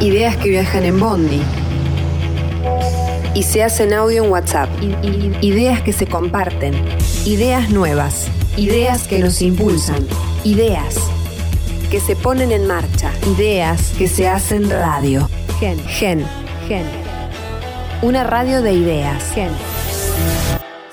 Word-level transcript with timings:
Ideas 0.00 0.36
que 0.36 0.50
viajan 0.50 0.84
en 0.84 1.00
Bondi. 1.00 1.42
Y 3.34 3.42
se 3.42 3.62
hacen 3.62 3.94
audio 3.94 4.24
en 4.24 4.30
WhatsApp. 4.30 4.68
Ideas 5.40 5.80
que 5.80 5.94
se 5.94 6.06
comparten. 6.06 6.74
Ideas 7.24 7.70
nuevas. 7.70 8.28
Ideas 8.58 9.08
que 9.08 9.20
nos 9.20 9.40
impulsan. 9.40 10.06
Ideas 10.44 10.96
que 11.90 12.00
se 12.00 12.14
ponen 12.14 12.52
en 12.52 12.66
marcha. 12.66 13.10
Ideas 13.36 13.94
que 13.96 14.06
se 14.06 14.28
hacen 14.28 14.68
radio. 14.68 15.28
Gen. 15.58 15.78
Gen. 15.86 16.26
Gen. 16.68 16.86
Una 18.02 18.22
radio 18.22 18.60
de 18.60 18.74
ideas. 18.74 19.32
Gen. 19.32 19.52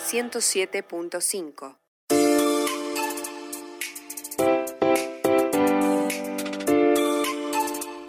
107.5. 0.09 1.82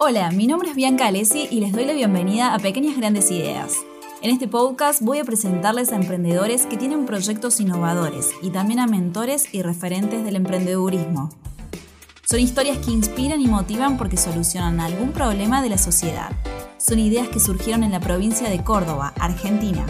Hola, 0.07 0.29
mi 0.29 0.45
nombre 0.45 0.69
es 0.69 0.75
Bianca 0.75 1.07
Alessi 1.07 1.47
y 1.49 1.61
les 1.61 1.71
doy 1.71 1.83
la 1.83 1.93
bienvenida 1.93 2.53
a 2.53 2.59
Pequeñas 2.59 2.95
Grandes 2.95 3.31
Ideas. 3.31 3.73
En 4.21 4.29
este 4.29 4.47
podcast 4.47 5.01
voy 5.01 5.17
a 5.17 5.23
presentarles 5.23 5.91
a 5.91 5.95
emprendedores 5.95 6.67
que 6.67 6.77
tienen 6.77 7.07
proyectos 7.07 7.59
innovadores 7.59 8.29
y 8.43 8.51
también 8.51 8.79
a 8.79 8.85
mentores 8.85 9.51
y 9.51 9.63
referentes 9.63 10.23
del 10.23 10.35
emprendedurismo. 10.35 11.31
Son 12.23 12.39
historias 12.39 12.77
que 12.85 12.91
inspiran 12.91 13.41
y 13.41 13.47
motivan 13.47 13.97
porque 13.97 14.15
solucionan 14.15 14.79
algún 14.79 15.11
problema 15.11 15.63
de 15.63 15.69
la 15.69 15.79
sociedad. 15.79 16.29
Son 16.77 16.99
ideas 16.99 17.27
que 17.29 17.39
surgieron 17.39 17.83
en 17.83 17.91
la 17.91 17.99
provincia 17.99 18.47
de 18.47 18.63
Córdoba, 18.63 19.11
Argentina. 19.19 19.87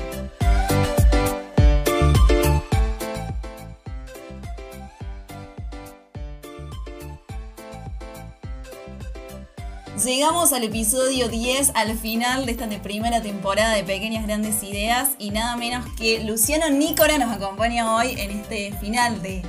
Llegamos 10.05 10.53
al 10.53 10.63
episodio 10.63 11.29
10, 11.29 11.71
al 11.73 11.97
final 11.97 12.45
de 12.45 12.51
esta 12.51 12.69
primera 12.83 13.23
temporada 13.23 13.73
de 13.73 13.83
Pequeñas 13.83 14.27
Grandes 14.27 14.61
Ideas 14.61 15.09
y 15.17 15.31
nada 15.31 15.57
menos 15.57 15.83
que 15.97 16.23
Luciano 16.23 16.69
Nícora 16.69 17.17
nos 17.17 17.35
acompaña 17.35 17.95
hoy 17.95 18.11
en 18.11 18.29
este 18.29 18.71
final 18.73 19.23
de, 19.23 19.41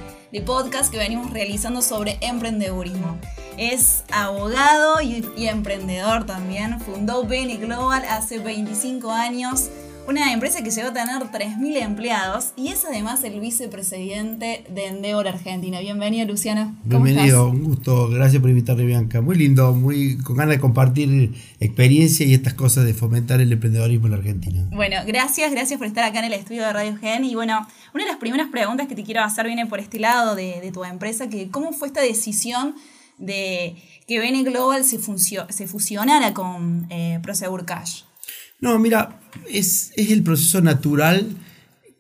podcast 0.47 0.91
que 0.91 0.97
venimos 0.97 1.31
realizando 1.31 1.83
sobre 1.83 2.17
emprendedurismo. 2.23 3.19
Es 3.59 4.05
abogado 4.11 5.03
y, 5.03 5.27
y 5.37 5.49
emprendedor 5.49 6.25
también, 6.25 6.81
fundó 6.81 7.25
Bene 7.25 7.59
Global 7.59 8.07
hace 8.09 8.39
25 8.39 9.11
años 9.11 9.69
una 10.09 10.33
empresa 10.33 10.63
que 10.63 10.71
llegó 10.71 10.89
a 10.89 10.93
tener 10.93 11.23
3.000 11.23 11.83
empleados 11.83 12.53
y 12.57 12.69
es 12.69 12.85
además 12.85 13.25
el 13.25 13.41
vicepresidente 13.41 14.65
de 14.69 14.87
Endeavor 14.87 15.27
Argentina. 15.29 15.81
Bienvenido, 15.81 16.27
Luciano. 16.27 16.75
Bienvenido, 16.85 17.49
un 17.49 17.65
gusto. 17.65 18.09
Gracias 18.09 18.41
por 18.41 18.51
invitarme, 18.51 18.85
Bianca. 18.85 19.21
Muy 19.21 19.37
lindo, 19.37 19.75
muy 19.75 20.19
con 20.19 20.37
ganas 20.37 20.57
de 20.57 20.61
compartir 20.61 21.35
experiencia 21.61 22.25
y 22.25 22.35
estas 22.35 22.55
cosas 22.55 22.85
de 22.85 22.95
fomentar 22.95 23.41
el 23.41 23.53
emprendedorismo 23.53 24.07
en 24.07 24.13
la 24.13 24.19
Argentina. 24.19 24.65
Bueno, 24.71 24.97
gracias, 25.07 25.51
gracias 25.51 25.79
por 25.79 25.87
estar 25.87 26.05
acá 26.05 26.21
en 26.21 26.27
el 26.27 26.35
estudio 26.35 26.65
de 26.65 26.73
Radio 26.73 26.97
Gen. 26.99 27.25
Y 27.25 27.35
bueno, 27.35 27.67
una 27.93 28.05
de 28.05 28.11
las 28.11 28.19
primeras 28.19 28.49
preguntas 28.49 28.87
que 28.87 28.95
te 28.95 29.03
quiero 29.03 29.23
hacer 29.23 29.47
viene 29.47 29.67
por 29.67 29.81
este 29.81 29.99
lado 29.99 30.35
de, 30.37 30.71
tu 30.73 30.85
empresa, 30.85 31.29
que 31.29 31.49
¿cómo 31.51 31.73
fue 31.73 31.89
esta 31.89 32.01
decisión 32.01 32.75
de 33.19 33.77
que 34.07 34.19
Bene 34.19 34.43
Global 34.45 34.85
se, 34.85 34.99
se 34.99 35.67
fusionara 35.67 36.33
con 36.33 36.87
eh, 36.91 37.19
Prosegur 37.23 37.65
Cash? 37.65 38.06
No, 38.61 38.79
mira, 38.79 39.21
es, 39.51 39.93
el 39.97 40.23
proceso 40.23 40.61
natural 40.63 41.29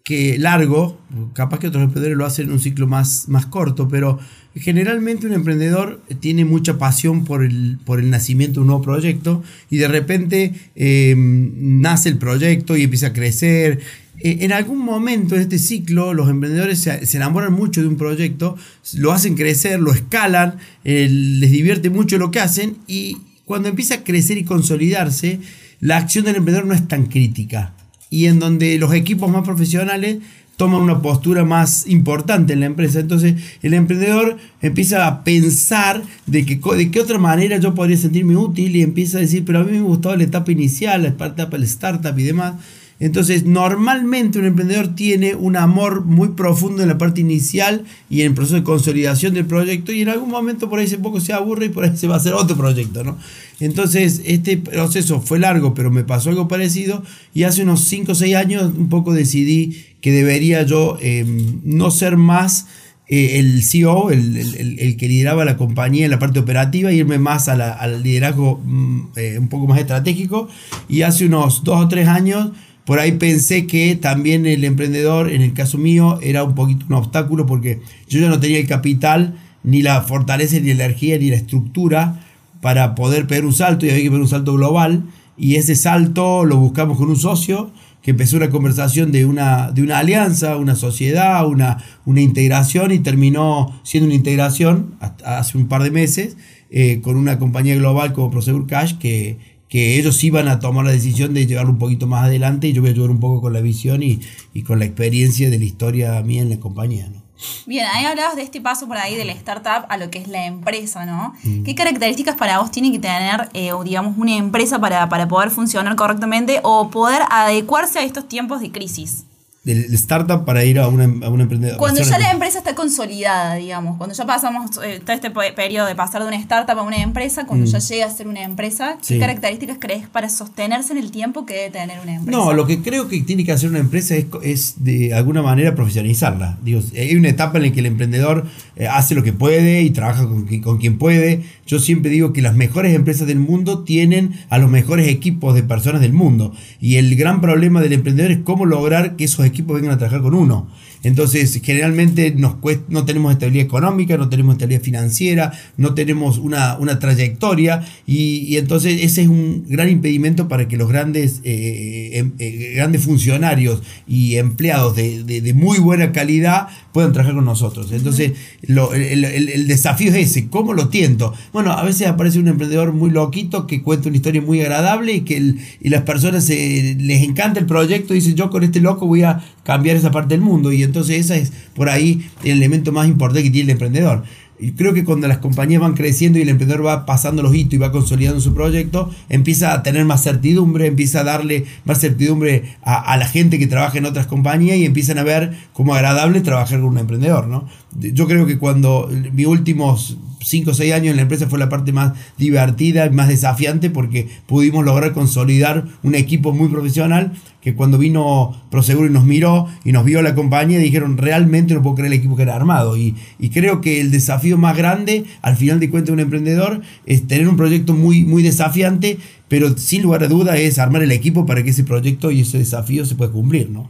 que 0.02 0.38
largo, 0.38 1.00
capaz 1.34 1.58
que 1.58 1.66
otros 1.66 1.82
emprendedores 1.82 2.16
lo 2.16 2.24
hacen 2.24 2.46
en 2.46 2.52
un 2.52 2.60
ciclo 2.60 2.86
más, 2.86 3.28
más 3.28 3.46
corto, 3.46 3.88
pero 3.88 4.20
generalmente 4.54 5.26
un 5.26 5.32
emprendedor 5.32 6.00
tiene 6.20 6.44
mucha 6.44 6.78
pasión 6.78 7.24
por 7.24 7.44
el, 7.44 7.78
por 7.84 7.98
el 7.98 8.08
nacimiento 8.08 8.54
de 8.54 8.60
un 8.60 8.66
nuevo 8.68 8.82
proyecto 8.82 9.42
y 9.68 9.78
de 9.78 9.88
repente 9.88 10.54
em, 10.76 11.80
nace 11.80 12.08
el 12.08 12.18
proyecto 12.18 12.76
y 12.76 12.84
empieza 12.84 13.08
a 13.08 13.12
crecer. 13.12 13.80
E, 14.20 14.44
en 14.44 14.52
algún 14.52 14.78
momento 14.78 15.34
de 15.34 15.42
este 15.42 15.58
ciclo 15.58 16.14
los 16.14 16.30
emprendedores 16.30 16.78
se, 16.78 17.16
enamoran 17.16 17.52
mucho 17.52 17.82
de 17.82 17.88
un 17.88 17.96
proyecto, 17.96 18.56
lo 18.94 19.12
hacen 19.12 19.34
crecer, 19.34 19.80
lo 19.80 19.92
escalan, 19.92 20.54
eh, 20.84 21.08
les 21.10 21.50
divierte 21.50 21.90
mucho 21.90 22.16
lo 22.16 22.30
que 22.30 22.40
hacen 22.40 22.76
y 22.86 23.18
cuando 23.44 23.68
empieza 23.68 23.96
a 23.96 24.04
crecer 24.04 24.38
y 24.38 24.44
consolidarse, 24.44 25.40
la 25.80 25.98
acción 25.98 26.24
del 26.24 26.36
emprendedor 26.36 26.66
no 26.66 26.74
es 26.74 26.86
tan 26.88 27.06
crítica 27.06 27.72
y 28.10 28.26
en 28.26 28.38
donde 28.38 28.78
los 28.78 28.94
equipos 28.94 29.30
más 29.30 29.44
profesionales 29.44 30.18
toman 30.56 30.80
una 30.80 31.02
postura 31.02 31.44
más 31.44 31.86
importante 31.86 32.54
en 32.54 32.60
la 32.60 32.66
empresa. 32.66 33.00
Entonces 33.00 33.34
el 33.62 33.74
emprendedor 33.74 34.38
empieza 34.62 35.06
a 35.06 35.22
pensar 35.22 36.02
de, 36.26 36.46
que, 36.46 36.58
de 36.76 36.90
qué 36.90 37.00
otra 37.00 37.18
manera 37.18 37.58
yo 37.58 37.74
podría 37.74 37.96
sentirme 37.96 38.36
útil 38.36 38.74
y 38.74 38.82
empieza 38.82 39.18
a 39.18 39.20
decir, 39.20 39.44
pero 39.44 39.60
a 39.60 39.64
mí 39.64 39.72
me 39.72 39.82
gustaba 39.82 40.16
la 40.16 40.24
etapa 40.24 40.52
inicial, 40.52 41.02
la 41.02 41.08
etapa 41.08 41.56
del 41.56 41.64
startup 41.64 42.18
y 42.18 42.22
demás. 42.22 42.54
Entonces, 42.98 43.44
normalmente 43.44 44.38
un 44.38 44.46
emprendedor 44.46 44.94
tiene 44.94 45.34
un 45.34 45.56
amor 45.56 46.04
muy 46.06 46.28
profundo 46.28 46.82
en 46.82 46.88
la 46.88 46.96
parte 46.96 47.20
inicial 47.20 47.84
y 48.08 48.22
en 48.22 48.28
el 48.28 48.34
proceso 48.34 48.56
de 48.56 48.62
consolidación 48.62 49.34
del 49.34 49.44
proyecto 49.44 49.92
y 49.92 50.00
en 50.00 50.08
algún 50.08 50.30
momento 50.30 50.70
por 50.70 50.78
ahí 50.78 50.86
se 50.86 50.96
poco 50.96 51.20
se 51.20 51.34
aburre 51.34 51.66
y 51.66 51.68
por 51.68 51.84
ahí 51.84 51.92
se 51.96 52.06
va 52.06 52.14
a 52.14 52.18
hacer 52.18 52.32
otro 52.32 52.56
proyecto, 52.56 53.04
¿no? 53.04 53.18
Entonces, 53.60 54.22
este 54.24 54.56
proceso 54.56 55.20
fue 55.20 55.38
largo, 55.38 55.74
pero 55.74 55.90
me 55.90 56.04
pasó 56.04 56.30
algo 56.30 56.48
parecido 56.48 57.02
y 57.34 57.42
hace 57.42 57.62
unos 57.62 57.84
5 57.84 58.12
o 58.12 58.14
6 58.14 58.34
años 58.34 58.72
un 58.76 58.88
poco 58.88 59.12
decidí 59.12 59.84
que 60.00 60.12
debería 60.12 60.62
yo 60.62 60.98
em, 61.00 61.60
no 61.64 61.90
ser 61.90 62.16
más 62.16 62.66
eh, 63.08 63.38
el 63.38 63.62
CEO, 63.62 64.10
el, 64.10 64.96
que 64.98 65.08
lideraba 65.08 65.44
la 65.44 65.56
compañía 65.56 66.06
en 66.06 66.10
la 66.10 66.18
parte 66.18 66.38
operativa, 66.38 66.92
irme 66.92 67.18
más 67.18 67.48
al 67.48 68.02
liderazgo 68.02 68.60
mm, 68.64 69.00
eh, 69.16 69.38
un 69.38 69.48
poco 69.48 69.66
más 69.66 69.78
estratégico 69.78 70.48
y 70.88 71.02
hace 71.02 71.26
unos 71.26 71.62
2 71.62 71.84
o 71.84 71.88
3 71.88 72.08
años 72.08 72.50
por 72.86 73.00
ahí 73.00 73.12
pensé 73.12 73.66
que 73.66 73.96
también 73.96 74.46
el 74.46 74.64
emprendedor, 74.64 75.32
en 75.32 75.42
el 75.42 75.52
caso 75.52 75.76
mío, 75.76 76.20
era 76.22 76.44
un 76.44 76.54
poquito 76.54 76.86
un 76.88 76.94
obstáculo 76.94 77.44
porque 77.44 77.80
yo 78.08 78.20
ya 78.20 78.28
no 78.28 78.38
tenía 78.38 78.60
el 78.60 78.68
capital, 78.68 79.34
ni 79.64 79.82
la 79.82 80.02
fortaleza, 80.02 80.60
ni 80.60 80.72
la 80.72 80.84
energía, 80.84 81.18
ni 81.18 81.28
la 81.28 81.36
estructura 81.36 82.24
para 82.60 82.94
poder 82.94 83.26
pegar 83.26 83.44
un 83.44 83.52
salto 83.52 83.84
y 83.84 83.90
había 83.90 84.04
que 84.04 84.10
pegar 84.10 84.22
un 84.22 84.28
salto 84.28 84.54
global. 84.54 85.02
Y 85.36 85.56
ese 85.56 85.74
salto 85.74 86.44
lo 86.44 86.58
buscamos 86.58 86.96
con 86.96 87.10
un 87.10 87.16
socio 87.16 87.72
que 88.02 88.12
empezó 88.12 88.36
una 88.36 88.50
conversación 88.50 89.10
de 89.10 89.26
una, 89.26 89.72
de 89.72 89.82
una 89.82 89.98
alianza, 89.98 90.56
una 90.56 90.76
sociedad, 90.76 91.44
una, 91.44 91.78
una 92.04 92.20
integración 92.20 92.92
y 92.92 93.00
terminó 93.00 93.80
siendo 93.82 94.06
una 94.06 94.14
integración 94.14 94.94
hace 95.24 95.58
un 95.58 95.66
par 95.66 95.82
de 95.82 95.90
meses 95.90 96.36
eh, 96.70 97.00
con 97.02 97.16
una 97.16 97.40
compañía 97.40 97.74
global 97.74 98.12
como 98.12 98.30
Prosegur 98.30 98.68
Cash 98.68 98.96
que, 98.98 99.55
que 99.68 99.98
ellos 99.98 100.22
iban 100.22 100.48
a 100.48 100.60
tomar 100.60 100.84
la 100.84 100.92
decisión 100.92 101.34
de 101.34 101.46
llevarlo 101.46 101.72
un 101.72 101.78
poquito 101.78 102.06
más 102.06 102.24
adelante 102.24 102.68
y 102.68 102.72
yo 102.72 102.82
voy 102.82 102.90
a 102.90 102.92
ayudar 102.92 103.10
un 103.10 103.20
poco 103.20 103.40
con 103.40 103.52
la 103.52 103.60
visión 103.60 104.02
y, 104.02 104.20
con 104.64 104.78
la 104.78 104.84
experiencia 104.84 105.50
de 105.50 105.58
la 105.58 105.64
historia 105.64 106.22
mía 106.22 106.42
en 106.42 106.50
la 106.50 106.60
compañía. 106.60 107.08
¿no? 107.08 107.22
Bien, 107.66 107.86
ahí 107.92 108.04
hablabas 108.04 108.36
de 108.36 108.42
este 108.42 108.60
paso 108.60 108.86
por 108.86 108.96
ahí 108.96 109.14
de 109.16 109.24
la 109.24 109.32
startup 109.32 109.86
a 109.88 109.96
lo 109.98 110.10
que 110.10 110.18
es 110.18 110.28
la 110.28 110.46
empresa, 110.46 111.04
¿no? 111.04 111.34
Mm. 111.42 111.64
¿Qué 111.64 111.74
características 111.74 112.36
para 112.36 112.58
vos 112.58 112.70
tiene 112.70 112.90
que 112.92 112.98
tener, 112.98 113.48
eh, 113.52 113.72
digamos, 113.84 114.16
una 114.16 114.36
empresa 114.36 114.78
para, 114.78 115.08
para 115.08 115.28
poder 115.28 115.50
funcionar 115.50 115.96
correctamente 115.96 116.60
o 116.62 116.90
poder 116.90 117.22
adecuarse 117.30 117.98
a 117.98 118.04
estos 118.04 118.26
tiempos 118.28 118.60
de 118.60 118.72
crisis? 118.72 119.25
Del 119.66 119.92
startup 119.94 120.44
para 120.44 120.64
ir 120.64 120.78
a 120.78 120.86
una, 120.86 121.26
a 121.26 121.28
una 121.28 121.42
emprendedora. 121.42 121.76
Cuando 121.76 122.00
ya 122.00 122.18
la 122.18 122.30
empresa 122.30 122.58
está 122.58 122.76
consolidada, 122.76 123.56
digamos, 123.56 123.96
cuando 123.96 124.14
ya 124.14 124.24
pasamos 124.24 124.70
eh, 124.84 125.00
todo 125.04 125.16
este 125.16 125.30
periodo 125.30 125.88
de 125.88 125.96
pasar 125.96 126.22
de 126.22 126.28
una 126.28 126.36
startup 126.36 126.78
a 126.78 126.82
una 126.82 126.98
empresa, 126.98 127.46
cuando 127.46 127.66
mm. 127.66 127.70
ya 127.70 127.78
llega 127.80 128.06
a 128.06 128.10
ser 128.10 128.28
una 128.28 128.44
empresa, 128.44 128.96
¿qué 129.04 129.18
características 129.18 129.78
crees 129.80 130.06
para 130.06 130.28
sostenerse 130.28 130.92
en 130.92 130.98
el 130.98 131.10
tiempo 131.10 131.46
que 131.46 131.54
debe 131.54 131.70
tener 131.70 131.98
una 132.00 132.14
empresa? 132.14 132.38
No, 132.38 132.52
lo 132.52 132.64
que 132.64 132.80
creo 132.80 133.08
que 133.08 133.20
tiene 133.22 133.44
que 133.44 133.50
hacer 133.50 133.68
una 133.68 133.80
empresa 133.80 134.14
es, 134.14 134.26
es 134.44 134.84
de 134.84 135.12
alguna 135.14 135.42
manera 135.42 135.74
profesionalizarla. 135.74 136.58
Digo, 136.62 136.80
hay 136.96 137.16
una 137.16 137.28
etapa 137.28 137.58
en 137.58 137.64
la 137.64 137.72
que 137.72 137.80
el 137.80 137.86
emprendedor 137.86 138.46
eh, 138.76 138.86
hace 138.86 139.16
lo 139.16 139.24
que 139.24 139.32
puede 139.32 139.82
y 139.82 139.90
trabaja 139.90 140.28
con, 140.28 140.46
con 140.60 140.78
quien 140.78 140.96
puede. 140.96 141.42
Yo 141.66 141.80
siempre 141.80 142.12
digo 142.12 142.32
que 142.32 142.40
las 142.40 142.54
mejores 142.54 142.94
empresas 142.94 143.26
del 143.26 143.40
mundo 143.40 143.82
tienen 143.82 144.38
a 144.48 144.58
los 144.58 144.70
mejores 144.70 145.08
equipos 145.08 145.56
de 145.56 145.64
personas 145.64 146.00
del 146.00 146.12
mundo. 146.12 146.52
Y 146.80 146.98
el 146.98 147.16
gran 147.16 147.40
problema 147.40 147.80
del 147.80 147.94
emprendedor 147.94 148.30
es 148.30 148.38
cómo 148.44 148.64
lograr 148.64 149.16
que 149.16 149.24
esos 149.24 149.44
equipos 149.44 149.55
equipos 149.56 149.76
vengan 149.76 149.94
a 149.94 149.98
trabajar 149.98 150.20
con 150.20 150.34
uno. 150.34 150.68
Entonces, 151.02 151.60
generalmente 151.62 152.32
nos 152.32 152.56
no 152.88 153.04
tenemos 153.04 153.32
estabilidad 153.32 153.64
económica, 153.64 154.16
no 154.16 154.28
tenemos 154.28 154.54
estabilidad 154.54 154.82
financiera, 154.82 155.52
no 155.76 155.94
tenemos 155.94 156.38
una, 156.38 156.76
trayectoria 156.98 157.84
y, 158.06 158.56
entonces 158.56 159.02
ese 159.02 159.22
es 159.22 159.28
un 159.28 159.64
gran 159.68 159.88
impedimento 159.88 160.48
para 160.48 160.66
que 160.66 160.76
los 160.76 160.88
grandes, 160.88 161.42
eh, 161.44 162.10
em, 162.14 162.32
eh, 162.38 162.72
grandes 162.74 163.04
funcionarios 163.04 163.82
y 164.08 164.36
empleados 164.36 164.96
de, 164.96 165.52
muy 165.54 165.78
buena 165.78 166.10
calidad 166.12 166.68
puedan 166.92 167.12
trabajar 167.12 167.36
con 167.36 167.44
nosotros. 167.44 167.92
Entonces, 167.92 168.32
el, 168.62 169.66
desafío 169.68 170.08
es 170.08 170.30
ese, 170.30 170.48
¿cómo 170.48 170.72
lo 170.72 170.88
tiento? 170.88 171.32
Bueno, 171.52 171.72
a 171.72 171.84
veces 171.84 172.08
aparece 172.08 172.38
un 172.38 172.48
emprendedor 172.48 172.92
muy 172.92 173.10
loquito 173.10 173.66
que 173.66 173.82
cuenta 173.82 174.08
una 174.08 174.16
historia 174.16 174.42
muy 174.42 174.60
agradable 174.60 175.12
y 175.12 175.20
que 175.20 175.36
y 175.80 175.88
las 175.88 176.02
personas 176.02 176.48
les 176.48 177.22
encanta 177.22 177.60
el 177.60 177.66
proyecto 177.66 178.12
y 178.12 178.16
dicen, 178.16 178.34
yo 178.34 178.50
con 178.50 178.64
este 178.64 178.80
loco 178.80 179.06
voy 179.06 179.22
a 179.22 179.44
cambiar 179.62 179.96
esa 179.96 180.10
parte 180.10 180.34
del 180.34 180.40
mundo. 180.40 180.72
Y 180.72 180.82
entonces 180.82 181.18
ese 181.18 181.38
es 181.38 181.52
por 181.74 181.88
ahí 181.88 182.28
el 182.44 182.58
elemento 182.58 182.92
más 182.92 183.08
importante 183.08 183.42
que 183.42 183.50
tiene 183.50 183.72
el 183.72 183.72
emprendedor. 183.72 184.24
y 184.58 184.72
creo 184.72 184.94
que 184.94 185.04
cuando 185.04 185.28
las 185.28 185.36
compañías 185.36 185.82
van 185.82 185.92
creciendo 185.92 186.38
y 186.38 186.42
el 186.42 186.48
emprendedor 186.48 186.86
va 186.86 187.04
pasando 187.04 187.42
los 187.42 187.54
hitos 187.54 187.74
y 187.74 187.76
va 187.76 187.92
consolidando 187.92 188.40
su 188.40 188.54
proyecto, 188.54 189.10
empieza 189.28 189.74
a 189.74 189.82
tener 189.82 190.06
más 190.06 190.22
certidumbre, 190.22 190.86
empieza 190.86 191.20
a 191.20 191.24
darle 191.24 191.66
más 191.84 192.00
certidumbre 192.00 192.76
a, 192.82 193.16
la 193.18 193.28
gente 193.28 193.58
que 193.58 193.66
trabaja 193.66 193.98
en 193.98 194.06
otras 194.06 194.26
compañías 194.26 194.78
y 194.78 194.86
empiezan 194.86 195.18
a 195.18 195.24
ver 195.24 195.52
como 195.74 195.94
agradable 195.94 196.40
trabajar 196.40 196.80
con 196.80 196.88
un 196.88 196.98
emprendedor, 196.98 197.48
¿no? 197.48 197.68
Yo 198.00 198.26
creo 198.26 198.46
que 198.46 198.58
cuando 198.58 199.10
mis 199.32 199.46
últimos 199.46 200.18
5 200.46 200.70
o 200.70 200.74
6 200.74 200.92
años 200.92 201.10
en 201.10 201.16
la 201.16 201.22
empresa 201.22 201.48
fue 201.48 201.58
la 201.58 201.68
parte 201.68 201.92
más 201.92 202.12
divertida 202.38 203.10
más 203.10 203.28
desafiante 203.28 203.90
porque 203.90 204.28
pudimos 204.46 204.84
lograr 204.84 205.12
consolidar 205.12 205.86
un 206.04 206.14
equipo 206.14 206.52
muy 206.52 206.68
profesional 206.68 207.32
que 207.60 207.74
cuando 207.74 207.98
vino 207.98 208.54
Proseguro 208.70 209.08
y 209.08 209.12
nos 209.12 209.24
miró 209.24 209.66
y 209.84 209.90
nos 209.90 210.04
vio 210.04 210.22
la 210.22 210.36
compañía 210.36 210.78
dijeron 210.78 211.18
realmente 211.18 211.74
no 211.74 211.82
puedo 211.82 211.96
creer 211.96 212.12
el 212.12 212.18
equipo 212.18 212.36
que 212.36 212.42
era 212.42 212.54
armado 212.54 212.96
y, 212.96 213.16
y 213.40 213.50
creo 213.50 213.80
que 213.80 214.00
el 214.00 214.12
desafío 214.12 214.56
más 214.56 214.76
grande 214.76 215.24
al 215.42 215.56
final 215.56 215.80
de 215.80 215.90
cuentas 215.90 216.08
de 216.08 216.12
un 216.12 216.20
emprendedor 216.20 216.80
es 217.06 217.26
tener 217.26 217.48
un 217.48 217.56
proyecto 217.56 217.94
muy, 217.94 218.24
muy 218.24 218.44
desafiante 218.44 219.18
pero 219.48 219.76
sin 219.76 220.02
lugar 220.02 220.22
a 220.22 220.28
duda 220.28 220.56
es 220.56 220.78
armar 220.78 221.02
el 221.02 221.12
equipo 221.12 221.46
para 221.46 221.64
que 221.64 221.70
ese 221.70 221.84
proyecto 221.84 222.30
y 222.30 222.40
ese 222.40 222.58
desafío 222.58 223.04
se 223.04 223.14
pueda 223.14 223.32
cumplir, 223.32 223.70
¿no? 223.70 223.88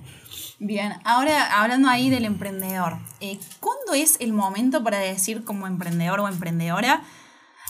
Bien, 0.58 0.94
ahora 1.04 1.60
hablando 1.60 1.88
ahí 1.88 2.08
del 2.08 2.24
emprendedor, 2.24 2.94
eh, 3.20 3.38
¿cuándo 3.60 3.92
es 3.92 4.16
el 4.20 4.32
momento 4.32 4.82
para 4.82 4.98
decir 4.98 5.44
como 5.44 5.66
emprendedor 5.66 6.20
o 6.20 6.28
emprendedora, 6.28 7.02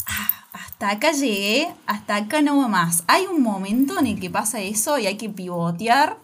ah, 0.06 0.48
hasta 0.52 0.90
acá 0.90 1.10
llegué, 1.10 1.66
hasta 1.86 2.14
acá 2.14 2.42
no 2.42 2.58
va 2.58 2.68
más? 2.68 3.02
¿Hay 3.08 3.24
un 3.26 3.42
momento 3.42 3.98
en 3.98 4.06
el 4.06 4.20
que 4.20 4.30
pasa 4.30 4.60
eso 4.60 5.00
y 5.00 5.06
hay 5.08 5.16
que 5.16 5.28
pivotear? 5.28 6.18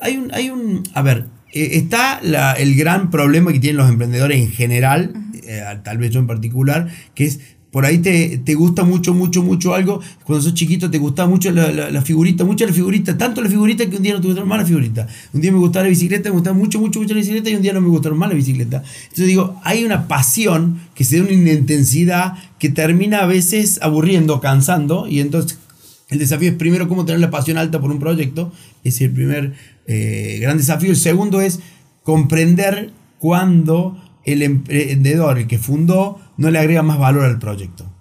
Hay 0.00 0.18
un, 0.18 0.32
hay 0.32 0.50
un 0.50 0.84
a 0.94 1.02
ver, 1.02 1.26
eh, 1.52 1.70
está 1.72 2.20
el 2.56 2.76
gran 2.76 3.10
problema 3.10 3.52
que 3.52 3.58
tienen 3.58 3.78
los 3.78 3.88
emprendedores 3.88 4.38
en 4.38 4.52
general, 4.52 5.14
eh, 5.42 5.64
tal 5.82 5.98
vez 5.98 6.12
yo 6.12 6.20
en 6.20 6.28
particular, 6.28 6.88
que 7.16 7.24
es 7.24 7.40
por 7.78 7.86
ahí 7.86 7.98
te, 7.98 8.54
gusta 8.56 8.82
mucho, 8.82 9.14
mucho, 9.14 9.40
mucho 9.40 9.72
algo. 9.72 10.00
Cuando 10.24 10.42
sos 10.42 10.52
chiquito 10.52 10.90
te 10.90 10.98
gustaba 10.98 11.28
mucho 11.28 11.52
la, 11.52 11.70
la, 11.70 12.02
figurita, 12.02 12.44
mucho 12.44 12.66
la 12.66 12.72
figurita, 12.72 13.16
tanto 13.16 13.40
la 13.40 13.48
figurita 13.48 13.88
que 13.88 13.94
un 13.94 14.02
día 14.02 14.14
no 14.14 14.20
te 14.20 14.26
gustaron 14.26 14.48
más 14.48 14.58
la 14.58 14.66
figurita. 14.66 15.06
Un 15.32 15.40
día 15.40 15.52
me 15.52 15.58
gustaba 15.58 15.84
la 15.84 15.90
bicicleta, 15.90 16.28
me 16.28 16.34
gustaba 16.34 16.56
mucho, 16.56 16.80
mucho, 16.80 16.98
mucho 16.98 17.14
la 17.14 17.20
bicicleta 17.20 17.50
y 17.50 17.54
un 17.54 17.62
día 17.62 17.72
no 17.72 17.80
me 17.80 17.86
gustaron 17.86 18.18
más 18.18 18.30
la 18.30 18.34
bicicleta. 18.34 18.82
Entonces 19.02 19.26
digo, 19.28 19.60
hay 19.62 19.84
una 19.84 20.08
pasión 20.08 20.80
que 20.96 21.04
se 21.04 21.18
da 21.18 21.22
una 21.22 21.52
intensidad 21.52 22.34
que 22.58 22.68
termina 22.68 23.18
a 23.18 23.26
veces 23.26 23.78
aburriendo, 23.80 24.40
cansando 24.40 25.06
y 25.06 25.20
entonces 25.20 25.60
el 26.08 26.18
desafío 26.18 26.50
es 26.50 26.56
primero 26.56 26.88
cómo 26.88 27.04
tener 27.04 27.20
la 27.20 27.30
pasión 27.30 27.58
alta 27.58 27.80
por 27.80 27.92
un 27.92 28.00
proyecto, 28.00 28.52
es 28.82 29.00
el 29.02 29.12
primer 29.12 29.52
eh, 29.86 30.38
gran 30.40 30.56
desafío. 30.56 30.90
El 30.90 30.96
segundo 30.96 31.40
es 31.40 31.60
comprender 32.02 32.90
cuándo 33.20 34.02
el 34.24 34.42
emprendedor, 34.42 35.38
el 35.38 35.46
que 35.46 35.58
fundó, 35.58 36.18
no 36.38 36.50
le 36.50 36.58
agrega 36.58 36.82
más 36.82 36.98
valor 36.98 37.26
al 37.26 37.38
proyecto. 37.38 37.92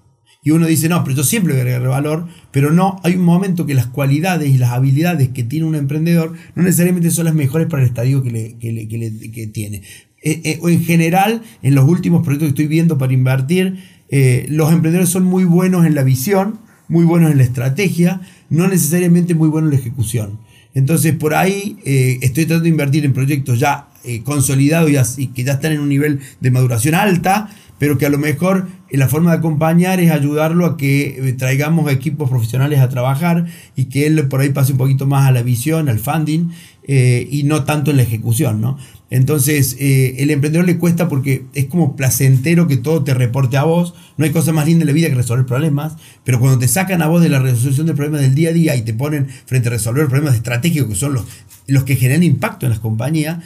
Y 0.47 0.51
uno 0.51 0.65
dice, 0.65 0.87
no, 0.87 1.03
pero 1.03 1.17
yo 1.17 1.23
siempre 1.25 1.51
voy 1.51 1.59
a 1.59 1.63
agregar 1.63 1.89
valor, 1.89 2.27
pero 2.51 2.71
no, 2.71 3.01
hay 3.03 3.15
un 3.15 3.23
momento 3.23 3.65
que 3.65 3.73
las 3.73 3.87
cualidades 3.87 4.49
y 4.49 4.57
las 4.57 4.69
habilidades 4.69 5.27
que 5.29 5.43
tiene 5.43 5.65
un 5.65 5.75
emprendedor 5.75 6.35
no 6.55 6.63
necesariamente 6.63 7.11
son 7.11 7.25
las 7.25 7.35
mejores 7.35 7.67
para 7.67 7.83
el 7.83 7.89
estadio 7.89 8.23
que, 8.23 8.31
le, 8.31 8.57
que, 8.57 9.47
tiene. 9.47 9.81
Eh, 10.23 10.41
eh, 10.45 10.59
o 10.61 10.69
en 10.69 10.85
general, 10.85 11.41
en 11.63 11.75
los 11.75 11.83
últimos 11.83 12.23
proyectos 12.23 12.47
que 12.47 12.51
estoy 12.51 12.67
viendo 12.67 12.97
para 12.97 13.11
invertir, 13.11 13.83
eh, 14.09 14.45
los 14.49 14.71
emprendedores 14.71 15.09
son 15.09 15.25
muy 15.25 15.43
buenos 15.43 15.85
en 15.85 15.95
la 15.95 16.03
visión, 16.03 16.59
muy 16.87 17.03
buenos 17.03 17.29
en 17.31 17.39
la 17.39 17.43
estrategia, 17.43 18.21
no 18.49 18.69
necesariamente 18.69 19.35
muy 19.35 19.49
buenos 19.49 19.73
en 19.73 19.77
la 19.77 19.81
ejecución. 19.81 20.39
Entonces, 20.73 21.13
por 21.13 21.33
ahí 21.33 21.77
estoy 22.21 22.45
tratando 22.45 22.63
de 22.63 22.69
invertir 22.69 23.03
en 23.03 23.11
proyectos 23.11 23.59
ya 23.59 23.89
consolidados 24.23 25.17
y, 25.17 25.23
y 25.23 25.27
que 25.27 25.43
ya 25.43 25.53
están 25.53 25.73
en 25.73 25.79
un 25.79 25.89
nivel 25.89 26.19
de 26.39 26.51
maduración 26.51 26.93
alta, 26.93 27.49
pero 27.79 27.97
que 27.97 28.05
a 28.05 28.09
lo 28.09 28.17
mejor 28.17 28.67
eh, 28.89 28.97
la 28.97 29.07
forma 29.07 29.31
de 29.31 29.37
acompañar 29.37 29.99
es 29.99 30.11
ayudarlo 30.11 30.65
a 30.65 30.77
que 30.77 31.19
eh, 31.19 31.33
traigamos 31.33 31.91
equipos 31.91 32.29
profesionales 32.29 32.79
a 32.79 32.89
trabajar 32.89 33.45
y 33.75 33.85
que 33.85 34.07
él 34.07 34.27
por 34.27 34.41
ahí 34.41 34.49
pase 34.49 34.71
un 34.71 34.77
poquito 34.77 35.05
más 35.05 35.27
a 35.27 35.31
la 35.31 35.41
visión, 35.43 35.89
al 35.89 35.99
funding 35.99 36.49
eh, 36.83 37.27
y 37.29 37.43
no 37.43 37.63
tanto 37.65 37.91
en 37.91 37.97
la 37.97 38.03
ejecución, 38.03 38.61
¿no? 38.61 38.77
Entonces, 39.09 39.77
el 39.79 40.29
emprendedor 40.31 40.65
le 40.65 40.77
cuesta 40.77 41.07
porque 41.07 41.45
es 41.53 41.67
como 41.67 41.95
placentero 41.95 42.67
que 42.67 42.75
todo 42.75 43.05
te 43.05 43.13
reporte 43.13 43.55
a 43.55 43.63
vos. 43.63 43.93
No 44.17 44.25
hay 44.25 44.31
cosa 44.31 44.51
más 44.51 44.65
linda 44.65 44.83
en 44.83 44.87
la 44.87 44.93
vida 44.93 45.07
que 45.07 45.15
resolver 45.15 45.45
problemas, 45.45 45.95
pero 46.25 46.41
cuando 46.41 46.59
te 46.59 46.67
sacan 46.67 47.01
a 47.01 47.07
vos 47.07 47.21
de 47.21 47.29
la 47.29 47.39
resolución 47.39 47.87
del 47.87 47.95
problema 47.95 48.17
del 48.17 48.35
día 48.35 48.49
a 48.49 48.53
día 48.53 48.75
y 48.75 48.81
te 48.81 48.93
ponen 48.93 49.27
frente 49.45 49.69
a 49.69 49.71
resolver 49.71 50.09
problemas 50.09 50.35
estratégicos 50.35 50.89
que 50.89 50.95
son 50.95 51.13
los, 51.13 51.25
los 51.67 51.85
que 51.85 51.95
generan 51.95 52.21
impacto 52.21 52.65
en 52.65 52.71
las 52.71 52.79
compañías, 52.79 53.37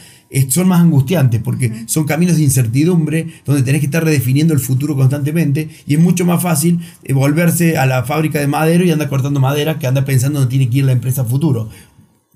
son 0.50 0.68
más 0.68 0.82
angustiantes 0.82 1.42
porque 1.44 1.84
son 1.88 2.06
caminos 2.06 2.38
de 2.38 2.44
incertidumbre 2.44 3.28
donde 3.46 3.64
tenés 3.64 3.82
que 3.82 3.88
estar 3.88 4.04
redefiniendo 4.04 4.54
el 4.54 4.60
futuro 4.60 4.96
constantemente 4.96 5.70
y 5.86 5.96
es 5.96 6.00
mucho 6.00 6.26
más 6.26 6.42
fácil 6.42 6.80
eh, 7.04 7.14
volverse 7.14 7.78
a 7.78 7.86
la 7.86 8.04
fábrica 8.04 8.40
de 8.40 8.48
madero 8.48 8.86
y 8.86 8.92
andar 8.92 9.10
cortando 9.10 9.40
madera 9.40 9.78
que 9.78 9.88
anda 9.88 10.06
pensando 10.06 10.40
dónde 10.40 10.52
tiene 10.52 10.70
que 10.70 10.80
ir 10.80 10.86
la 10.86 10.94
empresa 10.94 11.26
futuro. 11.26 11.70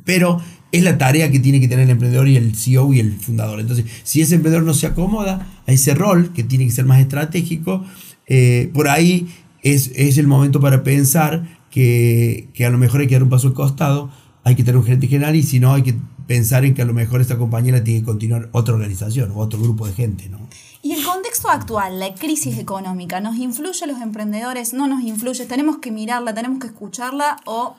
Pero 0.04 0.42
es 0.72 0.84
la 0.84 0.98
tarea 0.98 1.32
que 1.32 1.40
tiene 1.40 1.60
que 1.60 1.68
tener 1.68 1.86
el 1.86 1.92
emprendedor 1.92 2.28
y 2.28 2.36
el 2.36 2.56
CEO 2.56 2.94
y 2.94 3.00
el 3.00 3.14
fundador. 3.14 3.60
Entonces, 3.60 3.86
si 4.04 4.22
ese 4.22 4.36
emprendedor 4.36 4.66
no 4.66 4.74
se 4.74 4.88
acomoda 4.88 5.48
a 5.66 5.72
ese 5.72 5.96
rol 5.96 6.34
que 6.34 6.44
tiene 6.44 6.66
que 6.66 6.72
ser 6.72 6.86
más 6.86 7.00
estratégico, 7.00 7.86
eh, 8.28 8.70
por 8.74 8.90
ahí 8.90 9.28
es, 9.64 9.90
el 9.96 10.28
momento 10.28 10.60
para 10.60 10.84
pensar 10.84 11.60
que, 11.72 12.50
que 12.54 12.66
a 12.66 12.70
lo 12.70 12.78
mejor 12.78 13.02
hay 13.02 13.08
que 13.08 13.16
dar 13.16 13.24
un 13.24 13.30
paso 13.30 13.48
al 13.48 13.54
costado, 13.54 14.12
hay 14.44 14.56
que 14.56 14.64
tener 14.64 14.78
un 14.78 14.84
gerente 14.84 15.08
general 15.08 15.36
y 15.36 15.44
si 15.44 15.60
no 15.60 15.74
hay 15.74 15.82
que 15.82 15.96
pensar 16.28 16.66
en 16.66 16.74
que 16.74 16.82
a 16.82 16.86
lo 16.86 16.94
mejor 16.94 17.22
esta 17.22 17.38
compañera 17.38 17.84
tiene 17.84 18.02
que 18.02 18.06
continuar 18.06 18.50
otra 18.52 18.74
organización 18.74 19.32
o 19.32 19.38
otro 19.38 19.60
grupo 19.60 19.88
de 19.88 19.94
gente, 19.94 20.30
¿no? 20.30 20.40
Y 20.82 20.92
el 20.94 21.04
contexto 21.04 21.50
actual, 21.50 22.00
la 22.00 22.14
crisis 22.14 22.60
económica, 22.60 23.20
¿nos 23.20 23.38
influye 23.38 23.84
a 23.84 23.88
los 23.88 24.02
emprendedores? 24.02 24.74
¿No 24.74 24.88
nos 24.88 25.04
influye? 25.04 25.46
¿Tenemos 25.46 25.78
que 25.78 25.92
mirarla, 25.92 26.34
tenemos 26.34 26.60
que 26.60 26.68
escucharla 26.68 27.38
o 27.46 27.76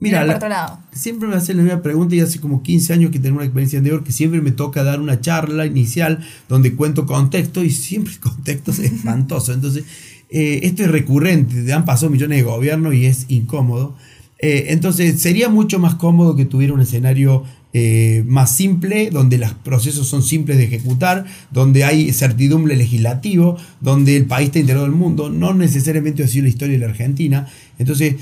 Mira, 0.00 0.26
por 0.26 0.34
otro 0.34 0.48
lado? 0.48 0.80
siempre 0.92 1.28
me 1.28 1.36
hacen 1.36 1.58
la 1.58 1.62
misma 1.62 1.80
pregunta 1.80 2.16
y 2.16 2.20
hace 2.20 2.40
como 2.40 2.62
15 2.64 2.92
años 2.92 3.10
que 3.12 3.20
tengo 3.20 3.36
una 3.36 3.44
experiencia 3.44 3.78
anterior 3.78 4.02
que 4.02 4.10
siempre 4.10 4.40
me 4.40 4.50
toca 4.50 4.82
dar 4.82 5.00
una 5.00 5.20
charla 5.20 5.64
inicial 5.64 6.26
donde 6.48 6.74
cuento 6.74 7.06
contexto 7.06 7.62
y 7.62 7.70
siempre 7.70 8.12
el 8.14 8.18
contexto 8.18 8.72
es 8.72 8.80
espantoso. 8.80 9.52
Entonces, 9.52 9.84
eh, 10.28 10.60
esto 10.64 10.82
es 10.82 10.90
recurrente, 10.90 11.72
han 11.72 11.84
pasado 11.84 12.10
millones 12.10 12.38
de 12.38 12.42
gobiernos 12.42 12.94
y 12.94 13.06
es 13.06 13.26
incómodo. 13.28 13.94
Eh, 14.42 14.66
entonces 14.70 15.20
sería 15.20 15.48
mucho 15.48 15.78
más 15.78 15.94
cómodo 15.94 16.34
que 16.34 16.44
tuviera 16.44 16.74
un 16.74 16.80
escenario 16.80 17.44
eh, 17.72 18.24
más 18.26 18.54
simple, 18.54 19.08
donde 19.10 19.38
los 19.38 19.54
procesos 19.54 20.08
son 20.08 20.22
simples 20.22 20.58
de 20.58 20.64
ejecutar, 20.64 21.24
donde 21.52 21.84
hay 21.84 22.12
certidumbre 22.12 22.76
legislativo, 22.76 23.56
donde 23.80 24.16
el 24.16 24.26
país 24.26 24.48
está 24.48 24.58
integrado 24.58 24.86
del 24.86 24.96
mundo. 24.96 25.30
No 25.30 25.54
necesariamente 25.54 26.24
ha 26.24 26.28
sido 26.28 26.42
la 26.42 26.48
historia 26.50 26.74
de 26.74 26.80
la 26.80 26.90
Argentina. 26.90 27.46
Entonces, 27.78 28.16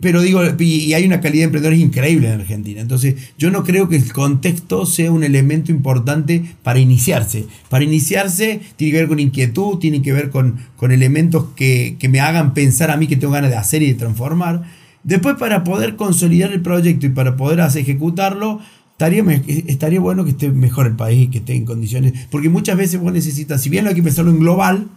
pero 0.00 0.22
digo, 0.22 0.42
y 0.60 0.92
hay 0.92 1.04
una 1.04 1.20
calidad 1.20 1.40
de 1.40 1.44
emprendedores 1.46 1.80
increíble 1.80 2.28
en 2.28 2.40
Argentina. 2.40 2.80
Entonces, 2.80 3.16
yo 3.38 3.50
no 3.50 3.64
creo 3.64 3.88
que 3.88 3.96
el 3.96 4.12
contexto 4.12 4.86
sea 4.86 5.10
un 5.10 5.24
elemento 5.24 5.72
importante 5.72 6.44
para 6.62 6.78
iniciarse. 6.78 7.46
Para 7.70 7.84
iniciarse 7.84 8.60
tiene 8.76 8.92
que 8.92 8.98
ver 8.98 9.08
con 9.08 9.18
inquietud, 9.18 9.78
tiene 9.78 10.02
que 10.02 10.12
ver 10.12 10.30
con, 10.30 10.56
con 10.76 10.92
elementos 10.92 11.46
que, 11.56 11.96
que 11.98 12.08
me 12.08 12.20
hagan 12.20 12.54
pensar 12.54 12.90
a 12.90 12.96
mí 12.96 13.06
que 13.06 13.16
tengo 13.16 13.32
ganas 13.32 13.50
de 13.50 13.56
hacer 13.56 13.82
y 13.82 13.86
de 13.86 13.94
transformar. 13.94 14.83
Después 15.04 15.36
para 15.36 15.64
poder 15.64 15.96
consolidar 15.96 16.52
el 16.52 16.62
proyecto 16.62 17.06
y 17.06 17.10
para 17.10 17.36
poder 17.36 17.60
hacer, 17.60 17.82
ejecutarlo, 17.82 18.60
estaría, 18.92 19.22
estaría 19.66 20.00
bueno 20.00 20.24
que 20.24 20.30
esté 20.30 20.48
mejor 20.50 20.86
el 20.86 20.96
país 20.96 21.24
y 21.24 21.28
que 21.28 21.38
esté 21.38 21.54
en 21.54 21.66
condiciones, 21.66 22.14
porque 22.30 22.48
muchas 22.48 22.76
veces 22.76 23.00
vos 23.00 23.12
necesitas, 23.12 23.60
si 23.60 23.68
bien 23.68 23.86
hay 23.86 23.94
que 23.94 24.02
pensarlo 24.02 24.30
en 24.30 24.40
global, 24.40 24.88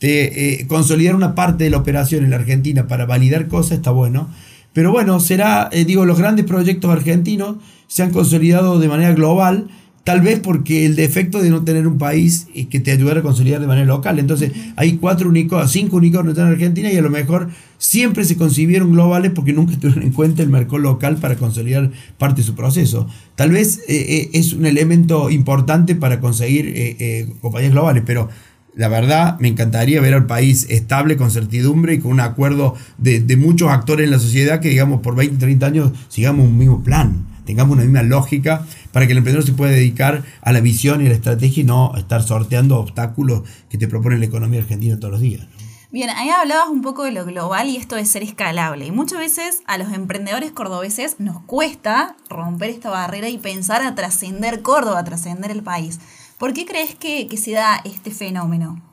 eh, 0.00 0.64
consolidar 0.68 1.16
una 1.16 1.34
parte 1.34 1.64
de 1.64 1.70
la 1.70 1.78
operación 1.78 2.24
en 2.24 2.30
la 2.30 2.36
Argentina 2.36 2.86
para 2.86 3.04
validar 3.06 3.48
cosas 3.48 3.78
está 3.78 3.90
bueno. 3.90 4.28
Pero 4.72 4.92
bueno, 4.92 5.18
será, 5.18 5.68
eh, 5.72 5.84
digo, 5.84 6.04
los 6.04 6.18
grandes 6.18 6.44
proyectos 6.44 6.90
argentinos 6.90 7.56
se 7.88 8.02
han 8.02 8.10
consolidado 8.10 8.78
de 8.78 8.86
manera 8.86 9.12
global 9.12 9.68
Tal 10.08 10.22
vez 10.22 10.40
porque 10.40 10.86
el 10.86 10.96
defecto 10.96 11.42
de 11.42 11.50
no 11.50 11.64
tener 11.64 11.86
un 11.86 11.98
país 11.98 12.46
que 12.70 12.80
te 12.80 12.92
ayudara 12.92 13.20
a 13.20 13.22
consolidar 13.22 13.60
de 13.60 13.66
manera 13.66 13.86
local. 13.86 14.18
Entonces, 14.18 14.52
hay 14.74 14.96
cuatro 14.96 15.28
únicos, 15.28 15.70
cinco 15.70 15.98
unicornios 15.98 16.38
en 16.38 16.44
Argentina 16.44 16.90
y 16.90 16.96
a 16.96 17.02
lo 17.02 17.10
mejor 17.10 17.50
siempre 17.76 18.24
se 18.24 18.38
concibieron 18.38 18.90
globales 18.90 19.32
porque 19.34 19.52
nunca 19.52 19.76
tuvieron 19.78 20.02
en 20.02 20.12
cuenta 20.14 20.42
el 20.42 20.48
mercado 20.48 20.78
local 20.78 21.18
para 21.18 21.36
consolidar 21.36 21.90
parte 22.16 22.40
de 22.40 22.46
su 22.46 22.54
proceso. 22.54 23.06
Tal 23.34 23.50
vez 23.50 23.80
eh, 23.86 23.96
eh, 24.08 24.30
es 24.32 24.54
un 24.54 24.64
elemento 24.64 25.28
importante 25.28 25.94
para 25.94 26.20
conseguir 26.20 26.72
eh, 26.74 27.28
compañías 27.42 27.72
globales, 27.72 28.02
pero 28.06 28.30
la 28.74 28.88
verdad 28.88 29.38
me 29.40 29.48
encantaría 29.48 30.00
ver 30.00 30.14
al 30.14 30.24
país 30.24 30.68
estable, 30.70 31.18
con 31.18 31.30
certidumbre 31.30 31.92
y 31.92 31.98
con 31.98 32.12
un 32.12 32.20
acuerdo 32.20 32.76
de, 32.96 33.20
de 33.20 33.36
muchos 33.36 33.70
actores 33.70 34.06
en 34.06 34.12
la 34.12 34.18
sociedad 34.18 34.60
que, 34.60 34.70
digamos, 34.70 35.02
por 35.02 35.14
20, 35.16 35.36
30 35.36 35.66
años 35.66 35.92
sigamos 36.08 36.46
un 36.46 36.56
mismo 36.56 36.82
plan 36.82 37.26
tengamos 37.48 37.76
una 37.76 37.84
misma 37.84 38.02
lógica 38.02 38.66
para 38.92 39.06
que 39.06 39.12
el 39.12 39.18
emprendedor 39.18 39.46
se 39.46 39.54
pueda 39.54 39.72
dedicar 39.72 40.22
a 40.42 40.52
la 40.52 40.60
visión 40.60 41.00
y 41.00 41.06
a 41.06 41.08
la 41.08 41.14
estrategia 41.14 41.62
y 41.62 41.64
no 41.64 41.96
estar 41.96 42.22
sorteando 42.22 42.78
obstáculos 42.78 43.42
que 43.70 43.78
te 43.78 43.88
propone 43.88 44.18
la 44.18 44.26
economía 44.26 44.60
argentina 44.60 44.98
todos 44.98 45.12
los 45.12 45.22
días. 45.22 45.46
Bien, 45.90 46.10
ahí 46.10 46.28
hablabas 46.28 46.68
un 46.68 46.82
poco 46.82 47.04
de 47.04 47.12
lo 47.12 47.24
global 47.24 47.70
y 47.70 47.78
esto 47.78 47.96
de 47.96 48.04
ser 48.04 48.22
escalable. 48.22 48.84
Y 48.84 48.90
muchas 48.90 49.18
veces 49.18 49.62
a 49.64 49.78
los 49.78 49.94
emprendedores 49.94 50.52
cordobeses 50.52 51.20
nos 51.20 51.40
cuesta 51.40 52.16
romper 52.28 52.68
esta 52.68 52.90
barrera 52.90 53.30
y 53.30 53.38
pensar 53.38 53.80
a 53.80 53.94
trascender 53.94 54.60
Córdoba, 54.60 54.98
a 54.98 55.04
trascender 55.04 55.50
el 55.50 55.62
país. 55.62 56.00
¿Por 56.36 56.52
qué 56.52 56.66
crees 56.66 56.94
que, 56.96 57.28
que 57.28 57.38
se 57.38 57.52
da 57.52 57.80
este 57.82 58.10
fenómeno? 58.10 58.87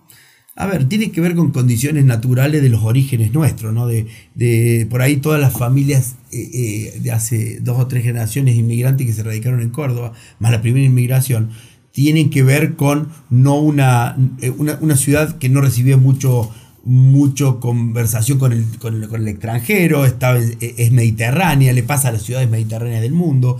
A 0.57 0.67
ver, 0.67 0.87
tiene 0.87 1.11
que 1.11 1.19
ver 1.19 1.35
con 1.35 1.51
condiciones 1.51 2.05
naturales 2.05 2.61
de 2.61 2.69
los 2.69 2.83
orígenes 2.83 3.33
nuestros, 3.33 3.73
¿no? 3.73 3.87
De, 3.87 4.07
de 4.35 4.87
por 4.89 5.01
ahí 5.01 5.17
todas 5.17 5.39
las 5.41 5.51
familias 5.51 6.15
eh, 6.31 6.49
eh, 6.53 6.99
de 7.01 7.11
hace 7.11 7.59
dos 7.59 7.77
o 7.77 7.87
tres 7.87 8.05
generaciones 8.05 8.55
inmigrantes 8.55 9.05
que 9.05 9.11
se 9.11 9.23
radicaron 9.23 9.61
en 9.61 9.69
Córdoba, 9.69 10.13
más 10.39 10.53
la 10.53 10.61
primera 10.61 10.85
inmigración, 10.85 11.49
tienen 11.91 12.29
que 12.29 12.41
ver 12.41 12.75
con 12.77 13.09
no 13.29 13.55
una, 13.59 14.15
eh, 14.41 14.49
una, 14.49 14.77
una 14.79 14.95
ciudad 14.95 15.37
que 15.39 15.49
no 15.49 15.59
recibió 15.59 15.97
mucho 15.97 16.49
mucho 16.85 17.59
conversación 17.59 18.37
con 18.37 18.53
el, 18.53 18.63
con 18.77 19.01
el, 19.01 19.09
con 19.09 19.21
el 19.21 19.27
extranjero, 19.27 20.05
está, 20.05 20.37
es 20.37 20.91
mediterránea, 20.91 21.73
le 21.73 21.81
pasa 21.81 22.09
a 22.09 22.11
las 22.11 22.21
ciudades 22.21 22.47
mediterráneas 22.47 23.01
del 23.01 23.11
mundo. 23.11 23.57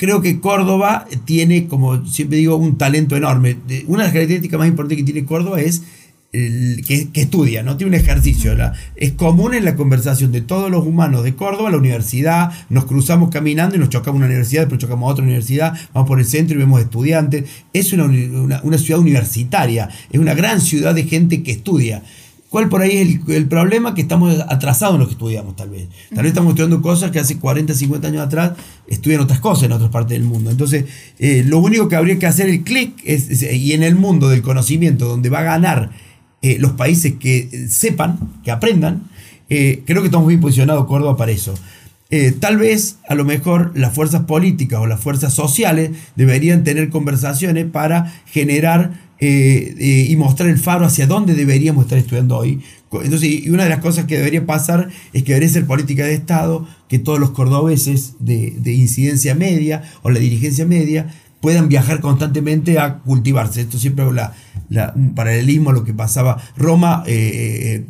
Creo 0.00 0.22
que 0.22 0.40
Córdoba 0.40 1.06
tiene, 1.26 1.66
como 1.66 2.06
siempre 2.06 2.38
digo, 2.38 2.56
un 2.56 2.78
talento 2.78 3.18
enorme. 3.18 3.58
Una 3.86 4.04
de 4.04 4.04
las 4.04 4.12
características 4.14 4.58
más 4.58 4.66
importantes 4.66 4.96
que 4.96 5.04
tiene 5.04 5.26
Córdoba 5.26 5.60
es 5.60 5.82
que, 6.32 7.10
estudia, 7.12 7.62
no 7.62 7.76
tiene 7.76 7.94
un 7.94 8.02
ejercicio. 8.02 8.56
es 8.96 9.12
común 9.12 9.52
en 9.52 9.66
la 9.66 9.76
conversación 9.76 10.32
de 10.32 10.40
todos 10.40 10.70
los 10.70 10.86
humanos 10.86 11.22
de 11.22 11.34
Córdoba, 11.34 11.70
la 11.70 11.76
universidad, 11.76 12.50
nos 12.70 12.86
cruzamos 12.86 13.28
caminando 13.28 13.76
y 13.76 13.78
nos 13.78 13.90
chocamos 13.90 14.16
una 14.16 14.26
universidad, 14.26 14.62
después 14.62 14.80
chocamos 14.80 15.06
a 15.06 15.12
otra 15.12 15.22
universidad, 15.22 15.78
vamos 15.92 16.08
por 16.08 16.18
el 16.18 16.24
centro 16.24 16.56
y 16.56 16.60
vemos 16.60 16.80
estudiantes. 16.80 17.44
Es 17.74 17.92
una, 17.92 18.06
una 18.62 18.78
ciudad 18.78 19.02
universitaria, 19.02 19.90
es 20.10 20.18
una 20.18 20.32
gran 20.32 20.62
ciudad 20.62 20.94
de 20.94 21.04
gente 21.04 21.42
que 21.42 21.50
estudia. 21.50 22.02
¿Cuál 22.50 22.68
por 22.68 22.82
ahí 22.82 22.96
es 22.96 23.36
el, 23.36 23.46
problema? 23.46 23.94
Que 23.94 24.02
estamos 24.02 24.36
atrasados 24.48 24.96
en 24.96 25.00
lo 25.02 25.06
que 25.06 25.12
estudiamos, 25.12 25.54
tal 25.54 25.70
vez. 25.70 25.86
Tal 26.08 26.24
vez 26.24 26.32
estamos 26.32 26.50
estudiando 26.50 26.82
cosas 26.82 27.12
que 27.12 27.20
hace 27.20 27.38
40, 27.38 27.74
50 27.74 28.08
años 28.08 28.22
atrás 28.26 28.52
estudian 28.88 29.20
otras 29.20 29.38
cosas 29.38 29.64
en 29.64 29.72
otras 29.72 29.90
partes 29.90 30.18
del 30.18 30.24
mundo. 30.26 30.50
Entonces, 30.50 30.86
eh, 31.20 31.44
lo 31.46 31.60
único 31.60 31.88
que 31.88 31.94
habría 31.94 32.18
que 32.18 32.26
hacer 32.26 32.48
el 32.48 32.64
clic 32.64 32.94
es, 33.04 33.40
y 33.40 33.72
en 33.72 33.84
el 33.84 33.94
mundo 33.94 34.28
del 34.28 34.42
conocimiento, 34.42 35.06
donde 35.06 35.30
va 35.30 35.38
a 35.38 35.44
ganar 35.44 35.92
eh, 36.42 36.56
los 36.58 36.72
países 36.72 37.14
que 37.20 37.48
eh, 37.52 37.68
sepan, 37.68 38.18
que 38.42 38.50
aprendan, 38.50 39.04
creo 39.48 39.84
que 39.84 40.06
estamos 40.06 40.28
bien 40.28 40.40
posicionados 40.40 40.86
Córdoba 40.86 41.16
para 41.16 41.32
eso. 41.32 41.54
tal 42.38 42.56
vez, 42.56 42.98
a 43.08 43.16
lo 43.16 43.24
mejor, 43.24 43.72
las 43.74 43.92
fuerzas 43.92 44.22
políticas 44.22 44.78
o 44.80 44.86
las 44.86 45.00
fuerzas 45.00 45.34
sociales 45.34 45.90
deberían 46.14 46.62
tener 46.62 46.88
conversaciones 46.88 47.66
para 47.66 48.12
generar 48.26 49.09
eh, 49.22 49.74
eh, 49.78 50.06
y 50.08 50.16
mostrar 50.16 50.48
el 50.48 50.58
faro 50.58 50.86
hacia 50.86 51.06
dónde 51.06 51.34
deberíamos 51.34 51.84
estar 51.84 51.98
estudiando 51.98 52.38
hoy. 52.38 52.60
Entonces, 52.90 53.28
y 53.28 53.50
una 53.50 53.64
de 53.64 53.68
las 53.68 53.80
cosas 53.80 54.06
que 54.06 54.16
debería 54.16 54.46
pasar 54.46 54.88
es 55.12 55.22
que 55.24 55.34
debería 55.34 55.52
ser 55.52 55.66
política 55.66 56.04
de 56.04 56.14
Estado, 56.14 56.66
que 56.88 56.98
todos 56.98 57.20
los 57.20 57.32
cordobeses 57.32 58.14
de, 58.18 58.58
incidencia 58.72 59.34
media 59.34 59.82
o 60.02 60.10
la 60.10 60.18
dirigencia 60.18 60.64
media 60.64 61.14
puedan 61.42 61.68
viajar 61.68 62.00
constantemente 62.00 62.78
a 62.78 63.00
cultivarse. 63.00 63.60
Esto 63.60 63.78
siempre 63.78 64.06
la, 64.10 64.92
un 64.96 65.14
paralelismo 65.14 65.68
a 65.68 65.74
lo 65.74 65.84
que 65.84 65.92
pasaba. 65.92 66.42
Roma 66.56 67.04
eh, 67.06 67.84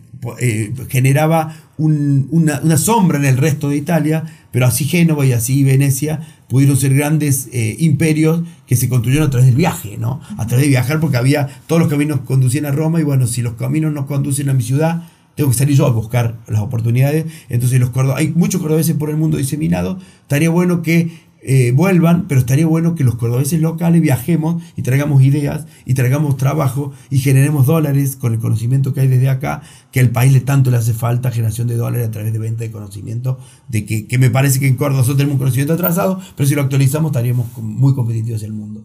generaba 0.88 1.56
una, 1.78 2.60
una 2.60 2.76
sombra 2.76 3.18
en 3.18 3.25
el 3.25 3.37
resto 3.37 3.68
de 3.68 3.76
Italia, 3.76 4.25
pero 4.50 4.66
así 4.66 4.84
Génova 4.84 5.25
y 5.25 5.32
así 5.32 5.62
Venecia 5.62 6.20
pudieron 6.50 6.76
ser 6.76 6.92
grandes 6.95 7.49
eh, 7.52 7.76
imperios 7.78 8.42
que 8.66 8.75
se 8.75 8.88
construyeron 8.88 9.28
a 9.28 9.30
través 9.30 9.47
del 9.47 9.57
viaje, 9.57 9.97
¿no? 9.99 10.21
A 10.37 10.49
través 10.49 10.66
de 10.66 10.69
viajar 10.69 10.99
porque 10.99 11.16
había 11.16 11.49
todos 11.69 11.80
los 11.80 11.88
caminos 11.88 12.21
conducían 12.23 12.66
a 12.66 12.73
Roma 12.73 13.00
y 13.00 13.04
bueno, 13.04 13.28
si 13.28 13.40
los 13.40 13.54
caminos 13.54 13.92
no 13.92 14.07
conducen 14.07 14.49
a 14.49 14.52
mi 14.52 14.62
ciudad, 14.62 15.04
tengo 15.37 15.50
que 15.50 15.57
salir 15.57 15.76
yo 15.76 15.87
a 15.87 15.90
buscar 15.90 16.38
las 16.49 16.61
oportunidades. 16.61 17.26
Entonces 17.49 17.78
los 17.78 17.90
hay 18.16 18.33
muchos 18.35 18.61
cordobeses 18.61 18.97
por 18.97 19.11
el 19.11 19.16
mundo 19.16 19.38
diseminados. 19.38 20.02
Estaría 20.23 20.50
bueno 20.50 20.83
que 20.83 21.11
eh, 21.42 21.73
vuelvan, 21.73 22.28
pero 22.28 22.40
estaría 22.40 22.66
bueno 22.66 22.94
que 22.94 23.02
los 23.02 23.14
cordobeses 23.14 23.61
locales 23.61 24.02
viajemos 24.02 24.62
y 24.76 24.82
traigamos 24.82 25.23
ideas 25.23 25.66
y 25.87 25.94
traigamos 25.94 26.37
trabajo 26.37 26.92
y 27.09 27.18
generemos 27.18 27.66
dólares 27.66 28.16
con 28.16 28.35
el 28.35 28.40
conocimiento 28.40 28.92
que 28.92 29.00
hay 29.00 29.09
desde 29.09 29.30
acá, 29.30 29.62
que 29.90 30.00
al 30.00 30.11
país 30.11 30.32
le 30.32 30.40
tanto 30.40 30.70
le 30.70 30.76
hace 30.76 30.92
falta 30.92 31.30
generación 31.30 31.66
de 31.66 31.76
dólares 31.76 32.09
a 32.09 32.11
través 32.11 32.32
de 32.32 32.38
venta 32.38 32.64
de 32.64 32.70
conocimiento, 32.70 33.38
de 33.68 33.87
que, 33.87 34.06
que 34.06 34.18
me 34.18 34.30
parece 34.30 34.61
que 34.61 34.66
en 34.66 34.76
Córdoba 34.76 34.99
nosotros 34.99 35.16
tenemos 35.16 35.35
un 35.35 35.38
conocimiento 35.38 35.73
atrasado, 35.73 36.20
pero 36.37 36.49
si 36.49 36.54
lo 36.54 36.62
actualizamos 36.62 37.11
estaríamos 37.11 37.47
muy 37.59 37.94
competitivos 37.94 38.42
en 38.42 38.47
el 38.47 38.54
mundo. 38.54 38.85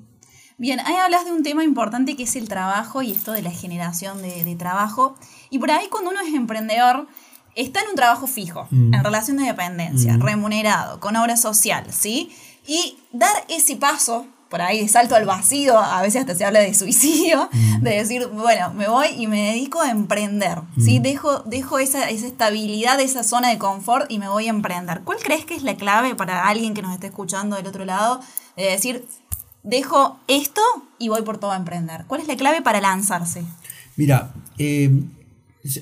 Bien, 0.58 0.80
ahí 0.80 0.96
hablas 0.96 1.26
de 1.26 1.34
un 1.34 1.44
tema 1.44 1.66
importante 1.66 2.16
que 2.16 2.24
es 2.24 2.38
el 2.38 2.48
trabajo 2.48 3.02
y 3.02 3.12
esto 3.12 3.34
de 3.34 3.42
la 3.42 3.52
generación 3.52 4.22
de, 4.22 4.46
de 4.46 4.56
trabajo. 4.56 5.16
Y 5.50 5.60
por 5.60 5.72
ahí 5.72 5.88
cuando 5.92 6.12
uno 6.12 6.22
es 6.22 6.34
emprendedor, 6.34 7.08
está 7.56 7.82
en 7.82 7.90
un 7.90 7.96
trabajo 7.96 8.28
fijo, 8.28 8.68
mm. 8.70 8.94
en 8.94 9.04
relación 9.04 9.38
de 9.38 9.44
dependencia, 9.44 10.18
mm. 10.18 10.22
remunerado, 10.22 11.00
con 11.00 11.16
obra 11.16 11.38
social, 11.38 11.86
¿sí? 11.92 12.32
Y 12.68 12.98
dar 13.12 13.34
ese 13.50 13.76
paso, 13.76 14.26
por 14.50 14.62
ahí 14.62 14.82
de 14.82 14.88
salto 14.88 15.16
al 15.16 15.26
vacío, 15.26 15.78
a 15.78 16.02
veces 16.02 16.22
hasta 16.22 16.36
se 16.36 16.46
habla 16.46 16.60
de 16.60 16.74
suicidio, 16.74 17.50
mm. 17.80 17.82
de 17.82 17.92
decir, 17.92 18.28
bueno, 18.28 18.74
me 18.74 18.88
voy 18.88 19.08
y 19.18 19.28
me 19.28 19.52
dedico 19.52 19.82
a 19.82 19.92
emprender, 19.92 20.60
¿sí? 20.80 21.00
Dejo, 21.00 21.40
dejo 21.40 21.80
esa, 21.80 22.10
esa 22.10 22.28
estabilidad, 22.28 23.00
esa 23.00 23.24
zona 23.24 23.50
de 23.50 23.58
confort 23.58 24.12
y 24.12 24.20
me 24.20 24.30
voy 24.30 24.48
a 24.48 24.50
emprender. 24.50 25.02
¿Cuál 25.04 25.20
crees 25.24 25.46
que 25.46 25.56
es 25.56 25.64
la 25.64 25.76
clave 25.76 26.16
para 26.16 26.48
alguien 26.48 26.74
que 26.74 26.82
nos 26.82 26.94
esté 26.94 27.08
escuchando 27.08 27.56
del 27.56 27.68
otro 27.68 27.86
lado? 27.86 28.20
De 28.56 28.64
decir, 28.64 29.06
dejo 29.64 30.20
esto 30.28 30.62
y 31.00 31.10
voy 31.10 31.24
por 31.24 31.38
todo 31.38 31.52
a 31.52 31.58
emprender. 31.58 32.06
¿Cuál 32.08 32.22
es 32.22 32.28
la 32.28 32.36
clave 32.36 32.62
para 32.62 32.80
lanzarse? 32.80 33.44
Mira, 33.98 34.34
eh, 34.58 34.92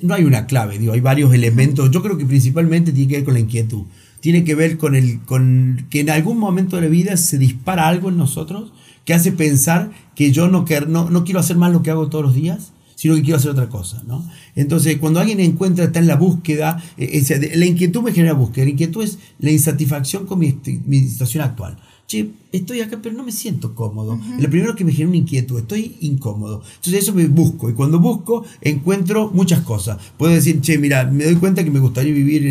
no 0.01 0.13
hay 0.13 0.23
una 0.23 0.45
clave, 0.45 0.79
digo, 0.79 0.93
hay 0.93 1.01
varios 1.01 1.33
elementos. 1.33 1.91
Yo 1.91 2.01
creo 2.01 2.17
que 2.17 2.25
principalmente 2.25 2.91
tiene 2.91 3.09
que 3.09 3.15
ver 3.17 3.25
con 3.25 3.33
la 3.33 3.39
inquietud. 3.39 3.85
Tiene 4.23 4.45
que 4.45 4.55
ver 4.55 4.77
con, 4.77 4.95
el, 4.95 5.19
con 5.19 5.85
que 5.89 5.99
en 5.99 6.09
algún 6.09 6.37
momento 6.37 6.77
de 6.77 6.83
la 6.83 6.87
vida 6.87 7.17
se 7.17 7.37
dispara 7.37 7.89
algo 7.89 8.07
en 8.07 8.15
nosotros 8.15 8.71
que 9.03 9.13
hace 9.13 9.33
pensar 9.33 9.91
que 10.15 10.31
yo 10.31 10.47
no, 10.47 10.63
no, 10.87 11.09
no 11.09 11.23
quiero 11.25 11.41
hacer 11.41 11.57
más 11.57 11.73
lo 11.73 11.83
que 11.83 11.91
hago 11.91 12.07
todos 12.07 12.23
los 12.23 12.33
días, 12.33 12.71
sino 12.95 13.15
que 13.15 13.21
quiero 13.21 13.35
hacer 13.35 13.51
otra 13.51 13.67
cosa. 13.67 14.01
¿no? 14.07 14.25
Entonces, 14.55 14.97
cuando 14.97 15.19
alguien 15.19 15.41
encuentra, 15.41 15.83
está 15.83 15.99
en 15.99 16.07
la 16.07 16.15
búsqueda, 16.15 16.81
eh, 16.95 17.51
la 17.55 17.65
inquietud 17.65 18.01
me 18.01 18.13
genera 18.13 18.31
búsqueda, 18.31 18.63
la 18.63 18.71
inquietud 18.71 19.03
es 19.03 19.19
la 19.39 19.51
insatisfacción 19.51 20.25
con 20.25 20.39
mi, 20.39 20.57
mi 20.85 21.01
situación 21.01 21.43
actual 21.43 21.77
che, 22.07 22.29
estoy 22.57 22.81
acá, 22.81 22.99
pero 23.01 23.15
no 23.15 23.23
me 23.23 23.31
siento 23.31 23.75
cómodo. 23.75 24.19
Lo 24.39 24.49
primero 24.49 24.75
que 24.75 24.85
me 24.85 24.91
genera 24.91 25.09
una 25.09 25.17
inquietud, 25.17 25.59
estoy 25.59 25.97
incómodo. 26.01 26.61
Entonces 26.75 27.03
eso 27.03 27.13
me 27.13 27.25
busco, 27.27 27.69
y 27.69 27.73
cuando 27.73 27.99
busco, 27.99 28.45
encuentro 28.61 29.31
muchas 29.33 29.61
cosas. 29.61 29.97
Puedo 30.17 30.33
decir, 30.33 30.61
che, 30.61 30.77
mira, 30.77 31.05
me 31.05 31.25
doy 31.25 31.35
cuenta 31.35 31.63
que 31.63 31.71
me 31.71 31.79
gustaría 31.79 32.13
vivir 32.13 32.47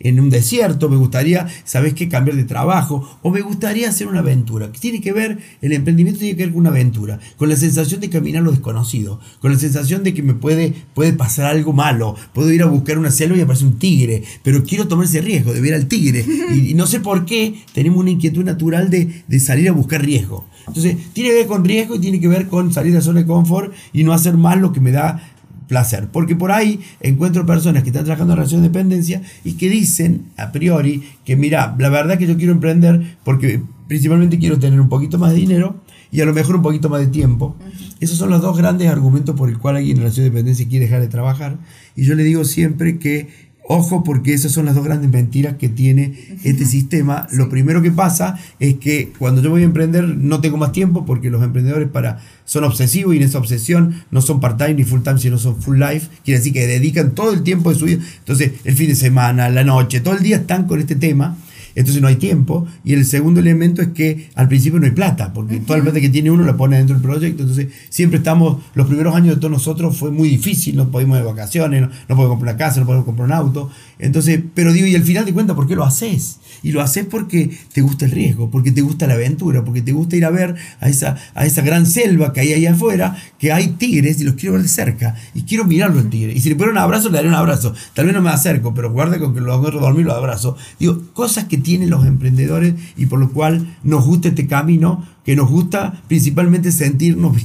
en, 0.00 0.20
un 0.20 0.30
desierto, 0.30 0.88
me 0.88 0.96
gustaría, 0.96 1.46
¿sabes 1.64 1.94
qué?, 1.94 2.08
cambiar 2.08 2.36
de 2.36 2.44
trabajo, 2.44 3.18
o 3.22 3.30
me 3.30 3.40
gustaría 3.40 3.88
hacer 3.88 4.08
una 4.08 4.20
aventura. 4.20 4.70
Tiene 4.72 5.00
que 5.00 5.12
ver, 5.12 5.38
el 5.62 5.72
emprendimiento 5.72 6.20
tiene 6.20 6.36
que 6.36 6.44
ver 6.44 6.52
con 6.52 6.60
una 6.60 6.70
aventura, 6.70 7.20
con 7.36 7.48
la 7.48 7.56
sensación 7.56 8.00
de 8.00 8.10
caminar 8.10 8.42
lo 8.42 8.50
desconocido, 8.50 9.20
con 9.40 9.52
la 9.52 9.58
sensación 9.58 10.02
de 10.02 10.14
que 10.14 10.22
me 10.22 10.34
puede, 10.34 10.74
puede 10.94 11.12
pasar 11.12 11.46
algo 11.46 11.72
malo, 11.72 12.16
puedo 12.32 12.52
ir 12.52 12.62
a 12.62 12.66
buscar 12.66 12.98
una 12.98 13.10
selva 13.10 13.36
y 13.36 13.40
aparece 13.40 13.64
un 13.64 13.78
tigre, 13.78 14.22
pero 14.42 14.64
quiero 14.64 14.88
tomar 14.88 15.06
ese 15.06 15.20
riesgo 15.20 15.52
de 15.52 15.60
ver 15.60 15.74
al 15.74 15.86
tigre. 15.86 16.24
y, 16.54 16.70
y 16.70 16.74
no 16.74 16.86
sé 16.86 17.00
por 17.00 17.24
qué 17.24 17.54
tenemos 17.72 18.00
una 18.00 18.10
inquietud 18.10 18.44
natural 18.44 18.90
de 18.90 19.04
de, 19.28 19.40
salir 19.44 19.68
a 19.68 19.72
buscar 19.72 20.02
riesgo. 20.02 20.46
Entonces, 20.66 20.96
tiene 21.12 21.30
que 21.30 21.36
ver 21.36 21.46
con 21.46 21.64
riesgo 21.64 21.94
y 21.94 21.98
tiene 22.00 22.20
que 22.20 22.28
ver 22.28 22.48
con 22.48 22.72
salir 22.72 22.92
de 22.92 22.98
la 22.98 23.04
zona 23.04 23.20
de 23.20 23.26
confort 23.26 23.72
y 23.92 24.04
no 24.04 24.12
hacer 24.12 24.34
más 24.34 24.58
lo 24.58 24.72
que 24.72 24.80
me 24.80 24.90
da 24.90 25.22
placer. 25.68 26.08
Porque 26.10 26.36
por 26.36 26.52
ahí 26.52 26.80
encuentro 27.00 27.46
personas 27.46 27.82
que 27.82 27.90
están 27.90 28.04
trabajando 28.04 28.32
en 28.32 28.38
relación 28.38 28.62
de 28.62 28.68
dependencia 28.68 29.22
y 29.44 29.54
que 29.54 29.68
dicen 29.68 30.26
a 30.36 30.52
priori 30.52 31.02
que, 31.24 31.36
mira, 31.36 31.74
la 31.78 31.88
verdad 31.88 32.18
que 32.18 32.26
yo 32.26 32.36
quiero 32.36 32.52
emprender 32.52 33.16
porque 33.24 33.62
principalmente 33.88 34.38
quiero 34.38 34.58
tener 34.58 34.80
un 34.80 34.88
poquito 34.88 35.18
más 35.18 35.32
de 35.32 35.38
dinero 35.38 35.82
y 36.10 36.20
a 36.20 36.24
lo 36.24 36.34
mejor 36.34 36.56
un 36.56 36.62
poquito 36.62 36.88
más 36.88 37.00
de 37.00 37.08
tiempo. 37.08 37.56
Esos 38.00 38.18
son 38.18 38.30
los 38.30 38.40
dos 38.40 38.56
grandes 38.56 38.88
argumentos 38.88 39.34
por 39.34 39.48
el 39.48 39.58
cual 39.58 39.76
alguien 39.76 39.96
en 39.96 40.02
relación 40.02 40.24
de 40.24 40.30
dependencia 40.30 40.68
quiere 40.68 40.84
dejar 40.86 41.00
de 41.00 41.08
trabajar. 41.08 41.58
Y 41.96 42.04
yo 42.04 42.14
le 42.14 42.22
digo 42.22 42.44
siempre 42.44 42.98
que 42.98 43.28
Ojo 43.66 44.04
porque 44.04 44.34
esas 44.34 44.52
son 44.52 44.66
las 44.66 44.74
dos 44.74 44.84
grandes 44.84 45.10
mentiras 45.10 45.56
que 45.56 45.70
tiene 45.70 46.38
este 46.44 46.66
sistema. 46.66 47.26
Lo 47.32 47.48
primero 47.48 47.80
que 47.80 47.90
pasa 47.90 48.38
es 48.60 48.74
que 48.74 49.12
cuando 49.18 49.40
yo 49.40 49.48
voy 49.48 49.62
a 49.62 49.64
emprender 49.64 50.04
no 50.04 50.42
tengo 50.42 50.58
más 50.58 50.72
tiempo 50.72 51.06
porque 51.06 51.30
los 51.30 51.42
emprendedores 51.42 51.88
para, 51.88 52.20
son 52.44 52.64
obsesivos 52.64 53.14
y 53.14 53.16
en 53.16 53.22
esa 53.22 53.38
obsesión 53.38 54.04
no 54.10 54.20
son 54.20 54.38
part-time 54.38 54.74
ni 54.74 54.84
full-time, 54.84 55.18
sino 55.18 55.38
son 55.38 55.62
full 55.62 55.78
life. 55.78 56.08
Quiere 56.24 56.40
decir 56.40 56.52
que 56.52 56.66
dedican 56.66 57.12
todo 57.12 57.32
el 57.32 57.42
tiempo 57.42 57.70
de 57.70 57.78
su 57.78 57.86
vida. 57.86 58.04
Entonces 58.18 58.52
el 58.64 58.74
fin 58.74 58.88
de 58.88 58.96
semana, 58.96 59.48
la 59.48 59.64
noche, 59.64 60.00
todo 60.00 60.14
el 60.14 60.22
día 60.22 60.36
están 60.36 60.66
con 60.66 60.78
este 60.78 60.94
tema 60.94 61.36
entonces 61.74 62.00
no 62.00 62.08
hay 62.08 62.16
tiempo. 62.16 62.66
Y 62.84 62.94
el 62.94 63.04
segundo 63.04 63.40
elemento 63.40 63.82
es 63.82 63.88
que 63.88 64.28
al 64.34 64.48
principio 64.48 64.78
no 64.78 64.86
hay 64.86 64.92
plata, 64.92 65.32
porque 65.32 65.58
toda 65.60 65.78
la 65.78 65.84
plata 65.84 66.00
que 66.00 66.08
tiene 66.08 66.30
uno 66.30 66.44
la 66.44 66.56
pone 66.56 66.76
dentro 66.76 66.94
del 66.94 67.02
proyecto. 67.02 67.42
Entonces 67.42 67.68
siempre 67.88 68.18
estamos, 68.18 68.62
los 68.74 68.86
primeros 68.86 69.14
años 69.14 69.34
de 69.34 69.40
todos 69.40 69.50
nosotros 69.50 69.96
fue 69.96 70.10
muy 70.10 70.28
difícil, 70.28 70.76
no 70.76 70.90
podíamos 70.90 71.18
de 71.18 71.24
vacaciones, 71.24 71.82
no, 71.82 71.88
podemos 72.08 72.28
comprar 72.28 72.54
una 72.54 72.58
casa, 72.58 72.80
no 72.80 72.86
podemos 72.86 73.04
comprar 73.04 73.26
un 73.26 73.32
auto. 73.32 73.70
Entonces, 73.98 74.40
pero 74.54 74.72
digo, 74.72 74.86
y 74.86 74.94
al 74.94 75.04
final 75.04 75.24
de 75.24 75.32
cuentas, 75.32 75.56
¿por 75.56 75.66
qué 75.66 75.74
lo 75.74 75.84
haces? 75.84 76.38
Y 76.62 76.72
lo 76.72 76.80
haces 76.80 77.06
porque 77.06 77.50
te 77.72 77.80
gusta 77.80 78.04
el 78.04 78.10
riesgo, 78.10 78.50
porque 78.50 78.72
te 78.72 78.80
gusta 78.80 79.06
la 79.06 79.14
aventura, 79.14 79.64
porque 79.64 79.82
te 79.82 79.92
gusta 79.92 80.16
ir 80.16 80.24
a 80.24 80.30
ver 80.30 80.54
a 80.80 80.88
esa, 80.88 81.16
a 81.34 81.46
esa 81.46 81.62
gran 81.62 81.86
selva 81.86 82.32
que 82.32 82.40
hay 82.40 82.52
ahí 82.52 82.66
afuera, 82.66 83.16
que 83.38 83.52
hay 83.52 83.68
tigres 83.68 84.20
y 84.20 84.24
los 84.24 84.34
quiero 84.34 84.54
ver 84.54 84.62
de 84.62 84.68
cerca. 84.68 85.14
Y 85.34 85.42
quiero 85.42 85.64
mirarlo 85.64 86.00
al 86.00 86.08
tigre. 86.08 86.32
Y 86.32 86.40
si 86.40 86.48
le 86.48 86.56
pongo 86.56 86.70
un 86.70 86.78
abrazo, 86.78 87.08
le 87.08 87.16
daré 87.16 87.28
un 87.28 87.34
abrazo. 87.34 87.74
Tal 87.94 88.06
vez 88.06 88.14
no 88.14 88.22
me 88.22 88.30
acerco, 88.30 88.74
pero 88.74 88.92
guarda 88.92 89.18
con 89.18 89.34
que 89.34 89.40
lo 89.40 89.52
agarro 89.52 89.80
dormir, 89.80 90.06
lo 90.06 90.14
abrazo. 90.14 90.56
Digo, 90.78 91.02
cosas 91.12 91.44
que 91.44 91.58
tienen 91.64 91.90
los 91.90 92.06
emprendedores 92.06 92.74
y 92.96 93.06
por 93.06 93.18
lo 93.18 93.32
cual 93.32 93.76
nos 93.82 94.06
gusta 94.06 94.28
este 94.28 94.46
camino, 94.46 95.04
que 95.24 95.34
nos 95.34 95.50
gusta 95.50 96.00
principalmente 96.06 96.70
sentirnos 96.70 97.36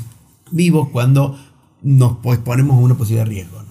vivos 0.51 0.89
cuando 0.89 1.39
nos 1.81 2.17
ponemos 2.17 2.77
en 2.77 2.83
una 2.83 2.95
posibilidad 2.95 3.25
de 3.25 3.31
riesgo. 3.31 3.63
¿no? 3.63 3.69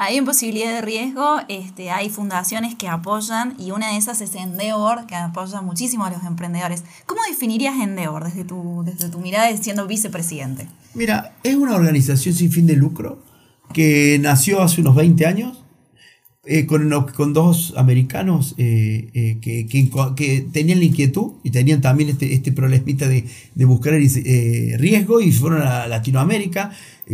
Hay 0.00 0.16
en 0.16 0.24
posibilidad 0.24 0.72
de 0.72 0.80
riesgo, 0.80 1.40
este, 1.48 1.90
hay 1.90 2.08
fundaciones 2.08 2.76
que 2.76 2.86
apoyan 2.86 3.56
y 3.58 3.72
una 3.72 3.90
de 3.90 3.96
esas 3.96 4.20
es 4.20 4.36
Endeavor, 4.36 5.06
que 5.06 5.16
apoya 5.16 5.60
muchísimo 5.60 6.04
a 6.04 6.10
los 6.10 6.22
emprendedores. 6.22 6.84
¿Cómo 7.04 7.20
definirías 7.28 7.74
Endeavor 7.80 8.24
desde 8.24 8.44
tu, 8.44 8.84
desde 8.84 9.08
tu 9.08 9.18
mirada 9.18 9.54
siendo 9.56 9.88
vicepresidente? 9.88 10.68
Mira, 10.94 11.36
es 11.42 11.56
una 11.56 11.74
organización 11.74 12.32
sin 12.32 12.52
fin 12.52 12.66
de 12.68 12.76
lucro 12.76 13.20
que 13.72 14.18
nació 14.20 14.62
hace 14.62 14.80
unos 14.80 14.94
20 14.94 15.26
años 15.26 15.64
eh, 16.50 16.64
con, 16.64 17.34
dos 17.34 17.74
americanos 17.76 18.54
eh, 18.56 19.10
eh, 19.12 19.36
que, 19.42 19.66
que, 19.66 20.46
tenían 20.50 20.78
la 20.78 20.86
inquietud 20.86 21.32
y 21.44 21.50
tenían 21.50 21.82
también 21.82 22.08
este, 22.08 22.32
este 22.32 22.52
problemita 22.52 23.06
de, 23.06 23.26
de 23.54 23.64
buscar 23.66 23.92
riesgo 23.92 25.20
y 25.20 25.30
fueron 25.30 25.60
a 25.60 25.86
Latinoamérica. 25.88 26.70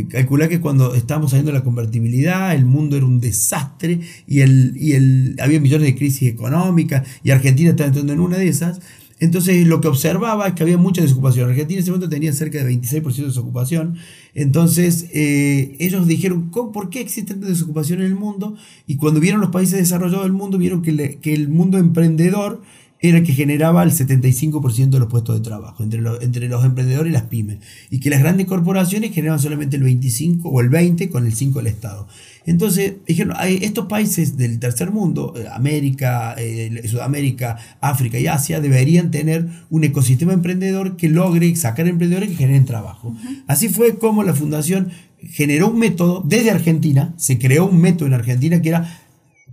calcular 0.09 0.49
que 0.49 0.61
cuando 0.61 0.95
estábamos 0.95 1.33
saliendo 1.33 1.51
de 1.51 1.59
la 1.59 1.65
convertibilidad, 1.65 2.55
el 2.55 2.65
mundo 2.65 2.97
era 2.97 3.07
un 3.07 3.19
desastre 3.19 3.99
y, 4.29 4.43
el, 4.43 4.77
y 4.77 4.93
el, 4.93 5.35
había 5.41 5.59
millones 5.59 5.87
de 5.89 5.97
crisis 5.97 6.29
económicas 6.29 7.03
y 7.25 7.33
Argentina 7.33 7.71
estaba 7.71 7.89
entrando 7.89 8.13
en 8.13 8.21
una 8.21 8.39
de 8.39 8.47
esas. 8.47 8.81
Entonces 9.21 9.67
lo 9.67 9.81
que 9.81 9.89
observaba 9.89 10.49
es 10.49 10.55
que 10.55 10.63
había 10.63 10.77
mucha 10.77 11.03
desocupación. 11.03 11.49
Argentina 11.49 11.79
en 11.79 11.83
ese 11.83 11.91
momento 11.91 12.09
tenía 12.09 12.33
cerca 12.33 12.63
de 12.63 12.73
26% 12.73 13.15
de 13.15 13.27
desocupación. 13.27 13.97
Entonces 14.35 15.09
eh, 15.13 15.77
ellos 15.79 16.07
dijeron, 16.07 16.51
¿por 16.51 16.91
qué 16.91 17.01
existe 17.01 17.35
desocupación 17.35 18.01
en 18.01 18.07
el 18.07 18.17
mundo? 18.17 18.57
Y 18.87 18.97
cuando 18.97 19.21
vieron 19.21 19.41
los 19.41 19.51
países 19.51 19.79
desarrollados 19.79 20.25
del 20.25 20.33
mundo, 20.33 20.59
vieron 20.59 20.83
que, 20.83 21.19
que 21.21 21.33
el 21.33 21.49
mundo 21.49 21.79
emprendedor 21.79 22.63
era 23.09 23.23
que 23.23 23.35
generaba 23.35 23.83
el 23.83 23.91
75% 23.91 24.89
de 24.89 24.99
los 24.99 25.09
puestos 25.09 25.37
de 25.37 25.43
trabajo 25.43 25.83
entre, 25.83 26.01
entre 26.23 26.49
los 26.49 26.65
emprendedores 26.65 27.11
y 27.11 27.13
las 27.13 27.25
pymes. 27.25 27.59
Y 27.91 28.01
que 28.01 28.09
las 28.09 28.21
grandes 28.21 28.47
corporaciones 28.47 29.13
generaban 29.13 29.41
solamente 29.41 29.77
el 29.77 29.83
25 29.83 30.49
o 30.49 30.61
el 30.63 30.71
20 30.71 31.11
con 31.11 31.27
el 31.27 31.35
5 31.35 31.59
del 31.59 31.67
Estado. 31.67 32.09
Entonces, 32.47 32.95
dijeron, 33.07 33.37
estos 33.43 33.87
países 33.87 34.37
del 34.39 34.59
tercer 34.59 34.91
mundo, 34.91 35.35
eh, 35.37 35.47
América, 35.53 36.35
eh, 36.39 36.83
Sudamérica, 36.89 37.59
África 37.81 38.19
y 38.19 38.27
Asia, 38.27 38.61
deberían 38.61 39.11
tener 39.11 39.49
un 39.69 39.85
ecosistema 39.85 40.33
emprendedor 40.33 40.97
que 40.97 41.09
logre 41.09 41.55
sacar 41.57 41.87
emprendedores 41.87 42.31
que 42.31 42.37
generen 42.37 42.65
trabajo. 42.65 43.15
Así 43.47 43.69
fue 43.69 43.99
como 43.99 44.23
la 44.23 44.35
fundación 44.35 44.91
generó 45.31 45.69
un 45.71 45.79
método 45.79 46.23
desde 46.27 46.51
Argentina, 46.51 47.15
se 47.17 47.39
creó 47.39 47.67
un 47.67 47.81
método 47.81 48.07
en 48.09 48.15
Argentina 48.15 48.61
que 48.61 48.69
era 48.71 49.04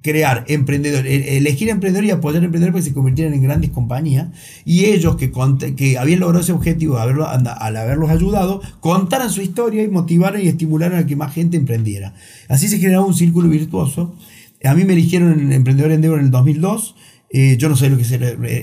crear 0.02 0.46
emprendedores, 0.48 1.28
elegir 1.28 1.70
emprendedores 1.70 2.10
y 2.10 2.12
apoyar 2.12 2.44
emprendedores 2.44 2.74
para 2.74 2.84
que 2.84 2.90
se 2.90 2.94
convirtieran 2.94 3.34
en 3.34 3.42
grandes 3.42 3.70
compañías. 3.70 4.30
Y 4.66 4.86
ellos 4.86 5.16
que, 5.16 5.32
que 5.76 5.98
habían 5.98 6.20
logrado 6.20 6.44
ese 6.44 6.52
objetivo 6.52 6.98
haberlo, 6.98 7.28
al 7.28 7.78
haberlos 7.78 8.10
ayudado, 8.10 8.62
contaran 8.80 9.30
su 9.30 9.42
historia 9.42 9.84
y 9.84 9.88
motivaran 9.88 10.42
y 10.42 10.48
estimularan 10.48 11.00
a 11.00 11.06
que 11.06 11.16
más 11.16 11.34
gente 11.34 11.58
emprendiera. 11.58 12.14
Así 12.48 12.68
se 12.68 12.80
generaba 12.80 13.06
un 13.06 13.14
círculo 13.14 13.50
virtuoso. 13.50 14.16
A 14.64 14.74
mí 14.74 14.86
me 14.86 14.94
eligieron 14.94 15.40
en 15.40 15.52
emprendedor 15.52 15.92
en 15.92 16.04
en 16.04 16.20
el 16.20 16.32
2002. 16.32 16.96
Eh, 17.34 17.56
yo 17.58 17.70
no 17.70 17.76
sé 17.76 17.90
lo 17.90 17.98
que 17.98 18.04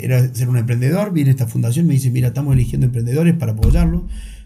era 0.05 0.35
ser 0.35 0.49
un 0.49 0.59
emprendedor. 0.59 1.13
Viene 1.13 1.31
esta 1.31 1.47
fundación, 1.47 1.87
me 1.87 1.95
dice, 1.95 2.11
mira, 2.11 2.29
estamos 2.29 2.55
eligiendo 2.55 2.87
emprendedores 2.87 3.35
para 3.35 3.53
apoyarlos. 3.53 4.03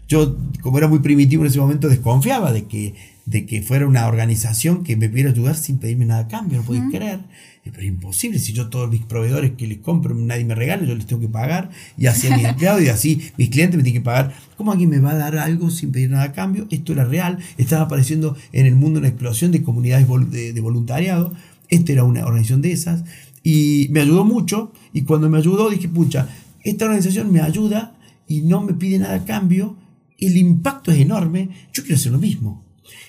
Yo, 0.07 0.37
como 0.61 0.77
era 0.77 0.87
muy 0.87 0.99
primitivo 0.99 1.43
en 1.43 1.47
ese 1.47 1.59
momento, 1.59 1.89
desconfiaba 1.89 2.51
de 2.51 2.65
que 2.65 2.93
de 3.25 3.45
que 3.45 3.61
fuera 3.61 3.87
una 3.87 4.07
organización 4.07 4.83
que 4.83 4.97
me 4.97 5.07
pudiera 5.09 5.29
ayudar 5.29 5.55
sin 5.55 5.77
pedirme 5.77 6.05
nada 6.05 6.21
a 6.21 6.27
cambio, 6.27 6.59
no 6.59 6.65
podía 6.65 6.87
creer. 6.91 7.19
Pero 7.63 7.79
es 7.79 7.85
imposible, 7.85 8.39
si 8.39 8.51
yo 8.51 8.67
todos 8.67 8.89
mis 8.89 9.03
proveedores 9.03 9.51
que 9.51 9.65
les 9.67 9.77
compro, 9.77 10.13
nadie 10.13 10.43
me 10.43 10.53
regala, 10.53 10.83
yo 10.83 10.95
les 10.95 11.05
tengo 11.05 11.21
que 11.21 11.29
pagar, 11.29 11.69
y 11.97 12.07
así 12.07 12.27
a 12.27 12.35
mis 12.35 12.45
empleados, 12.49 12.81
y 12.81 12.89
así 12.89 13.31
mis 13.37 13.49
clientes 13.49 13.77
me 13.77 13.83
tienen 13.83 14.01
que 14.01 14.05
pagar. 14.05 14.33
¿Cómo 14.57 14.73
alguien 14.73 14.89
me 14.89 14.99
va 14.99 15.11
a 15.11 15.15
dar 15.15 15.37
algo 15.37 15.69
sin 15.69 15.91
pedir 15.93 16.09
nada 16.09 16.23
a 16.23 16.31
cambio? 16.33 16.67
Esto 16.69 16.91
era 16.91 17.05
real, 17.05 17.37
estaba 17.57 17.83
apareciendo 17.83 18.35
en 18.51 18.65
el 18.65 18.75
mundo 18.75 18.99
una 18.99 19.07
explosión 19.07 19.51
de 19.51 19.63
comunidades 19.63 20.07
de, 20.29 20.61
voluntariado, 20.61 21.33
esta 21.69 21.93
era 21.93 22.03
una 22.03 22.25
organización 22.25 22.61
de 22.61 22.73
esas, 22.73 23.05
y 23.43 23.87
me 23.91 24.01
ayudó 24.01 24.25
mucho, 24.25 24.73
y 24.91 25.03
cuando 25.03 25.29
me 25.29 25.37
ayudó 25.37 25.69
dije, 25.69 25.87
pucha, 25.87 26.27
esta 26.63 26.85
organización 26.85 27.31
me 27.31 27.39
ayuda 27.39 27.95
y 28.27 28.41
no 28.41 28.61
me 28.61 28.73
pide 28.73 28.99
nada 28.99 29.15
a 29.15 29.25
cambio, 29.25 29.77
el 30.19 30.35
impacto 30.35 30.91
es 30.91 30.99
enorme, 30.99 31.49
yo 31.71 31.83
quiero 31.83 31.95
hacer 31.95 32.11
lo 32.11 32.19
mismo. 32.19 32.63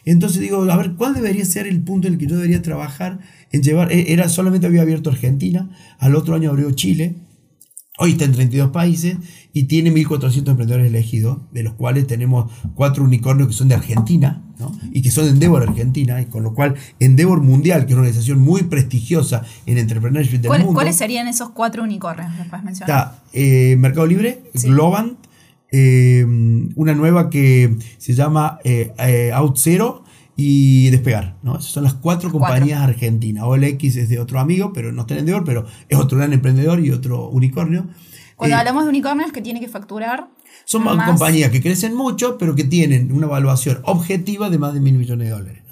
Entonces 0.05 0.41
digo, 0.41 0.63
a 0.63 0.77
ver, 0.77 0.95
¿cuál 0.95 1.15
debería 1.15 1.45
ser 1.45 1.67
el 1.67 1.83
punto 1.83 2.07
en 2.07 2.15
el 2.15 2.19
que 2.19 2.27
yo 2.27 2.37
debería 2.37 2.63
trabajar 2.63 3.21
en 3.53 3.63
llevar? 3.63 3.93
E, 3.93 4.13
era 4.13 4.29
solamente 4.29 4.67
había 4.67 4.83
abierto 4.83 5.11
Argentina, 5.11 5.71
al 5.99 6.15
otro 6.15 6.35
año 6.35 6.51
abrió 6.51 6.71
Chile, 6.73 7.17
hoy 7.99 8.13
está 8.13 8.25
en 8.25 8.33
32 8.33 8.71
países 8.71 9.17
y 9.53 9.65
tiene 9.65 9.93
1.400 9.93 10.49
emprendedores 10.51 10.89
elegidos, 10.89 11.39
de 11.53 11.63
los 11.63 11.75
cuales 11.75 12.07
tenemos 12.07 12.51
cuatro 12.75 13.05
unicornios 13.05 13.49
que 13.49 13.55
son 13.55 13.69
de 13.69 13.77
Argentina 13.77 14.43
¿no? 14.59 14.73
y 14.93 15.01
que 15.01 15.11
son 15.11 15.25
de 15.25 15.31
Endeavor 15.31 15.63
Argentina, 15.63 16.21
y 16.21 16.27
con 16.27 16.43
lo 16.43 16.55
cual 16.55 16.75
Endeavor 16.99 17.41
Mundial, 17.41 17.83
que 17.83 17.93
es 17.93 17.93
una 17.93 18.03
organización 18.03 18.41
muy 18.41 18.65
prestigiosa 18.65 19.43
en 19.67 19.79
entrepreneurship 19.79 20.39
del 20.39 20.51
mundo. 20.51 20.75
¿Cuáles 20.75 20.97
serían 20.97 21.29
esos 21.29 21.51
cuatro 21.51 21.85
unicornios? 21.85 22.33
Está 22.71 23.23
eh, 23.33 23.77
Mercado 23.79 24.07
Libre, 24.07 24.43
Globant, 24.55 25.19
eh, 25.77 26.25
una 26.77 26.95
nueva 26.95 27.31
que 27.31 27.77
se 27.99 28.15
llama 28.15 28.61
eh, 28.63 28.93
eh, 28.97 29.33
OutZero 29.35 30.05
y 30.37 30.89
Despegar. 30.91 31.35
¿no? 31.43 31.59
Esas 31.59 31.73
son 31.73 31.83
las 31.83 31.95
cuatro 31.95 32.31
compañías 32.31 32.81
argentinas. 32.81 33.43
OLX 33.43 33.97
es 33.97 34.09
de 34.09 34.21
otro 34.21 34.39
amigo, 34.39 34.73
pero 34.73 34.93
no 34.93 35.01
está 35.01 35.15
en 35.15 35.21
Endeavor, 35.21 35.43
pero 35.43 35.67
es 35.89 35.99
otro 35.99 36.17
gran 36.17 36.33
emprendedor 36.33 36.79
y 36.79 36.93
otro 36.93 37.29
unicornio. 37.29 37.89
Cuando 38.37 38.57
hablamos 38.57 38.85
de 38.85 38.91
unicornios 38.91 39.33
que 39.33 39.41
tiene 39.41 39.59
que 39.59 39.67
facturar. 39.67 40.29
Son 40.65 40.85
compañías 40.85 41.51
que 41.51 41.61
crecen 41.61 41.97
mucho, 41.97 42.39
pero 42.39 42.55
que 42.55 42.63
tienen 42.63 43.11
una 43.11 43.27
evaluación 43.27 43.81
objetiva 43.83 44.51
de 44.51 44.59
más 44.59 44.75
de 44.75 44.81
mil 44.81 44.95
millones 44.95 45.27
de 45.27 45.35
dólares. 45.35 45.64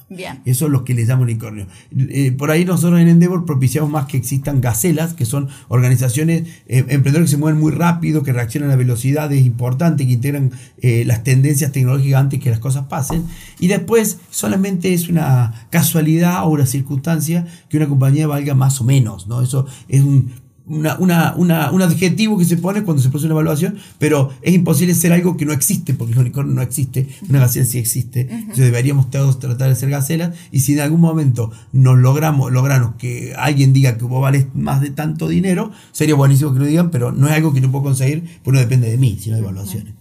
Eso 0.44 0.66
es 0.66 0.72
lo 0.72 0.84
que 0.84 0.94
les 0.94 1.08
llamo 1.08 1.22
unicornio. 1.22 1.66
Eh, 1.96 2.32
por 2.32 2.50
ahí 2.50 2.64
nosotros 2.64 3.00
en 3.00 3.08
Endeavor 3.08 3.44
propiciamos 3.44 3.90
más 3.90 4.06
que 4.06 4.16
existan 4.16 4.60
gacelas, 4.60 5.14
que 5.14 5.24
son 5.24 5.48
organizaciones, 5.68 6.42
eh, 6.66 6.84
emprendedores 6.88 7.30
que 7.30 7.36
se 7.36 7.36
mueven 7.36 7.60
muy 7.60 7.72
rápido, 7.72 8.22
que 8.22 8.32
reaccionan 8.32 8.70
a 8.70 8.76
velocidades 8.76 9.44
importantes, 9.44 10.06
que 10.06 10.12
integran 10.12 10.52
eh, 10.78 11.04
las 11.06 11.24
tendencias 11.24 11.72
tecnológicas 11.72 12.20
antes 12.20 12.40
que 12.40 12.50
las 12.50 12.58
cosas 12.58 12.86
pasen. 12.86 13.24
Y 13.58 13.68
después 13.68 14.18
solamente 14.30 14.92
es 14.94 15.08
una 15.08 15.66
casualidad 15.70 16.44
o 16.44 16.50
una 16.50 16.66
circunstancia 16.66 17.46
que 17.68 17.76
una 17.76 17.88
compañía 17.88 18.26
valga 18.26 18.54
más 18.54 18.80
o 18.80 18.84
menos. 18.84 19.26
¿no? 19.26 19.42
Eso 19.42 19.66
es 19.88 20.02
un 20.02 20.32
una, 20.66 20.96
una, 20.98 21.34
una, 21.36 21.70
un 21.70 21.82
adjetivo 21.82 22.38
que 22.38 22.44
se 22.44 22.56
pone 22.56 22.82
cuando 22.82 23.02
se 23.02 23.08
produce 23.08 23.26
una 23.26 23.34
evaluación, 23.34 23.76
pero 23.98 24.30
es 24.42 24.54
imposible 24.54 24.94
ser 24.94 25.12
algo 25.12 25.36
que 25.36 25.44
no 25.44 25.52
existe, 25.52 25.94
porque 25.94 26.12
el 26.12 26.18
unicornio 26.18 26.54
no 26.54 26.62
existe, 26.62 27.08
una 27.28 27.40
gacela 27.40 27.66
sí 27.66 27.78
existe. 27.78 28.28
Entonces 28.30 28.64
deberíamos 28.64 29.10
todos 29.10 29.38
tratar 29.38 29.68
de 29.68 29.74
ser 29.74 29.90
gacelas, 29.90 30.36
y 30.50 30.60
si 30.60 30.74
en 30.74 30.80
algún 30.80 31.00
momento 31.00 31.50
nos 31.72 31.98
logramos, 31.98 32.52
logramos 32.52 32.94
que 32.96 33.34
alguien 33.36 33.72
diga 33.72 33.96
que 33.98 34.04
vos 34.04 34.22
vales 34.22 34.46
más 34.54 34.80
de 34.80 34.90
tanto 34.90 35.28
dinero, 35.28 35.72
sería 35.92 36.14
buenísimo 36.14 36.52
que 36.52 36.60
lo 36.60 36.66
digan, 36.66 36.90
pero 36.90 37.12
no 37.12 37.26
es 37.26 37.32
algo 37.32 37.52
que 37.52 37.60
no 37.60 37.70
puedo 37.70 37.84
conseguir, 37.84 38.40
pues 38.42 38.54
no 38.54 38.60
depende 38.60 38.90
de 38.90 38.98
mí, 38.98 39.18
sino 39.20 39.36
de 39.36 39.42
evaluaciones. 39.42 39.94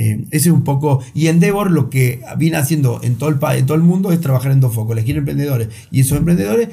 Eh, 0.00 0.24
ese 0.30 0.48
es 0.48 0.54
un 0.54 0.64
poco. 0.64 1.02
Y 1.12 1.26
Endeavor 1.26 1.70
lo 1.70 1.90
que 1.90 2.22
viene 2.38 2.56
haciendo 2.56 3.00
en 3.02 3.16
todo, 3.16 3.28
el, 3.28 3.38
en 3.58 3.66
todo 3.66 3.76
el 3.76 3.82
mundo 3.82 4.12
es 4.12 4.20
trabajar 4.20 4.50
en 4.50 4.60
dos 4.60 4.74
focos: 4.74 4.96
elegir 4.96 5.18
emprendedores. 5.18 5.68
Y 5.90 6.00
esos 6.00 6.16
emprendedores 6.16 6.70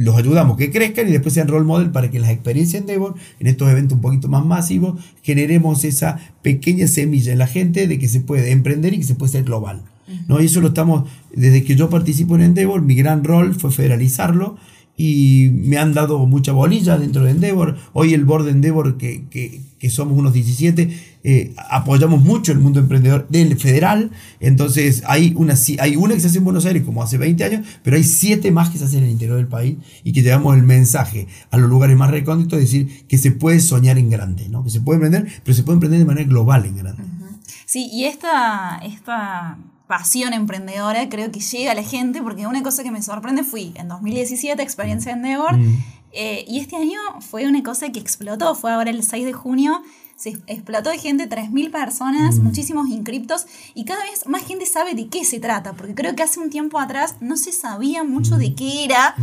los 0.00 0.16
ayudamos 0.16 0.56
que 0.56 0.70
crezcan 0.70 1.08
y 1.08 1.12
después 1.12 1.34
sean 1.34 1.46
role 1.46 1.66
model 1.66 1.90
para 1.90 2.10
que 2.10 2.18
las 2.20 2.30
experiencias 2.30 2.80
Endeavor, 2.80 3.16
en 3.38 3.46
estos 3.46 3.70
eventos 3.70 3.96
un 3.96 4.00
poquito 4.00 4.28
más 4.28 4.46
masivos, 4.46 4.98
generemos 5.22 5.84
esa 5.84 6.18
pequeña 6.40 6.86
semilla 6.86 7.32
en 7.32 7.38
la 7.38 7.46
gente 7.46 7.86
de 7.86 7.98
que 7.98 8.08
se 8.08 8.20
puede 8.20 8.50
emprender 8.50 8.94
y 8.94 8.98
que 8.98 9.04
se 9.04 9.14
puede 9.14 9.32
ser 9.32 9.44
global. 9.44 9.82
¿no? 10.26 10.40
Y 10.40 10.46
eso 10.46 10.62
lo 10.62 10.68
estamos, 10.68 11.08
desde 11.34 11.64
que 11.64 11.76
yo 11.76 11.90
participo 11.90 12.34
en 12.34 12.42
Endeavor, 12.42 12.80
mi 12.80 12.94
gran 12.94 13.24
rol 13.24 13.54
fue 13.54 13.70
federalizarlo 13.70 14.56
y 14.96 15.50
me 15.52 15.76
han 15.76 15.92
dado 15.92 16.24
mucha 16.26 16.52
bolilla 16.52 16.96
dentro 16.96 17.24
de 17.24 17.32
Endeavor. 17.32 17.76
Hoy 17.92 18.14
el 18.14 18.24
board 18.24 18.46
de 18.46 18.52
Endeavor, 18.52 18.96
que, 18.96 19.24
que, 19.28 19.60
que 19.78 19.90
somos 19.90 20.18
unos 20.18 20.32
17, 20.32 20.88
eh, 21.22 21.54
apoyamos 21.70 22.22
mucho 22.22 22.52
el 22.52 22.58
mundo 22.58 22.80
emprendedor 22.80 23.28
del 23.28 23.58
federal. 23.58 24.10
Entonces 24.40 25.02
hay 25.06 25.34
una, 25.36 25.54
hay 25.78 25.96
una 25.96 26.14
que 26.14 26.20
se 26.20 26.28
hace 26.28 26.38
en 26.38 26.44
Buenos 26.44 26.66
Aires 26.66 26.82
como 26.82 27.02
hace 27.02 27.18
20 27.18 27.44
años, 27.44 27.66
pero 27.82 27.96
hay 27.96 28.04
siete 28.04 28.50
más 28.50 28.70
que 28.70 28.78
se 28.78 28.84
hacen 28.84 29.00
en 29.00 29.04
el 29.06 29.10
interior 29.10 29.36
del 29.36 29.48
país 29.48 29.76
y 30.04 30.12
que 30.12 30.22
llevamos 30.22 30.56
el 30.56 30.62
mensaje 30.62 31.26
a 31.50 31.58
los 31.58 31.68
lugares 31.68 31.96
más 31.96 32.10
recónditos, 32.10 32.58
es 32.58 32.64
decir, 32.66 33.06
que 33.06 33.18
se 33.18 33.32
puede 33.32 33.60
soñar 33.60 33.98
en 33.98 34.10
grande, 34.10 34.48
¿no? 34.48 34.64
que 34.64 34.70
se 34.70 34.80
puede 34.80 34.96
emprender, 34.96 35.40
pero 35.44 35.54
se 35.54 35.62
puede 35.62 35.74
emprender 35.74 36.00
de 36.00 36.06
manera 36.06 36.26
global 36.26 36.64
en 36.64 36.76
grande. 36.76 37.02
Sí, 37.66 37.88
y 37.92 38.04
esta, 38.04 38.80
esta 38.82 39.58
pasión 39.86 40.32
emprendedora 40.32 41.08
creo 41.08 41.30
que 41.32 41.40
llega 41.40 41.72
a 41.72 41.74
la 41.74 41.82
gente 41.82 42.22
porque 42.22 42.46
una 42.46 42.62
cosa 42.62 42.82
que 42.82 42.90
me 42.90 43.02
sorprende 43.02 43.42
fui 43.42 43.72
en 43.74 43.88
2017 43.88 44.62
experiencia 44.62 45.10
en 45.12 45.18
Endeavor 45.18 45.56
mm. 45.56 45.84
eh, 46.12 46.44
y 46.46 46.60
este 46.60 46.76
año 46.76 46.98
fue 47.20 47.48
una 47.48 47.62
cosa 47.62 47.90
que 47.90 47.98
explotó, 47.98 48.54
fue 48.54 48.72
ahora 48.72 48.90
el 48.90 49.02
6 49.02 49.26
de 49.26 49.32
junio 49.32 49.82
se 50.20 50.36
explotó 50.48 50.90
de 50.90 50.98
gente, 50.98 51.30
3.000 51.30 51.70
personas, 51.70 52.38
mm. 52.38 52.42
muchísimos 52.42 52.88
inscriptos 52.90 53.46
y 53.74 53.86
cada 53.86 54.04
vez 54.04 54.26
más 54.26 54.44
gente 54.44 54.66
sabe 54.66 54.94
de 54.94 55.08
qué 55.08 55.24
se 55.24 55.40
trata, 55.40 55.72
porque 55.72 55.94
creo 55.94 56.14
que 56.14 56.22
hace 56.22 56.40
un 56.40 56.50
tiempo 56.50 56.78
atrás 56.78 57.16
no 57.20 57.38
se 57.38 57.52
sabía 57.52 58.04
mucho 58.04 58.36
de 58.36 58.54
qué 58.54 58.84
era, 58.84 59.14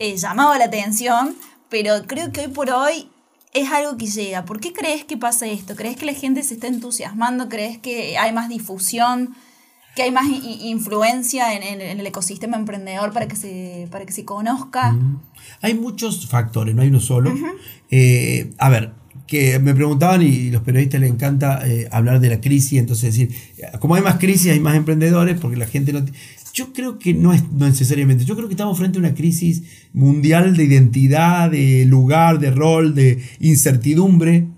eh, 0.00 0.16
llamaba 0.16 0.58
la 0.58 0.64
atención, 0.64 1.36
pero 1.68 2.08
creo 2.08 2.32
que 2.32 2.40
hoy 2.40 2.48
por 2.48 2.70
hoy 2.70 3.08
es 3.54 3.70
algo 3.70 3.96
que 3.96 4.06
llega. 4.06 4.44
¿Por 4.44 4.58
qué 4.58 4.72
crees 4.72 5.04
que 5.04 5.16
pasa 5.16 5.46
esto? 5.46 5.76
¿Crees 5.76 5.96
que 5.96 6.06
la 6.06 6.14
gente 6.14 6.42
se 6.42 6.54
está 6.54 6.66
entusiasmando? 6.66 7.48
¿Crees 7.48 7.78
que 7.78 8.18
hay 8.18 8.32
más 8.32 8.48
difusión? 8.48 9.36
que 9.94 10.02
hay 10.02 10.10
más 10.10 10.24
influencia 10.26 11.54
en, 11.54 11.82
el 11.82 12.06
ecosistema 12.06 12.56
emprendedor 12.56 13.12
para 13.12 13.28
que 13.28 13.36
se, 13.36 13.88
para 13.90 14.06
que 14.06 14.12
se 14.14 14.24
conozca. 14.24 14.96
Hay 15.60 15.74
muchos 15.74 16.26
factores, 16.28 16.74
no 16.74 16.80
hay 16.80 16.88
uno 16.88 16.98
solo. 16.98 17.30
Eh, 17.94 18.54
a 18.56 18.70
ver, 18.70 18.94
que 19.32 19.58
me 19.58 19.74
preguntaban 19.74 20.20
y 20.20 20.50
los 20.50 20.60
periodistas 20.60 21.00
les 21.00 21.10
encanta 21.10 21.66
eh, 21.66 21.88
hablar 21.90 22.20
de 22.20 22.28
la 22.28 22.42
crisis, 22.42 22.78
entonces 22.78 23.14
decir, 23.14 23.34
como 23.80 23.94
hay 23.94 24.02
más 24.02 24.16
crisis, 24.16 24.52
hay 24.52 24.60
más 24.60 24.76
emprendedores, 24.76 25.40
porque 25.40 25.56
la 25.56 25.64
gente 25.64 25.90
no... 25.94 26.04
Yo 26.52 26.74
creo 26.74 26.98
que 26.98 27.14
no 27.14 27.32
es 27.32 27.50
necesariamente, 27.50 28.26
yo 28.26 28.36
creo 28.36 28.46
que 28.46 28.52
estamos 28.52 28.76
frente 28.76 28.98
a 28.98 29.00
una 29.00 29.14
crisis 29.14 29.62
mundial 29.94 30.54
de 30.54 30.64
identidad, 30.64 31.50
de 31.50 31.86
lugar, 31.86 32.40
de 32.40 32.50
rol, 32.50 32.94
de 32.94 33.22
incertidumbre, 33.40 34.48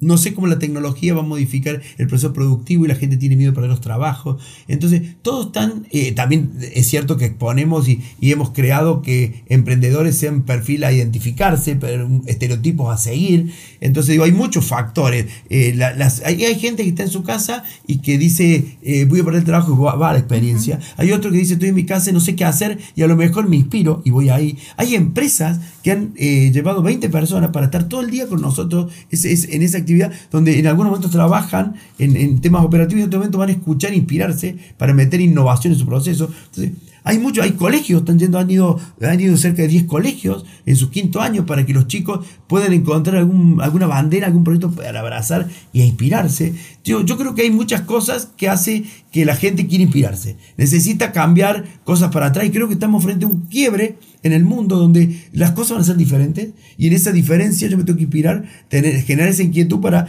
no 0.00 0.16
sé 0.16 0.32
cómo 0.32 0.46
la 0.46 0.58
tecnología 0.58 1.14
va 1.14 1.20
a 1.20 1.24
modificar 1.24 1.80
el 1.96 2.06
proceso 2.06 2.32
productivo 2.32 2.84
y 2.84 2.88
la 2.88 2.94
gente 2.94 3.16
tiene 3.16 3.36
miedo 3.36 3.50
de 3.50 3.54
perder 3.54 3.70
los 3.70 3.80
trabajos. 3.80 4.40
Entonces, 4.68 5.02
todos 5.22 5.46
están, 5.46 5.86
eh, 5.90 6.12
también 6.12 6.52
es 6.74 6.86
cierto 6.86 7.16
que 7.16 7.26
exponemos 7.26 7.88
y, 7.88 8.00
hemos 8.20 8.50
creado 8.50 9.00
que 9.00 9.42
emprendedores 9.48 10.16
sean 10.16 10.42
perfil 10.42 10.84
a 10.84 10.92
identificarse, 10.92 11.76
pero 11.76 12.08
estereotipos 12.26 12.92
a 12.92 12.98
seguir. 12.98 13.50
Entonces, 13.80 14.12
digo, 14.12 14.24
hay 14.24 14.32
muchos 14.32 14.66
factores. 14.66 15.26
Eh, 15.48 15.72
las, 15.74 16.22
hay, 16.24 16.38
gente 16.56 16.82
que 16.82 16.90
está 16.90 17.02
en 17.04 17.10
su 17.10 17.22
casa 17.22 17.64
y 17.86 17.98
que 17.98 18.18
dice, 18.18 18.76
eh, 18.82 19.06
voy 19.06 19.20
a 19.20 19.24
perder 19.24 19.40
el 19.40 19.46
trabajo 19.46 19.72
y 19.72 19.98
va, 19.98 20.10
a 20.10 20.12
la 20.12 20.18
experiencia. 20.18 20.78
Hay 20.96 21.10
otro 21.12 21.30
que 21.30 21.38
dice, 21.38 21.54
estoy 21.54 21.70
en 21.70 21.74
mi 21.74 21.86
casa 21.86 22.10
y 22.10 22.12
no 22.12 22.20
sé 22.20 22.36
qué 22.36 22.44
hacer 22.44 22.78
y 22.94 23.02
a 23.02 23.06
lo 23.06 23.16
mejor 23.16 23.48
me 23.48 23.56
inspiro 23.56 24.02
y 24.04 24.10
voy 24.10 24.28
ahí. 24.28 24.58
Hay 24.76 24.94
empresas 24.94 25.60
han 25.90 26.14
llevado 26.14 26.82
20 26.82 27.08
personas 27.08 27.50
para 27.50 27.66
estar 27.66 27.88
todo 27.88 28.00
el 28.00 28.10
día 28.10 28.26
con 28.26 28.40
nosotros 28.40 28.92
en 29.10 29.62
esa 29.62 29.78
actividad 29.78 30.12
donde 30.30 30.58
en 30.58 30.66
algunos 30.66 30.90
momentos 30.90 31.10
trabajan 31.10 31.74
en, 31.98 32.40
temas 32.40 32.64
operativos 32.64 33.00
y 33.00 33.02
en 33.02 33.08
otro 33.08 33.18
momento 33.20 33.38
van 33.38 33.48
a 33.48 33.52
escuchar 33.52 33.94
inspirarse 33.94 34.56
para 34.76 34.94
meter 34.94 35.20
innovación 35.20 35.72
en 35.72 35.78
su 35.78 35.86
proceso. 35.86 36.30
Entonces, 36.46 36.72
hay 37.04 37.18
muchos, 37.18 37.42
hay 37.42 37.52
colegios, 37.52 38.00
están 38.00 38.18
yendo, 38.18 38.38
han 38.38 38.50
ido, 38.50 38.78
han 39.00 39.18
ido 39.18 39.34
cerca 39.38 39.62
de 39.62 39.68
10 39.68 39.84
colegios 39.84 40.44
en 40.66 40.76
sus 40.76 40.90
quinto 40.90 41.22
años 41.22 41.46
para 41.46 41.64
que 41.64 41.72
los 41.72 41.86
chicos 41.86 42.26
puedan 42.46 42.74
encontrar 42.74 43.16
algún, 43.16 43.62
alguna 43.62 43.86
bandera, 43.86 44.26
algún 44.26 44.44
proyecto 44.44 44.70
para 44.72 45.00
abrazar 45.00 45.48
y 45.72 45.82
inspirarse. 45.82 46.54
Yo, 46.84 47.02
yo 47.04 47.16
creo 47.16 47.34
que 47.34 47.42
hay 47.42 47.50
muchas 47.50 47.82
cosas 47.82 48.28
que 48.36 48.50
hace 48.50 48.84
que 49.10 49.24
la 49.24 49.36
gente 49.36 49.66
quiera 49.66 49.84
inspirarse. 49.84 50.36
Necesita 50.58 51.12
cambiar 51.12 51.64
cosas 51.84 52.10
para 52.10 52.26
atrás 52.26 52.44
y 52.44 52.50
creo 52.50 52.68
que 52.68 52.74
estamos 52.74 53.02
frente 53.02 53.24
a 53.24 53.28
un 53.28 53.46
quiebre 53.46 53.96
en 54.22 54.32
el 54.32 54.44
mundo 54.44 54.76
donde 54.76 55.28
las 55.32 55.52
cosas 55.52 55.72
van 55.72 55.80
a 55.80 55.84
ser 55.84 55.96
diferentes 55.96 56.48
y 56.76 56.88
en 56.88 56.92
esa 56.92 57.12
diferencia 57.12 57.68
yo 57.68 57.76
me 57.76 57.84
tengo 57.84 57.96
que 57.96 58.04
inspirar, 58.04 58.44
tener, 58.68 59.02
generar 59.02 59.30
esa 59.30 59.42
inquietud 59.42 59.80
para 59.80 60.06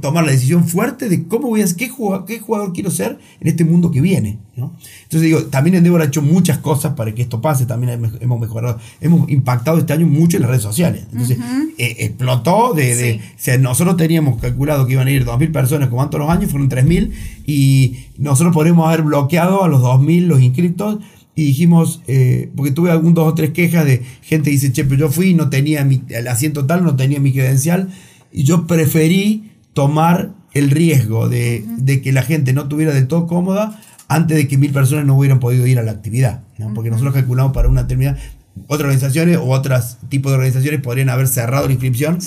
tomar 0.00 0.24
la 0.24 0.32
decisión 0.32 0.66
fuerte 0.66 1.08
de 1.08 1.26
cómo 1.26 1.48
voy 1.48 1.62
a 1.62 1.66
qué 1.76 1.88
jugador, 1.88 2.24
qué 2.24 2.38
jugador 2.38 2.72
quiero 2.72 2.90
ser 2.90 3.18
en 3.40 3.48
este 3.48 3.64
mundo 3.64 3.90
que 3.90 4.00
viene. 4.00 4.38
Entonces 4.56 5.22
digo, 5.22 5.44
también 5.44 5.76
Endeavor 5.76 6.02
ha 6.02 6.06
hecho 6.06 6.22
muchas 6.22 6.58
cosas 6.58 6.94
para 6.94 7.14
que 7.14 7.22
esto 7.22 7.40
pase, 7.40 7.66
también 7.66 8.02
hemos 8.20 8.40
mejorado, 8.40 8.78
hemos 9.00 9.28
impactado 9.30 9.78
este 9.78 9.92
año 9.92 10.06
mucho 10.06 10.36
en 10.36 10.42
las 10.42 10.50
redes 10.50 10.62
sociales. 10.62 11.04
Entonces 11.12 11.38
eh, 11.78 11.96
explotó 12.00 12.74
de, 12.74 13.20
nosotros 13.60 13.96
teníamos 13.96 14.40
calculado 14.40 14.86
que 14.86 14.94
iban 14.94 15.06
a 15.06 15.10
ir 15.10 15.24
2.000 15.24 15.52
personas 15.52 15.88
como 15.88 16.08
todos 16.08 16.26
los 16.26 16.30
años, 16.30 16.50
fueron 16.50 16.68
3.000 16.68 17.10
y 17.46 18.06
nosotros 18.18 18.52
podríamos 18.54 18.86
haber 18.86 19.02
bloqueado 19.02 19.64
a 19.64 19.68
los 19.68 19.80
2.000 19.80 20.26
los 20.26 20.40
inscritos 20.40 20.98
y 21.34 21.46
dijimos, 21.46 22.02
eh, 22.06 22.50
porque 22.56 22.72
tuve 22.72 22.90
algún 22.90 23.14
dos 23.14 23.28
o 23.28 23.34
tres 23.34 23.50
quejas 23.50 23.84
de 23.84 24.02
gente 24.22 24.50
que 24.50 24.52
dice, 24.52 24.72
che, 24.72 24.84
pero 24.84 24.96
yo 24.96 25.08
fui 25.10 25.34
no 25.34 25.48
tenía 25.48 25.84
mi, 25.84 26.02
el 26.08 26.28
asiento 26.28 26.66
tal, 26.66 26.84
no 26.84 26.96
tenía 26.96 27.20
mi 27.20 27.32
credencial, 27.32 27.88
y 28.32 28.44
yo 28.44 28.66
preferí 28.66 29.52
tomar 29.72 30.34
el 30.52 30.70
riesgo 30.70 31.28
de, 31.28 31.64
que 32.02 32.12
la 32.12 32.22
gente 32.22 32.52
no 32.52 32.62
estuviera 32.62 32.92
del 32.92 33.06
todo 33.06 33.26
cómoda 33.26 33.80
antes 34.08 34.36
de 34.36 34.48
que 34.48 34.58
mil 34.58 34.72
personas 34.72 35.06
no 35.06 35.16
hubieran 35.16 35.38
podido 35.38 35.66
ir 35.66 35.78
a 35.78 35.82
la 35.82 35.92
actividad. 35.92 36.42
Porque 36.74 36.90
nosotros 36.90 37.14
calculamos 37.14 37.52
para 37.52 37.68
una 37.68 37.82
determinada... 37.82 38.18
Otras 38.66 38.86
organizaciones 38.86 39.36
o 39.36 39.44
otros 39.44 39.98
tipos 40.08 40.32
de 40.32 40.36
organizaciones 40.36 40.80
podrían 40.80 41.08
haber 41.08 41.28
cerrado 41.28 41.66
la 41.66 41.72
inscripción. 41.72 42.18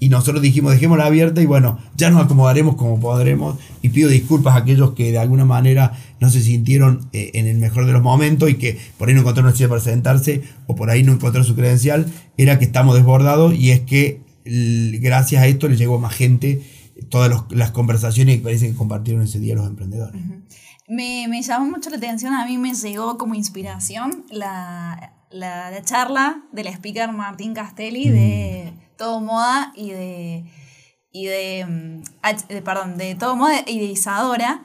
Y 0.00 0.10
nosotros 0.10 0.42
dijimos, 0.42 0.72
dejémosla 0.72 1.06
abierta 1.06 1.42
y 1.42 1.46
bueno, 1.46 1.78
ya 1.96 2.10
nos 2.10 2.24
acomodaremos 2.24 2.76
como 2.76 3.00
podremos. 3.00 3.58
Y 3.82 3.88
pido 3.88 4.08
disculpas 4.08 4.54
a 4.54 4.58
aquellos 4.58 4.92
que 4.92 5.10
de 5.10 5.18
alguna 5.18 5.44
manera 5.44 5.92
no 6.20 6.30
se 6.30 6.40
sintieron 6.40 7.08
eh, 7.12 7.32
en 7.34 7.46
el 7.46 7.58
mejor 7.58 7.86
de 7.86 7.92
los 7.92 8.02
momentos 8.02 8.48
y 8.48 8.54
que 8.54 8.78
por 8.96 9.08
ahí 9.08 9.14
no 9.14 9.20
encontraron 9.20 9.48
una 9.48 9.56
silla 9.56 9.68
para 9.68 9.80
sentarse 9.80 10.42
o 10.66 10.76
por 10.76 10.90
ahí 10.90 11.02
no 11.02 11.12
encontraron 11.12 11.46
su 11.46 11.56
credencial. 11.56 12.06
Era 12.36 12.58
que 12.58 12.66
estamos 12.66 12.94
desbordados 12.94 13.54
y 13.54 13.72
es 13.72 13.80
que 13.80 14.20
gracias 14.44 15.42
a 15.42 15.46
esto 15.46 15.68
le 15.68 15.76
llegó 15.76 15.98
más 15.98 16.14
gente 16.14 16.62
todas 17.10 17.44
las 17.50 17.70
conversaciones 17.70 18.36
que 18.36 18.42
parece 18.42 18.68
que 18.68 18.76
compartieron 18.76 19.22
ese 19.22 19.38
día 19.40 19.54
los 19.54 19.66
emprendedores. 19.66 20.20
me, 20.88 21.26
me, 21.28 21.42
llamó 21.42 21.70
mucho 21.70 21.90
la 21.90 21.96
atención, 21.96 22.34
a 22.34 22.46
mí 22.46 22.58
me 22.58 22.74
llegó 22.74 23.18
como 23.18 23.34
inspiración 23.34 24.24
la, 24.30 25.12
la, 25.30 25.82
charla 25.84 26.42
del 26.52 26.66
speaker 26.68 27.12
Martín 27.12 27.54
Castelli 27.54 28.10
de 28.10 28.72
mm. 28.74 28.87
Todo 28.98 29.20
Moda 29.20 29.72
y 29.74 29.92
de, 29.92 30.44
y 31.12 31.26
de, 31.26 31.64
mm, 31.64 32.62
perdón, 32.64 32.98
de 32.98 33.14
Todo 33.14 33.36
Moda 33.36 33.62
y 33.66 33.78
de 33.78 33.86
Isadora. 33.86 34.62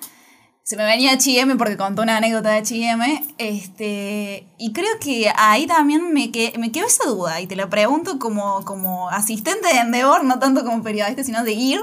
Se 0.64 0.78
me 0.78 0.86
venía 0.86 1.12
H&M 1.12 1.56
porque 1.58 1.78
contó 1.78 2.02
una 2.02 2.18
anécdota 2.18 2.50
de 2.50 2.58
H&M, 2.58 3.24
este, 3.38 4.48
y 4.58 4.72
creo 4.72 4.98
que 5.02 5.30
ahí 5.38 5.68
también 5.68 6.14
me, 6.14 6.32
que, 6.32 6.54
me 6.58 6.72
quedó 6.72 6.86
esa 6.88 7.10
duda, 7.10 7.42
y 7.42 7.48
te 7.48 7.58
lo 7.58 7.70
pregunto 7.70 8.18
como, 8.18 8.64
como 8.64 9.10
asistente 9.10 9.68
de 9.68 9.82
Endeavor, 9.82 10.24
no 10.24 10.40
tanto 10.40 10.64
como 10.64 10.82
periodista, 10.82 11.22
sino 11.26 11.44
de 11.44 11.52
ir, 11.52 11.82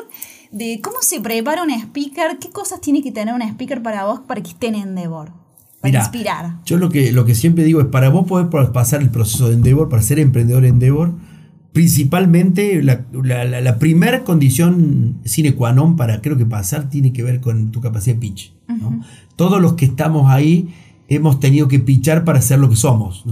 de 0.51 0.81
cómo 0.83 0.97
se 1.03 1.21
prepara 1.21 1.63
un 1.63 1.71
speaker, 1.71 2.39
qué 2.39 2.49
cosas 2.49 2.81
tiene 2.81 3.03
que 3.03 3.13
tener 3.13 3.35
un 3.35 3.43
speaker 3.43 3.83
para 3.83 4.07
vos 4.07 4.21
para 4.21 4.43
que 4.43 4.49
esté 4.49 4.69
en 4.69 4.77
Endeavor. 4.77 5.31
Para 5.83 5.99
inspirar. 5.99 6.57
Yo 6.65 6.79
lo 6.79 6.89
que, 6.89 7.13
lo 7.13 7.27
que 7.27 7.35
siempre 7.35 7.65
digo 7.65 7.83
es, 7.83 7.87
para 7.87 8.09
vos 8.09 8.27
poder 8.27 8.49
pasar 8.73 9.03
el 9.03 9.11
proceso 9.11 9.49
de 9.49 9.57
Endeavor, 9.57 9.91
para 9.91 10.03
ser 10.03 10.19
emprendedor 10.19 10.65
en 10.65 10.75
Endeavor, 10.75 11.13
principalmente 11.73 12.83
la, 12.83 13.05
la, 13.45 13.79
primera 13.79 14.25
condición 14.25 15.19
sine 15.25 15.55
qua 15.55 15.73
non 15.73 15.95
para 15.95 16.21
creo 16.21 16.37
que 16.37 16.47
pasar 16.47 16.91
tiene 16.91 17.13
que 17.13 17.23
ver 17.23 17.41
con 17.41 17.71
tu 17.71 17.81
capacidad 17.81 18.17
de 18.17 18.21
pitch. 18.21 18.53
Todos 19.37 19.61
los 19.61 19.75
que 19.75 19.87
estamos 19.87 20.31
ahí 20.31 20.69
hemos 21.11 21.41
tenido 21.41 21.67
que 21.67 21.81
pichar 21.81 22.25
para 22.25 22.41
ser 22.41 22.61
lo 22.61 22.71
que 22.71 22.77
somos. 22.77 23.25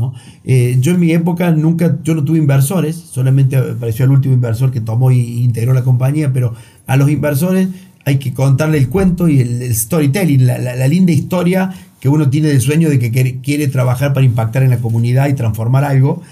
Eh, 0.45 0.77
yo 0.81 0.93
en 0.93 1.01
mi 1.01 1.13
época 1.13 1.51
nunca, 1.53 1.99
yo 2.03 2.15
no 2.15 2.25
tuve 2.25 2.39
inversores, 2.39 2.97
solamente 2.97 3.57
apareció 3.57 4.05
el 4.05 4.11
último 4.11 4.35
inversor 4.35 4.73
que 4.73 4.81
tomó 4.81 5.11
e 5.11 5.17
integró 5.17 5.73
la 5.73 5.85
compañía, 5.85 6.33
pero 6.33 6.55
a 6.87 6.97
los 6.97 7.09
inversores 7.09 7.69
hay 8.05 8.19
que 8.19 8.35
contarle 8.35 8.79
el 8.79 8.89
cuento 8.89 9.29
y 9.29 9.41
el, 9.41 9.75
storytelling, 9.75 10.47
la, 10.47 10.89
linda 10.89 11.13
historia 11.13 11.71
que 12.01 12.09
uno 12.09 12.31
tiene 12.31 12.49
del 12.49 12.61
sueño 12.61 12.89
de 12.91 12.99
que 12.99 13.41
quiere, 13.41 13.69
trabajar 13.69 14.13
para 14.13 14.25
impactar 14.25 14.63
en 14.63 14.71
la 14.71 14.79
comunidad 14.79 15.29
y 15.29 15.35
transformar 15.35 15.85
algo. 15.85 16.23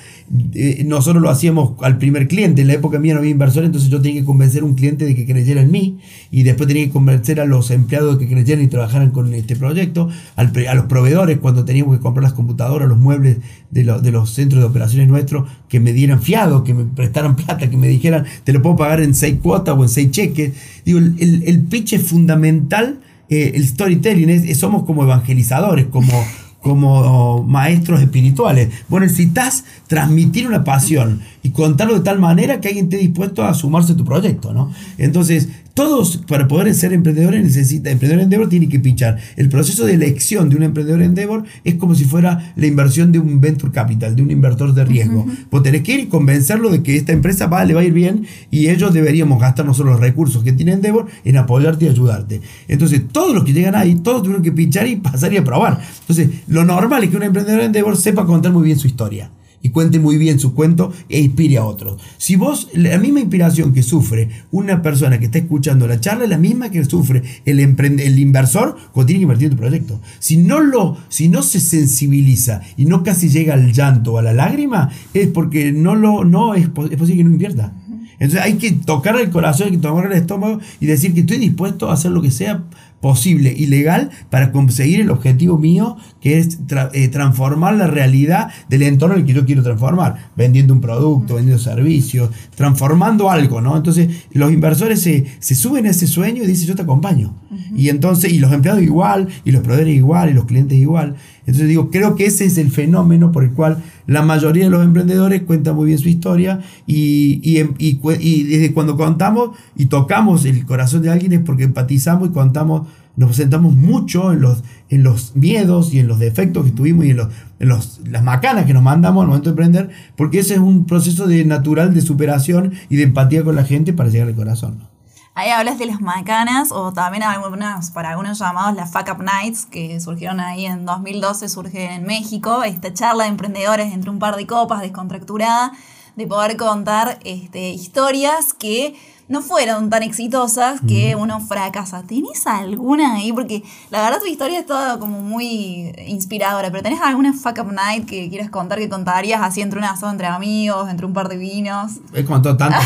Eh, 0.54 0.82
nosotros 0.84 1.22
lo 1.22 1.30
hacíamos 1.30 1.72
al 1.82 1.98
primer 1.98 2.26
cliente. 2.26 2.62
En 2.62 2.68
la 2.68 2.74
época 2.74 2.98
mía 2.98 3.14
no 3.14 3.20
había 3.20 3.30
inversor, 3.30 3.64
entonces 3.64 3.90
yo 3.90 4.00
tenía 4.00 4.20
que 4.20 4.26
convencer 4.26 4.62
a 4.62 4.64
un 4.64 4.74
cliente 4.74 5.04
de 5.04 5.14
que 5.14 5.24
creyera 5.24 5.62
en 5.62 5.70
mí 5.70 5.98
y 6.30 6.42
después 6.42 6.66
tenía 6.66 6.84
que 6.84 6.90
convencer 6.90 7.40
a 7.40 7.44
los 7.44 7.70
empleados 7.70 8.18
de 8.18 8.26
que 8.26 8.32
creyeran 8.32 8.64
y 8.64 8.66
trabajaran 8.66 9.10
con 9.10 9.32
este 9.34 9.54
proyecto, 9.54 10.08
a 10.36 10.74
los 10.74 10.86
proveedores 10.86 11.38
cuando 11.38 11.64
teníamos 11.64 11.96
que 11.96 12.02
comprar 12.02 12.24
las 12.24 12.32
computadoras, 12.32 12.88
los 12.88 12.98
muebles 12.98 13.38
de, 13.70 13.84
de, 13.84 14.10
los 14.10 14.30
centros 14.30 14.60
de 14.60 14.66
operaciones 14.66 15.08
nuestros, 15.08 15.48
que 15.68 15.78
me 15.78 15.92
dieran 15.92 16.20
fiado, 16.20 16.64
que 16.64 16.74
me 16.74 16.84
prestaran 16.84 17.36
plata, 17.36 17.70
que 17.70 17.76
me 17.76 17.88
dijeran, 17.88 18.24
te 18.44 18.52
lo 18.52 18.62
puedo 18.62 18.76
pagar 18.76 19.00
en 19.00 19.14
seis 19.14 19.36
cuotas 19.42 19.76
o 19.78 19.82
en 19.82 19.88
seis 19.88 20.10
cheques. 20.10 20.52
Digo, 20.84 20.98
el, 20.98 21.42
el 21.46 21.60
pitch 21.62 21.94
es 21.94 22.02
fundamental. 22.02 23.00
Eh, 23.28 23.52
el 23.54 23.66
storytelling 23.66 24.54
somos 24.54 24.84
como 24.84 25.02
evangelizadores, 25.02 25.86
como 25.86 26.12
como 26.66 27.44
maestros 27.44 28.00
espirituales. 28.00 28.70
Bueno, 28.88 29.06
necesitas 29.06 29.64
transmitir 29.86 30.48
una 30.48 30.64
pasión 30.64 31.20
y 31.42 31.50
contarlo 31.50 31.94
de 31.94 32.00
tal 32.00 32.18
manera 32.18 32.60
que 32.60 32.68
alguien 32.68 32.86
esté 32.86 32.98
dispuesto 32.98 33.44
a 33.44 33.54
sumarse 33.54 33.92
a 33.92 33.96
tu 33.96 34.04
proyecto, 34.04 34.52
¿no? 34.52 34.72
Entonces, 34.98 35.48
todos 35.76 36.16
para 36.26 36.48
poder 36.48 36.74
ser 36.74 36.94
emprendedores 36.94 37.44
necesita, 37.44 37.90
emprendedor 37.90 38.22
Endeavor 38.22 38.48
tiene 38.48 38.66
que 38.66 38.80
pichar. 38.80 39.18
El 39.36 39.50
proceso 39.50 39.84
de 39.84 39.92
elección 39.92 40.48
de 40.48 40.56
un 40.56 40.62
emprendedor 40.62 41.02
Endeavor 41.02 41.44
es 41.64 41.74
como 41.74 41.94
si 41.94 42.06
fuera 42.06 42.54
la 42.56 42.66
inversión 42.66 43.12
de 43.12 43.18
un 43.18 43.42
venture 43.42 43.70
capital, 43.70 44.16
de 44.16 44.22
un 44.22 44.30
inversor 44.30 44.72
de 44.72 44.86
riesgo. 44.86 45.26
Vos 45.50 45.62
tenés 45.62 45.82
que 45.82 45.92
ir 45.92 46.00
y 46.00 46.06
convencerlo 46.06 46.70
de 46.70 46.82
que 46.82 46.96
esta 46.96 47.12
empresa 47.12 47.46
va, 47.46 47.62
le 47.66 47.74
va 47.74 47.82
a 47.82 47.84
ir 47.84 47.92
bien 47.92 48.26
y 48.50 48.68
ellos 48.68 48.94
deberíamos 48.94 49.38
gastar 49.38 49.66
nosotros 49.66 49.92
los 49.92 50.00
recursos 50.00 50.42
que 50.42 50.54
tiene 50.54 50.72
Endeavor 50.72 51.08
en 51.26 51.36
apoyarte 51.36 51.84
y 51.84 51.88
ayudarte. 51.88 52.40
Entonces, 52.68 53.02
todos 53.12 53.34
los 53.34 53.44
que 53.44 53.52
llegan 53.52 53.74
ahí, 53.74 53.96
todos 53.96 54.22
tuvieron 54.22 54.42
que 54.42 54.52
pichar 54.52 54.86
y 54.86 54.96
pasar 54.96 55.34
y 55.34 55.36
aprobar. 55.36 55.78
Entonces, 56.00 56.30
lo 56.48 56.64
normal 56.64 57.04
es 57.04 57.10
que 57.10 57.18
un 57.18 57.22
emprendedor 57.22 57.60
Endeavor 57.60 57.98
sepa 57.98 58.24
contar 58.24 58.50
muy 58.50 58.64
bien 58.64 58.78
su 58.78 58.86
historia 58.86 59.30
y 59.62 59.70
cuente 59.70 59.98
muy 59.98 60.16
bien 60.16 60.38
su 60.38 60.54
cuento 60.54 60.92
e 61.08 61.20
inspire 61.20 61.58
a 61.58 61.64
otros. 61.64 62.00
Si 62.18 62.36
vos, 62.36 62.68
la 62.74 62.98
misma 62.98 63.20
inspiración 63.20 63.72
que 63.72 63.82
sufre 63.82 64.28
una 64.50 64.82
persona 64.82 65.18
que 65.18 65.26
está 65.26 65.38
escuchando 65.38 65.86
la 65.86 66.00
charla 66.00 66.24
es 66.24 66.30
la 66.30 66.38
misma 66.38 66.70
que 66.70 66.84
sufre 66.84 67.22
el, 67.44 67.60
el 67.60 68.18
inversor 68.18 68.76
cuando 68.92 69.06
tiene 69.06 69.20
que 69.20 69.24
invertir 69.24 69.46
en 69.46 69.50
tu 69.52 69.56
proyecto. 69.56 70.00
Si 70.18 70.36
no, 70.36 70.60
lo, 70.60 70.96
si 71.08 71.28
no 71.28 71.42
se 71.42 71.60
sensibiliza 71.60 72.60
y 72.76 72.86
no 72.86 73.02
casi 73.02 73.28
llega 73.28 73.54
al 73.54 73.72
llanto 73.72 74.14
o 74.14 74.18
a 74.18 74.22
la 74.22 74.32
lágrima, 74.32 74.90
es 75.14 75.28
porque 75.28 75.72
no, 75.72 75.94
lo, 75.94 76.24
no 76.24 76.54
es, 76.54 76.64
es 76.64 76.70
posible 76.70 77.16
que 77.16 77.24
no 77.24 77.30
invierta. 77.30 77.72
Entonces 78.18 78.40
hay 78.40 78.54
que 78.54 78.72
tocar 78.72 79.18
el 79.20 79.30
corazón, 79.30 79.66
hay 79.66 79.72
que 79.72 79.78
tomar 79.78 80.06
el 80.06 80.12
estómago 80.12 80.60
y 80.80 80.86
decir 80.86 81.12
que 81.12 81.20
estoy 81.20 81.38
dispuesto 81.38 81.90
a 81.90 81.94
hacer 81.94 82.12
lo 82.12 82.22
que 82.22 82.30
sea 82.30 82.64
posible 83.00 83.54
y 83.56 83.66
legal 83.66 84.10
para 84.30 84.52
conseguir 84.52 85.00
el 85.00 85.10
objetivo 85.10 85.58
mío, 85.58 85.96
que 86.26 86.40
es 86.40 86.58
eh, 86.92 87.06
transformar 87.06 87.76
la 87.76 87.86
realidad 87.86 88.48
del 88.68 88.82
entorno 88.82 89.14
en 89.14 89.20
el 89.20 89.26
que 89.28 89.32
yo 89.32 89.46
quiero 89.46 89.62
transformar, 89.62 90.30
vendiendo 90.34 90.74
un 90.74 90.80
producto, 90.80 91.36
vendiendo 91.36 91.62
servicios, 91.62 92.30
transformando 92.56 93.30
algo, 93.30 93.60
¿no? 93.60 93.76
Entonces 93.76 94.08
los 94.32 94.52
inversores 94.52 95.00
se, 95.00 95.54
suben 95.54 95.86
a 95.86 95.90
ese 95.90 96.08
sueño 96.08 96.42
y 96.42 96.48
dicen, 96.48 96.66
yo 96.66 96.74
te 96.74 96.82
acompaño. 96.82 97.32
Y 97.76 97.90
entonces, 97.90 98.32
y 98.32 98.40
los 98.40 98.52
empleados 98.52 98.82
igual, 98.82 99.28
y 99.44 99.52
los 99.52 99.62
proveedores 99.62 99.94
igual, 99.94 100.30
y 100.30 100.32
los 100.32 100.46
clientes 100.46 100.76
igual. 100.76 101.14
Entonces 101.46 101.68
digo, 101.68 101.92
creo 101.92 102.16
que 102.16 102.26
ese 102.26 102.44
es 102.44 102.58
el 102.58 102.72
fenómeno 102.72 103.30
por 103.30 103.44
el 103.44 103.52
cual 103.52 103.84
la 104.08 104.22
mayoría 104.22 104.64
de 104.64 104.70
los 104.70 104.84
emprendedores 104.84 105.42
cuentan 105.42 105.76
muy 105.76 105.86
bien 105.86 105.98
su 106.00 106.08
historia 106.08 106.58
y, 106.88 107.40
y, 107.44 108.42
desde 108.42 108.72
cuando 108.72 108.96
contamos 108.96 109.50
y 109.76 109.86
tocamos 109.86 110.44
el 110.44 110.66
corazón 110.66 111.02
de 111.02 111.10
alguien 111.10 111.34
es 111.34 111.40
porque 111.40 111.62
empatizamos 111.62 112.30
y 112.30 112.32
contamos, 112.32 112.88
nos 113.16 113.36
sentamos 113.36 113.74
mucho 113.74 114.32
en 114.32 114.42
los, 114.42 114.62
en 114.88 115.02
los 115.02 115.34
miedos 115.34 115.92
y 115.92 115.98
en 115.98 116.06
los 116.06 116.18
defectos 116.18 116.66
que 116.66 116.70
tuvimos 116.70 117.06
y 117.06 117.10
en, 117.10 117.16
los, 117.16 117.28
en 117.58 117.68
los, 117.68 118.00
las 118.06 118.22
macanas 118.22 118.66
que 118.66 118.74
nos 118.74 118.82
mandamos 118.82 119.22
al 119.22 119.28
momento 119.28 119.50
de 119.50 119.52
emprender, 119.52 119.90
porque 120.16 120.40
ese 120.40 120.54
es 120.54 120.60
un 120.60 120.86
proceso 120.86 121.26
de, 121.26 121.44
natural 121.44 121.94
de 121.94 122.02
superación 122.02 122.74
y 122.88 122.96
de 122.96 123.04
empatía 123.04 123.42
con 123.42 123.56
la 123.56 123.64
gente 123.64 123.92
para 123.92 124.10
llegar 124.10 124.28
al 124.28 124.34
corazón. 124.34 124.96
Ahí 125.38 125.50
hablas 125.50 125.78
de 125.78 125.84
las 125.84 126.00
macanas 126.00 126.72
o 126.72 126.94
también 126.94 127.22
algunas, 127.22 127.90
para 127.90 128.10
algunos 128.10 128.38
llamados 128.38 128.74
las 128.74 128.90
Fuck 128.90 129.10
Up 129.12 129.22
Nights, 129.22 129.66
que 129.66 130.00
surgieron 130.00 130.40
ahí 130.40 130.64
en 130.64 130.86
2012, 130.86 131.50
surge 131.50 131.92
en 131.92 132.04
México. 132.04 132.62
Esta 132.64 132.94
charla 132.94 133.24
de 133.24 133.30
emprendedores 133.30 133.92
entre 133.92 134.08
un 134.08 134.18
par 134.18 134.36
de 134.36 134.46
copas, 134.46 134.80
descontracturada, 134.80 135.72
de 136.16 136.26
poder 136.26 136.56
contar 136.56 137.18
este, 137.24 137.70
historias 137.70 138.54
que 138.54 138.94
no 139.28 139.42
fueron 139.42 139.90
tan 139.90 140.02
exitosas 140.02 140.80
que 140.86 141.16
uno 141.16 141.40
fracasa. 141.40 142.04
¿Tenés 142.04 142.46
alguna 142.46 143.16
ahí? 143.16 143.32
Porque 143.32 143.62
la 143.90 144.02
verdad 144.02 144.20
tu 144.20 144.26
historia 144.26 144.60
es 144.60 144.66
toda 144.66 144.98
como 144.98 145.20
muy 145.20 145.92
inspiradora, 146.06 146.70
pero 146.70 146.82
¿tenés 146.84 147.00
alguna 147.00 147.32
fuck 147.32 147.58
up 147.58 147.72
night 147.72 148.06
que 148.06 148.28
quieras 148.28 148.50
contar 148.50 148.78
que 148.78 148.88
contarías 148.88 149.42
así 149.42 149.62
entre 149.62 149.80
un 149.80 149.84
asado 149.84 150.12
entre 150.12 150.28
amigos, 150.28 150.88
entre 150.88 151.06
un 151.06 151.12
par 151.12 151.28
de 151.28 151.38
vinos? 151.38 151.94
He 152.14 152.24
contado 152.24 152.56
tantas 152.56 152.84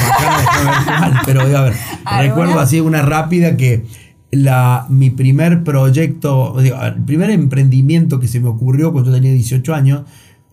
pero 1.26 1.42
a 1.42 1.44
ver, 1.44 1.74
recuerdo 2.18 2.58
así 2.58 2.80
una 2.80 3.02
rápida 3.02 3.56
que 3.58 3.84
la, 4.30 4.86
mi 4.88 5.10
primer 5.10 5.62
proyecto, 5.62 6.58
el 6.58 7.04
primer 7.04 7.30
emprendimiento 7.30 8.18
que 8.18 8.28
se 8.28 8.40
me 8.40 8.48
ocurrió 8.48 8.92
cuando 8.92 9.10
yo 9.10 9.16
tenía 9.16 9.32
18 9.32 9.74
años, 9.74 10.02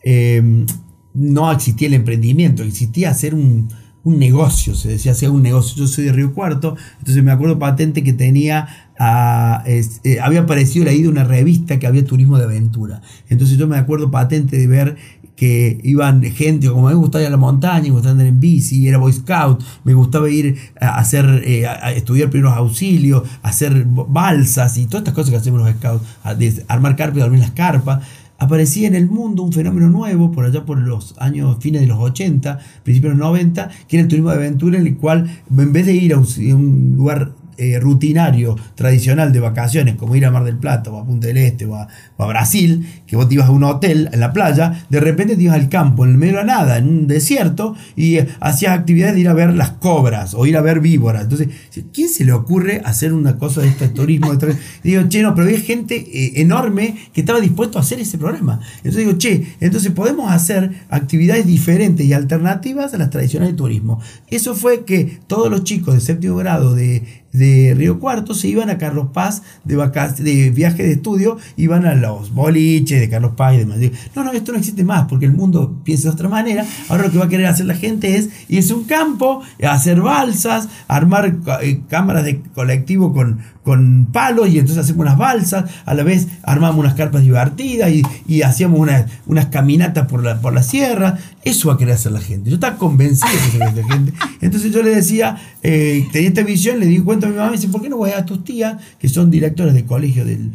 eh, 0.03 0.65
no 1.17 1.51
existía 1.51 1.87
el 1.87 1.95
emprendimiento, 1.95 2.63
existía 2.63 3.09
hacer 3.09 3.33
un 3.33 3.67
un 4.07 4.19
negocio, 4.19 4.73
se 4.73 4.87
decía 4.87 5.11
hacer 5.11 5.29
un 5.29 5.43
negocio. 5.43 5.75
Yo 5.75 5.87
soy 5.87 6.05
de 6.05 6.13
Río 6.13 6.33
Cuarto, 6.33 6.77
entonces 6.99 7.21
me 7.25 7.31
acuerdo 7.31 7.59
patente 7.59 8.03
que 8.03 8.13
tenía, 8.13 8.93
eh, 9.65 10.19
había 10.21 10.41
aparecido 10.41 10.85
la 10.85 10.91
de 10.91 11.09
una 11.09 11.25
revista 11.25 11.77
que 11.77 11.87
había 11.87 12.05
turismo 12.05 12.37
de 12.37 12.45
aventura. 12.45 13.01
Entonces 13.27 13.57
yo 13.57 13.67
me 13.67 13.77
acuerdo 13.77 14.09
patente 14.09 14.57
de 14.57 14.67
ver 14.67 14.95
que 15.35 15.81
iban 15.83 16.23
gente, 16.23 16.69
como 16.69 16.87
me 16.87 16.93
gustaba 16.93 17.21
ir 17.21 17.27
a 17.27 17.31
la 17.31 17.37
montaña, 17.37 17.83
me 17.83 17.89
gustaba 17.89 18.13
andar 18.13 18.27
en 18.27 18.39
bici, 18.39 18.87
era 18.87 18.97
Boy 18.97 19.11
Scout, 19.11 19.61
me 19.83 19.93
gustaba 19.93 20.29
ir 20.29 20.55
a 20.79 20.97
hacer, 20.97 21.43
eh, 21.45 21.67
a 21.67 21.91
estudiar 21.91 22.29
primeros 22.29 22.55
auxilios, 22.55 23.23
a 23.43 23.49
hacer 23.49 23.85
balsas 23.85 24.77
y 24.77 24.85
todas 24.85 25.01
estas 25.01 25.13
cosas 25.15 25.31
que 25.31 25.37
hacemos 25.37 25.59
los 25.59 25.69
scouts, 25.75 26.05
armar 26.69 26.95
carpas 26.95 27.17
y 27.17 27.19
dormir 27.19 27.41
las 27.41 27.51
carpas 27.51 28.03
aparecía 28.37 28.87
en 28.87 28.95
el 28.95 29.09
mundo 29.09 29.43
un 29.43 29.53
fenómeno 29.53 29.89
nuevo, 29.89 30.31
por 30.31 30.45
allá 30.45 30.65
por 30.65 30.79
los 30.79 31.15
años 31.17 31.57
fines 31.59 31.81
de 31.81 31.87
los 31.87 31.99
80, 31.99 32.59
principios 32.83 33.13
de 33.13 33.19
los 33.19 33.27
90, 33.27 33.69
que 33.87 33.97
era 33.97 34.03
el 34.03 34.07
turismo 34.07 34.29
de 34.29 34.35
aventura, 34.35 34.77
en 34.77 34.87
el 34.87 34.97
cual 34.97 35.29
en 35.55 35.73
vez 35.73 35.85
de 35.85 35.93
ir 35.93 36.13
a 36.13 36.17
un 36.17 36.93
lugar 36.95 37.31
eh, 37.57 37.79
rutinario, 37.79 38.55
tradicional 38.75 39.33
de 39.33 39.39
vacaciones, 39.39 39.95
como 39.95 40.15
ir 40.15 40.25
a 40.25 40.31
Mar 40.31 40.43
del 40.43 40.57
Plata 40.57 40.91
o 40.91 40.99
a 40.99 41.05
Punta 41.05 41.27
del 41.27 41.37
Este 41.37 41.65
o 41.65 41.75
a, 41.75 41.87
Brasil, 42.17 42.85
que 43.05 43.15
vos 43.15 43.27
te 43.27 43.35
ibas 43.35 43.47
a 43.47 43.51
un 43.51 43.63
hotel 43.63 44.09
en 44.11 44.19
la 44.19 44.33
playa, 44.33 44.85
de 44.89 44.99
repente 44.99 45.35
te 45.35 45.43
ibas 45.43 45.55
al 45.55 45.69
campo, 45.69 46.03
en 46.03 46.11
el 46.11 46.17
medio 46.17 46.33
de 46.33 46.39
la 46.39 46.45
nada, 46.45 46.77
en 46.77 46.87
un 46.87 47.07
desierto, 47.07 47.75
y 47.95 48.17
eh, 48.17 48.27
hacías 48.39 48.77
actividades 48.77 49.15
de 49.15 49.21
ir 49.21 49.29
a 49.29 49.33
ver 49.33 49.53
las 49.53 49.71
cobras 49.71 50.33
o 50.33 50.45
ir 50.45 50.57
a 50.57 50.61
ver 50.61 50.81
víboras. 50.81 51.23
Entonces, 51.23 51.49
¿quién 51.93 52.09
se 52.09 52.25
le 52.25 52.33
ocurre 52.33 52.81
hacer 52.85 53.13
una 53.13 53.37
cosa 53.37 53.61
de 53.61 53.69
este 53.69 53.89
turismo? 53.89 54.35
De 54.35 54.55
digo, 54.83 55.03
che, 55.09 55.21
no, 55.21 55.33
pero 55.35 55.47
había 55.47 55.59
gente 55.59 55.95
eh, 55.95 56.41
enorme 56.41 56.95
que 57.13 57.21
estaba 57.21 57.39
dispuesto 57.39 57.77
a 57.77 57.81
hacer 57.81 57.99
ese 57.99 58.17
programa. 58.17 58.59
Entonces 58.77 59.05
digo, 59.05 59.17
che, 59.17 59.55
entonces 59.59 59.91
podemos 59.91 60.31
hacer 60.31 60.71
actividades 60.89 61.45
diferentes 61.45 62.05
y 62.05 62.13
alternativas 62.13 62.93
a 62.93 62.97
las 62.97 63.09
tradicionales 63.09 63.53
de 63.53 63.57
turismo. 63.57 63.99
Eso 64.29 64.55
fue 64.55 64.85
que 64.85 65.19
todos 65.27 65.49
los 65.49 65.63
chicos 65.63 65.93
de 65.93 66.01
séptimo 66.01 66.35
grado 66.35 66.75
de 66.75 67.25
de 67.37 67.73
Río 67.75 67.99
Cuarto 67.99 68.33
se 68.33 68.47
iban 68.47 68.69
a 68.69 68.77
Carlos 68.77 69.07
Paz 69.13 69.43
de, 69.63 69.75
de 69.75 70.49
viaje 70.51 70.83
de 70.83 70.93
estudio, 70.93 71.37
iban 71.55 71.85
a 71.85 71.95
los 71.95 72.33
boliches 72.33 72.99
de 72.99 73.09
Carlos 73.09 73.33
Paz 73.35 73.55
y 73.55 73.57
demás. 73.57 73.77
No, 74.15 74.23
no, 74.23 74.31
esto 74.31 74.51
no 74.51 74.57
existe 74.57 74.83
más 74.83 75.07
porque 75.07 75.25
el 75.25 75.33
mundo 75.33 75.79
piensa 75.83 76.09
de 76.09 76.13
otra 76.13 76.29
manera. 76.29 76.65
Ahora 76.89 77.03
lo 77.03 77.11
que 77.11 77.17
va 77.17 77.25
a 77.25 77.29
querer 77.29 77.47
hacer 77.47 77.65
la 77.65 77.75
gente 77.75 78.15
es 78.15 78.29
irse 78.47 78.73
a 78.73 78.75
un 78.75 78.85
campo, 78.85 79.41
hacer 79.63 80.01
balsas, 80.01 80.69
armar 80.87 81.37
eh, 81.61 81.81
cámaras 81.89 82.23
de 82.23 82.41
colectivo 82.53 83.13
con, 83.13 83.39
con 83.67 84.07
palos 84.13 84.47
y 84.47 84.59
entonces 84.59 84.85
hacemos 84.85 85.01
unas 85.01 85.17
balsas, 85.17 85.69
a 85.85 85.93
la 85.93 86.03
vez 86.03 86.27
armamos 86.43 86.79
unas 86.79 86.93
carpas 86.93 87.21
divertidas 87.21 87.91
y, 88.25 88.41
hacíamos 88.41 88.79
unas, 88.79 89.11
unas 89.25 89.47
caminatas 89.47 90.07
por 90.07 90.23
la, 90.23 90.39
por 90.39 90.53
la 90.53 90.63
sierra. 90.63 91.17
Eso 91.43 91.67
va 91.67 91.73
a 91.73 91.77
querer 91.77 91.95
hacer 91.95 92.13
la 92.13 92.21
gente. 92.21 92.49
Yo 92.49 92.55
estaba 92.55 92.77
convencido 92.77 93.29
de 93.29 93.51
que 93.51 93.81
la 93.81 93.87
gente. 93.93 94.13
Entonces 94.39 94.71
yo 94.71 94.81
le 94.83 94.95
decía, 94.95 95.37
eh, 95.63 96.07
tenía 96.13 96.29
esta 96.29 96.43
visión, 96.43 96.79
le 96.79 96.85
di 96.85 96.99
cuenta 96.99 97.26
mi 97.29 97.35
mamá 97.35 97.51
me 97.51 97.57
dice, 97.57 97.69
¿por 97.69 97.81
qué 97.81 97.89
no 97.89 97.97
voy 97.97 98.11
a 98.11 98.25
tus 98.25 98.43
tías, 98.43 98.77
que 98.99 99.09
son 99.09 99.29
directores 99.29 99.73
de 99.73 99.85
colegio 99.85 100.25
del, 100.25 100.51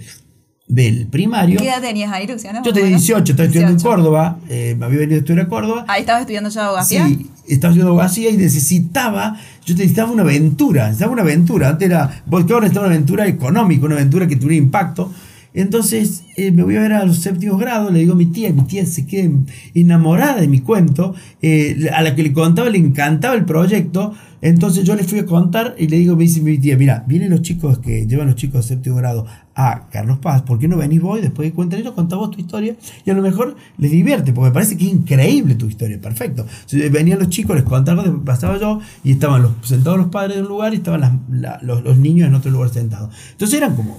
del 0.72 1.06
primario. 1.06 1.58
¿Qué 1.58 1.68
edad 1.68 1.82
tenías 1.82 2.10
ahí, 2.10 2.26
Luciano? 2.26 2.62
Yo 2.64 2.72
tenía 2.72 2.90
18, 2.90 3.32
estaba 3.32 3.46
estudiando 3.46 3.76
en 3.76 3.80
Córdoba, 3.80 4.38
eh, 4.48 4.74
me 4.78 4.86
había 4.86 5.00
venido 5.00 5.16
a 5.16 5.20
estudiar 5.20 5.44
a 5.44 5.48
Córdoba. 5.48 5.84
Ahí 5.86 6.00
estabas 6.00 6.22
estudiando 6.22 6.48
ya 6.48 6.66
abogacía. 6.66 7.06
Sí, 7.06 7.30
estaba 7.46 7.72
estudiando 7.72 7.90
abogacía 7.90 8.30
y 8.30 8.38
necesitaba, 8.38 9.36
yo 9.66 9.74
necesitaba 9.74 10.10
una 10.10 10.22
aventura, 10.22 10.84
necesitaba 10.84 11.12
una 11.12 11.22
aventura. 11.22 11.68
Antes 11.68 11.90
era, 11.90 12.22
porque 12.28 12.54
ahora 12.54 12.64
necesitaba 12.64 12.86
una 12.86 12.94
aventura 12.94 13.26
económica, 13.26 13.84
una 13.84 13.96
aventura 13.96 14.26
que 14.26 14.36
tuviera 14.36 14.64
impacto. 14.64 15.12
Entonces 15.54 16.24
eh, 16.36 16.50
me 16.50 16.62
voy 16.62 16.76
a 16.76 16.80
ver 16.80 16.92
a 16.94 17.04
los 17.04 17.18
séptimos 17.18 17.60
grados, 17.60 17.92
le 17.92 18.00
digo 18.00 18.14
a 18.14 18.16
mi 18.16 18.26
tía, 18.26 18.52
mi 18.52 18.62
tía 18.62 18.86
se 18.86 19.06
queda 19.06 19.30
enamorada 19.74 20.40
de 20.40 20.48
mi 20.48 20.60
cuento, 20.60 21.14
eh, 21.42 21.88
a 21.92 22.02
la 22.02 22.14
que 22.14 22.22
le 22.22 22.32
contaba 22.32 22.70
le 22.70 22.78
encantaba 22.78 23.34
el 23.34 23.44
proyecto, 23.44 24.14
entonces 24.40 24.84
yo 24.84 24.94
le 24.96 25.04
fui 25.04 25.18
a 25.18 25.26
contar 25.26 25.74
y 25.78 25.88
le 25.88 25.98
digo, 25.98 26.16
me 26.16 26.24
dice 26.24 26.40
mi 26.40 26.58
tía, 26.58 26.76
mira, 26.76 27.04
vienen 27.06 27.30
los 27.30 27.42
chicos 27.42 27.78
que 27.78 28.06
llevan 28.06 28.28
los 28.28 28.36
chicos 28.36 28.66
de 28.66 28.74
séptimo 28.74 28.96
grado 28.96 29.26
a 29.54 29.88
Carlos 29.90 30.18
Paz, 30.18 30.42
¿por 30.42 30.58
qué 30.58 30.66
no 30.68 30.76
venís 30.76 31.00
vos 31.00 31.18
y 31.18 31.22
después 31.22 31.48
de 31.48 31.54
cuentan 31.54 31.80
ellos, 31.80 31.92
contá 31.92 32.16
vos 32.16 32.30
tu 32.30 32.40
historia 32.40 32.74
y 33.04 33.10
a 33.10 33.14
lo 33.14 33.22
mejor 33.22 33.56
les 33.76 33.90
divierte, 33.90 34.32
porque 34.32 34.48
me 34.48 34.54
parece 34.54 34.76
que 34.76 34.86
es 34.86 34.92
increíble 34.92 35.54
tu 35.54 35.66
historia, 35.66 36.00
perfecto. 36.00 36.46
Venían 36.90 37.18
los 37.18 37.28
chicos, 37.28 37.56
les 37.56 37.64
contaba 37.64 38.02
lo 38.02 38.12
que 38.12 38.24
pasaba 38.24 38.58
yo 38.58 38.80
y 39.04 39.12
estaban 39.12 39.42
los, 39.42 39.52
sentados 39.62 39.98
los 39.98 40.08
padres 40.08 40.36
de 40.36 40.42
un 40.42 40.48
lugar 40.48 40.72
y 40.72 40.76
estaban 40.76 41.22
los, 41.62 41.98
niños 41.98 42.28
en 42.28 42.34
otro 42.34 42.50
lugar 42.50 42.70
sentados. 42.70 43.14
Entonces 43.32 43.58
eran 43.58 43.76
como 43.76 43.98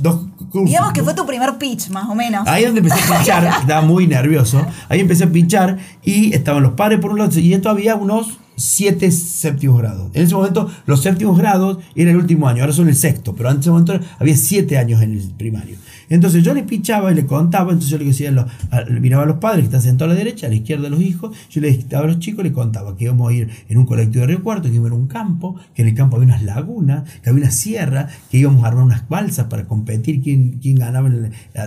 dos 0.00 0.26
cursos. 0.50 0.66
Digamos 0.66 0.92
que 0.92 1.02
fue 1.02 1.14
tu 1.14 1.26
primer 1.26 1.58
pitch, 1.58 1.90
más 1.90 2.08
o 2.08 2.14
menos. 2.14 2.46
Ahí 2.46 2.64
donde 2.64 2.80
empecé 2.80 3.00
a 3.00 3.16
pinchar, 3.16 3.44
estaba 3.60 3.82
muy 3.82 4.06
nervioso, 4.06 4.64
ahí 4.88 5.00
empecé 5.00 5.24
a 5.24 5.30
pinchar 5.30 5.78
y 6.02 6.32
estaban 6.32 6.62
los 6.62 6.72
padres 6.72 7.00
por 7.00 7.10
un 7.10 7.18
lado 7.18 7.38
y 7.38 7.52
esto 7.52 7.70
había 7.70 7.96
unos 7.96 8.38
siete 8.62 9.10
séptimos 9.10 9.78
grados. 9.78 10.10
En 10.14 10.22
ese 10.22 10.34
momento 10.34 10.70
los 10.86 11.02
séptimos 11.02 11.36
grados 11.36 11.78
era 11.94 12.10
el 12.10 12.16
último 12.16 12.48
año, 12.48 12.62
ahora 12.62 12.72
son 12.72 12.88
el 12.88 12.96
sexto, 12.96 13.34
pero 13.34 13.48
antes 13.48 13.62
ese 13.62 13.70
momento 13.70 13.98
había 14.18 14.36
siete 14.36 14.78
años 14.78 15.02
en 15.02 15.12
el 15.12 15.30
primario. 15.30 15.76
Entonces 16.12 16.44
yo 16.44 16.52
le 16.52 16.62
pichaba 16.62 17.10
y 17.10 17.14
le 17.14 17.24
contaba, 17.24 17.72
entonces 17.72 17.90
yo 17.90 17.96
le 17.96 18.04
decía, 18.04 18.30
le 18.30 19.00
miraba 19.00 19.22
a 19.22 19.26
los 19.26 19.38
padres 19.38 19.60
que 19.60 19.64
están 19.64 19.80
sentados 19.80 20.12
a 20.12 20.14
la 20.14 20.18
derecha, 20.18 20.46
a 20.46 20.50
la 20.50 20.56
izquierda 20.56 20.88
a 20.88 20.90
los 20.90 21.00
hijos, 21.00 21.34
yo 21.48 21.62
le 21.62 21.74
daba 21.88 22.04
a 22.04 22.08
los 22.08 22.18
chicos, 22.18 22.44
le 22.44 22.52
contaba 22.52 22.94
que 22.94 23.04
íbamos 23.04 23.30
a 23.30 23.32
ir 23.32 23.48
en 23.66 23.78
un 23.78 23.86
colectivo 23.86 24.20
de 24.20 24.26
Río 24.26 24.42
que 24.42 24.68
íbamos 24.68 24.68
a 24.68 24.86
ir 24.86 24.92
a 24.92 24.94
un 24.94 25.06
campo, 25.06 25.56
que 25.74 25.80
en 25.80 25.88
el 25.88 25.94
campo 25.94 26.16
había 26.16 26.26
unas 26.26 26.42
lagunas, 26.42 27.08
que 27.22 27.30
había 27.30 27.44
una 27.44 27.50
sierra, 27.50 28.08
que 28.30 28.36
íbamos 28.36 28.62
a 28.62 28.68
armar 28.68 28.84
unas 28.84 29.08
balsas 29.08 29.46
para 29.46 29.64
competir 29.64 30.20
quién, 30.20 30.60
ganaba 30.76 31.10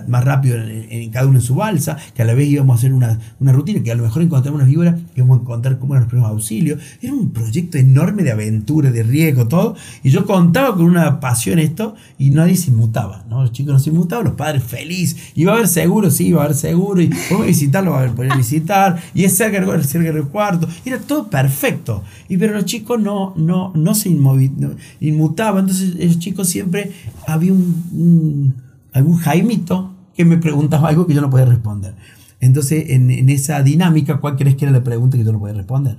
más 0.08 0.24
rápido 0.24 0.58
en, 0.58 1.10
cada 1.10 1.26
uno 1.26 1.40
en 1.40 1.44
su 1.44 1.56
balsa, 1.56 1.98
que 2.14 2.22
a 2.22 2.26
la 2.26 2.36
vez 2.36 2.48
íbamos 2.48 2.76
a 2.76 2.78
hacer 2.78 2.94
una, 2.94 3.18
rutina, 3.40 3.82
que 3.82 3.92
a 3.92 3.96
lo 3.96 4.04
mejor 4.04 4.22
encontramos 4.22 4.60
unas 4.60 4.70
víboras, 4.70 4.96
que 4.96 5.22
íbamos 5.22 5.40
a 5.40 5.42
encontrar 5.42 5.80
cómo 5.80 5.96
eran 5.96 6.04
los 6.04 6.10
primeros 6.10 6.32
auxilios. 6.32 6.80
Era 7.02 7.14
un 7.14 7.32
proyecto 7.32 7.80
enorme 7.80 8.22
de 8.22 8.32
aventura, 8.32 8.92
de 8.92 9.02
riesgo, 9.02 9.48
todo. 9.48 9.76
Y 10.04 10.12
yo 10.12 10.26
contaba 10.28 10.76
con 10.76 10.86
una 10.86 11.20
pasión 11.20 11.58
esto 11.58 11.96
y 12.20 12.30
nadie 12.30 12.56
se 12.56 12.70
inmutaba, 12.70 13.26
¿no? 13.28 13.42
Los 13.42 13.52
chicos 13.52 13.74
no 13.74 13.80
se 13.80 13.90
inmutaban, 13.90 14.35
padres 14.36 14.64
felices 14.64 15.32
y 15.36 15.46
va 15.46 15.54
a 15.54 15.56
haber 15.56 15.68
seguro, 15.68 16.10
sí, 16.12 16.32
va 16.32 16.42
a 16.42 16.46
haber 16.46 16.58
seguro. 16.58 17.02
Y 17.02 17.08
podemos 17.08 17.48
visitarlo, 17.48 17.92
va 17.92 18.04
a 18.04 18.12
poder 18.14 18.36
visitar. 18.38 19.02
Y 19.14 19.24
es 19.24 19.36
cerca, 19.36 19.84
cerca 19.84 20.12
del 20.12 20.26
cuarto. 20.26 20.68
Era 20.86 21.00
todo 21.00 21.30
perfecto. 21.30 22.04
Y 22.30 22.38
pero 22.38 22.54
los 22.54 22.66
chicos 22.66 23.00
no, 23.00 23.34
no, 23.36 23.72
no 23.76 23.96
se 23.96 24.10
inmutaban. 24.10 25.62
Entonces, 25.62 25.96
los 25.96 26.20
chicos 26.20 26.48
siempre 26.48 26.92
había 27.28 27.54
un, 27.54 28.56
algún 28.94 29.18
Jaimito 29.18 29.94
que 30.16 30.26
me 30.26 30.38
preguntaba 30.38 30.90
algo 30.90 31.08
que 31.08 31.14
yo 31.14 31.22
no 31.22 31.30
podía 31.30 31.46
responder. 31.46 31.96
Entonces, 32.40 32.90
en, 32.90 33.12
en 33.12 33.30
esa 33.30 33.62
dinámica, 33.64 34.18
¿cuál 34.18 34.36
crees 34.36 34.56
que 34.56 34.66
era 34.66 34.72
la 34.72 34.84
pregunta 34.84 35.18
que 35.18 35.24
yo 35.24 35.32
no 35.32 35.40
podía 35.40 35.56
responder? 35.56 35.98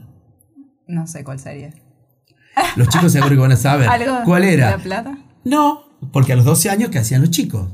No 0.87 1.07
sé 1.07 1.25
cuál 1.25 1.39
sería. 1.39 1.75
Los 2.77 2.89
chicos 2.89 3.13
seguro 3.13 3.31
que 3.31 3.41
van 3.41 3.53
a 3.53 3.57
saber. 3.57 3.89
¿Cuál 4.25 4.45
era? 4.45 4.71
¿La 4.71 4.79
plata? 4.79 5.19
No, 5.45 5.85
porque 6.13 6.33
a 6.33 6.37
los 6.37 6.45
12 6.45 6.71
años, 6.71 6.91
¿qué 6.91 6.99
hacían 6.99 7.21
los 7.21 7.31
chicos? 7.31 7.69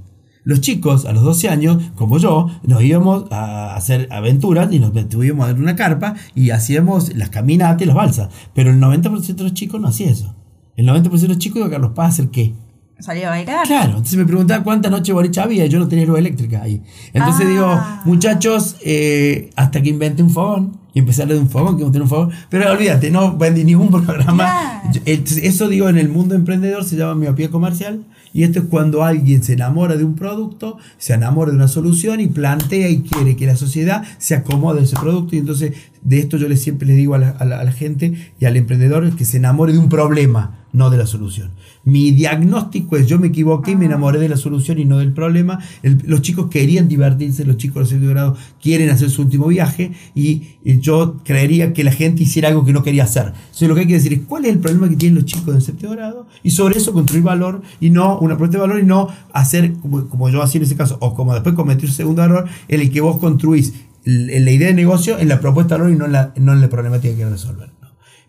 Los 0.44 0.60
chicos, 0.60 1.04
a 1.06 1.12
los 1.12 1.22
12 1.22 1.48
años, 1.48 1.82
como 1.94 2.18
yo, 2.18 2.48
nos 2.64 2.82
íbamos 2.82 3.30
a 3.30 3.76
hacer 3.76 4.08
aventuras 4.10 4.72
y 4.72 4.78
nos 4.80 4.92
metíamos 4.92 5.48
en 5.50 5.58
una 5.60 5.76
carpa 5.76 6.14
y 6.34 6.50
hacíamos 6.50 7.14
las 7.14 7.30
caminatas 7.30 7.80
y 7.82 7.86
las 7.86 7.94
balsas. 7.94 8.28
Pero 8.54 8.70
el 8.70 8.80
90% 8.80 9.34
de 9.36 9.42
los 9.44 9.54
chicos 9.54 9.80
no 9.80 9.88
hacía 9.88 10.10
eso. 10.10 10.34
El 10.76 10.86
90% 10.88 11.10
de 11.20 11.28
los 11.28 11.38
chicos 11.38 11.58
iba 11.58 11.66
a 11.66 11.70
Carlos 11.70 11.92
Paz 11.94 12.06
a 12.06 12.08
hacer 12.08 12.28
qué? 12.30 12.54
Salía 12.98 13.26
a 13.28 13.30
bailar. 13.30 13.66
Claro, 13.66 13.90
entonces 13.90 14.16
me 14.16 14.24
preguntaba 14.24 14.62
cuántas 14.62 14.90
noches 14.92 15.12
boliche 15.14 15.40
había 15.40 15.66
y 15.66 15.68
yo 15.68 15.78
no 15.80 15.88
tenía 15.88 16.06
luz 16.06 16.18
eléctrica 16.18 16.62
ahí. 16.62 16.82
Entonces 17.12 17.46
Ah. 17.46 17.50
digo, 17.50 17.80
muchachos, 18.04 18.76
eh, 18.84 19.50
hasta 19.56 19.82
que 19.82 19.90
inventé 19.90 20.22
un 20.22 20.30
fogón 20.30 20.78
y 20.94 21.00
empecé 21.00 21.22
a 21.22 21.24
hablar 21.24 21.38
de 21.38 21.42
un 21.42 21.50
fogón, 21.50 21.76
que 21.76 21.82
monté 21.84 22.00
un 22.00 22.08
fogón. 22.08 22.30
Pero 22.48 22.70
olvídate, 22.70 23.10
no 23.10 23.36
vendí 23.36 23.64
ningún 23.64 23.88
programa. 24.04 24.82
Claro. 24.92 25.00
Eso 25.04 25.68
digo, 25.68 25.88
en 25.88 25.98
el 25.98 26.08
mundo 26.10 26.34
emprendedor 26.36 26.84
se 26.84 26.96
llama 26.96 27.14
miopía 27.16 27.50
comercial. 27.50 28.04
Y 28.34 28.44
esto 28.44 28.60
es 28.60 28.64
cuando 28.66 29.04
alguien 29.04 29.42
se 29.42 29.52
enamora 29.54 29.96
de 29.96 30.04
un 30.04 30.14
producto, 30.14 30.78
se 30.98 31.12
enamora 31.14 31.50
de 31.50 31.56
una 31.56 31.68
solución 31.68 32.20
y 32.20 32.28
plantea 32.28 32.88
y 32.88 33.02
quiere 33.02 33.36
que 33.36 33.46
la 33.46 33.56
sociedad 33.56 34.02
se 34.18 34.34
acomode 34.34 34.80
a 34.80 34.84
ese 34.84 34.96
producto. 34.96 35.36
Y 35.36 35.40
entonces 35.40 35.72
de 36.02 36.18
esto 36.18 36.36
yo 36.38 36.48
les, 36.48 36.60
siempre 36.62 36.86
les 36.88 36.96
digo 36.96 37.14
a 37.14 37.18
la, 37.18 37.30
a 37.30 37.44
la- 37.44 37.60
a 37.60 37.64
la 37.64 37.72
gente 37.72 38.32
y 38.40 38.44
al 38.46 38.56
emprendedor 38.56 39.14
que 39.16 39.24
se 39.24 39.36
enamore 39.36 39.72
de 39.72 39.78
un 39.78 39.88
problema, 39.88 40.64
no 40.72 40.88
de 40.90 40.96
la 40.96 41.06
solución. 41.06 41.50
Mi 41.84 42.12
diagnóstico 42.12 42.96
es 42.96 43.06
yo 43.06 43.18
me 43.18 43.26
equivoqué 43.28 43.72
y 43.72 43.76
me 43.76 43.86
enamoré 43.86 44.18
de 44.20 44.28
la 44.28 44.36
solución 44.36 44.78
y 44.78 44.84
no 44.84 44.98
del 44.98 45.12
problema. 45.12 45.58
El- 45.82 46.00
los 46.06 46.22
chicos 46.22 46.48
querían 46.48 46.86
divertirse, 46.88 47.44
los 47.44 47.56
chicos 47.56 47.84
de 47.88 47.96
sexto 47.96 48.10
grado 48.10 48.36
quieren 48.62 48.88
hacer 48.90 49.10
su 49.10 49.22
último 49.22 49.46
viaje 49.48 49.92
y, 50.14 50.42
y 50.64 50.78
yo 50.78 51.16
creería 51.24 51.72
que 51.72 51.82
la 51.84 51.90
gente 51.92 52.22
hiciera 52.22 52.48
algo 52.48 52.64
que 52.64 52.72
no 52.72 52.82
quería 52.82 53.04
hacer. 53.04 53.32
Entonces 53.34 53.68
lo 53.68 53.74
que 53.74 53.80
hay 53.82 53.86
que 53.88 53.94
decir 53.94 54.12
es 54.12 54.20
cuál 54.28 54.44
es 54.44 54.52
el 54.52 54.58
problema 54.60 54.88
que 54.88 54.96
tienen 54.96 55.16
los 55.16 55.24
chicos 55.24 55.52
del 55.54 55.62
séptimo 55.62 55.92
grado 55.92 56.26
y 56.42 56.50
sobre 56.50 56.78
eso 56.78 56.92
construir 56.92 57.24
valor 57.24 57.62
y 57.80 57.90
no 57.90 58.18
una 58.20 58.34
propuesta 58.36 58.58
de 58.58 58.60
valor 58.62 58.80
y 58.80 58.86
no 58.86 59.08
hacer 59.32 59.72
como, 59.74 60.06
como 60.08 60.28
yo 60.30 60.40
hacía 60.42 60.58
en 60.60 60.64
ese 60.66 60.76
caso 60.76 60.98
o 61.00 61.14
como 61.14 61.34
después 61.34 61.54
cometí 61.54 61.86
un 61.86 61.92
segundo 61.92 62.22
error 62.22 62.46
en 62.68 62.80
el 62.80 62.90
que 62.90 63.00
vos 63.00 63.18
construís 63.18 63.72
la 64.04 64.50
idea 64.50 64.68
de 64.68 64.74
negocio 64.74 65.18
en 65.18 65.28
la 65.28 65.40
propuesta 65.40 65.74
de 65.76 65.80
valor 65.82 65.94
y 65.94 65.98
no 65.98 66.06
en 66.06 66.12
la, 66.12 66.32
no 66.36 66.52
en 66.52 66.60
la 66.60 66.68
problemática 66.68 67.16
que 67.16 67.28
resolver. 67.28 67.70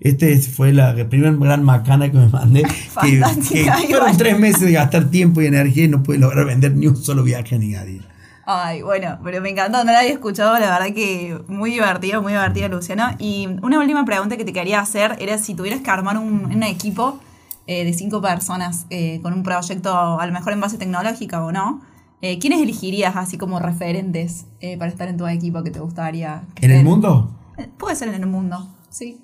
Este 0.03 0.37
fue 0.41 0.73
la 0.73 0.93
primera 1.07 1.31
gran 1.31 1.63
macana 1.63 2.11
que 2.11 2.17
me 2.17 2.27
mandé. 2.27 2.63
Que, 3.03 3.65
fueron 3.89 4.17
tres 4.17 4.37
meses 4.37 4.61
de 4.61 4.73
gastar 4.73 5.09
tiempo 5.09 5.41
y 5.41 5.47
energía 5.47 5.85
y 5.85 5.87
no 5.87 6.03
pude 6.03 6.17
lograr 6.17 6.45
vender 6.45 6.75
ni 6.75 6.87
un 6.87 6.95
solo 6.95 7.23
viaje 7.23 7.55
a 7.55 7.59
nadie. 7.59 8.01
Ay, 8.45 8.81
bueno, 8.81 9.19
pero 9.23 9.41
me 9.41 9.49
encantó, 9.49 9.83
no 9.83 9.91
la 9.91 9.99
había 9.99 10.11
escuchado, 10.11 10.53
la 10.59 10.69
verdad 10.77 10.93
que 10.93 11.39
muy 11.47 11.71
divertido, 11.71 12.21
muy 12.21 12.33
divertido, 12.33 12.67
Luciano. 12.67 13.15
Y 13.17 13.47
una 13.61 13.79
última 13.79 14.03
pregunta 14.05 14.35
que 14.35 14.43
te 14.43 14.53
quería 14.53 14.81
hacer 14.81 15.15
era 15.19 15.37
si 15.37 15.55
tuvieras 15.55 15.81
que 15.81 15.89
armar 15.89 16.17
un, 16.17 16.45
un 16.45 16.63
equipo 16.63 17.19
eh, 17.65 17.85
de 17.85 17.93
cinco 17.93 18.21
personas 18.21 18.85
eh, 18.89 19.21
con 19.23 19.31
un 19.31 19.41
proyecto 19.41 20.19
a 20.19 20.25
lo 20.25 20.33
mejor 20.33 20.51
en 20.51 20.59
base 20.59 20.77
tecnológica 20.77 21.43
o 21.45 21.53
no, 21.53 21.81
eh, 22.21 22.37
¿quiénes 22.37 22.61
elegirías 22.61 23.15
así 23.15 23.37
como 23.37 23.59
referentes 23.59 24.45
para 24.77 24.91
estar 24.91 25.07
en 25.07 25.17
tu 25.17 25.25
equipo 25.27 25.63
que 25.63 25.71
te 25.71 25.79
gustaría? 25.79 26.43
que 26.55 26.65
¿En 26.65 26.71
el 26.71 26.83
mundo? 26.83 27.31
Puede 27.77 27.95
ser 27.95 28.09
en 28.09 28.15
el 28.15 28.27
mundo, 28.27 28.67
sí. 28.89 29.21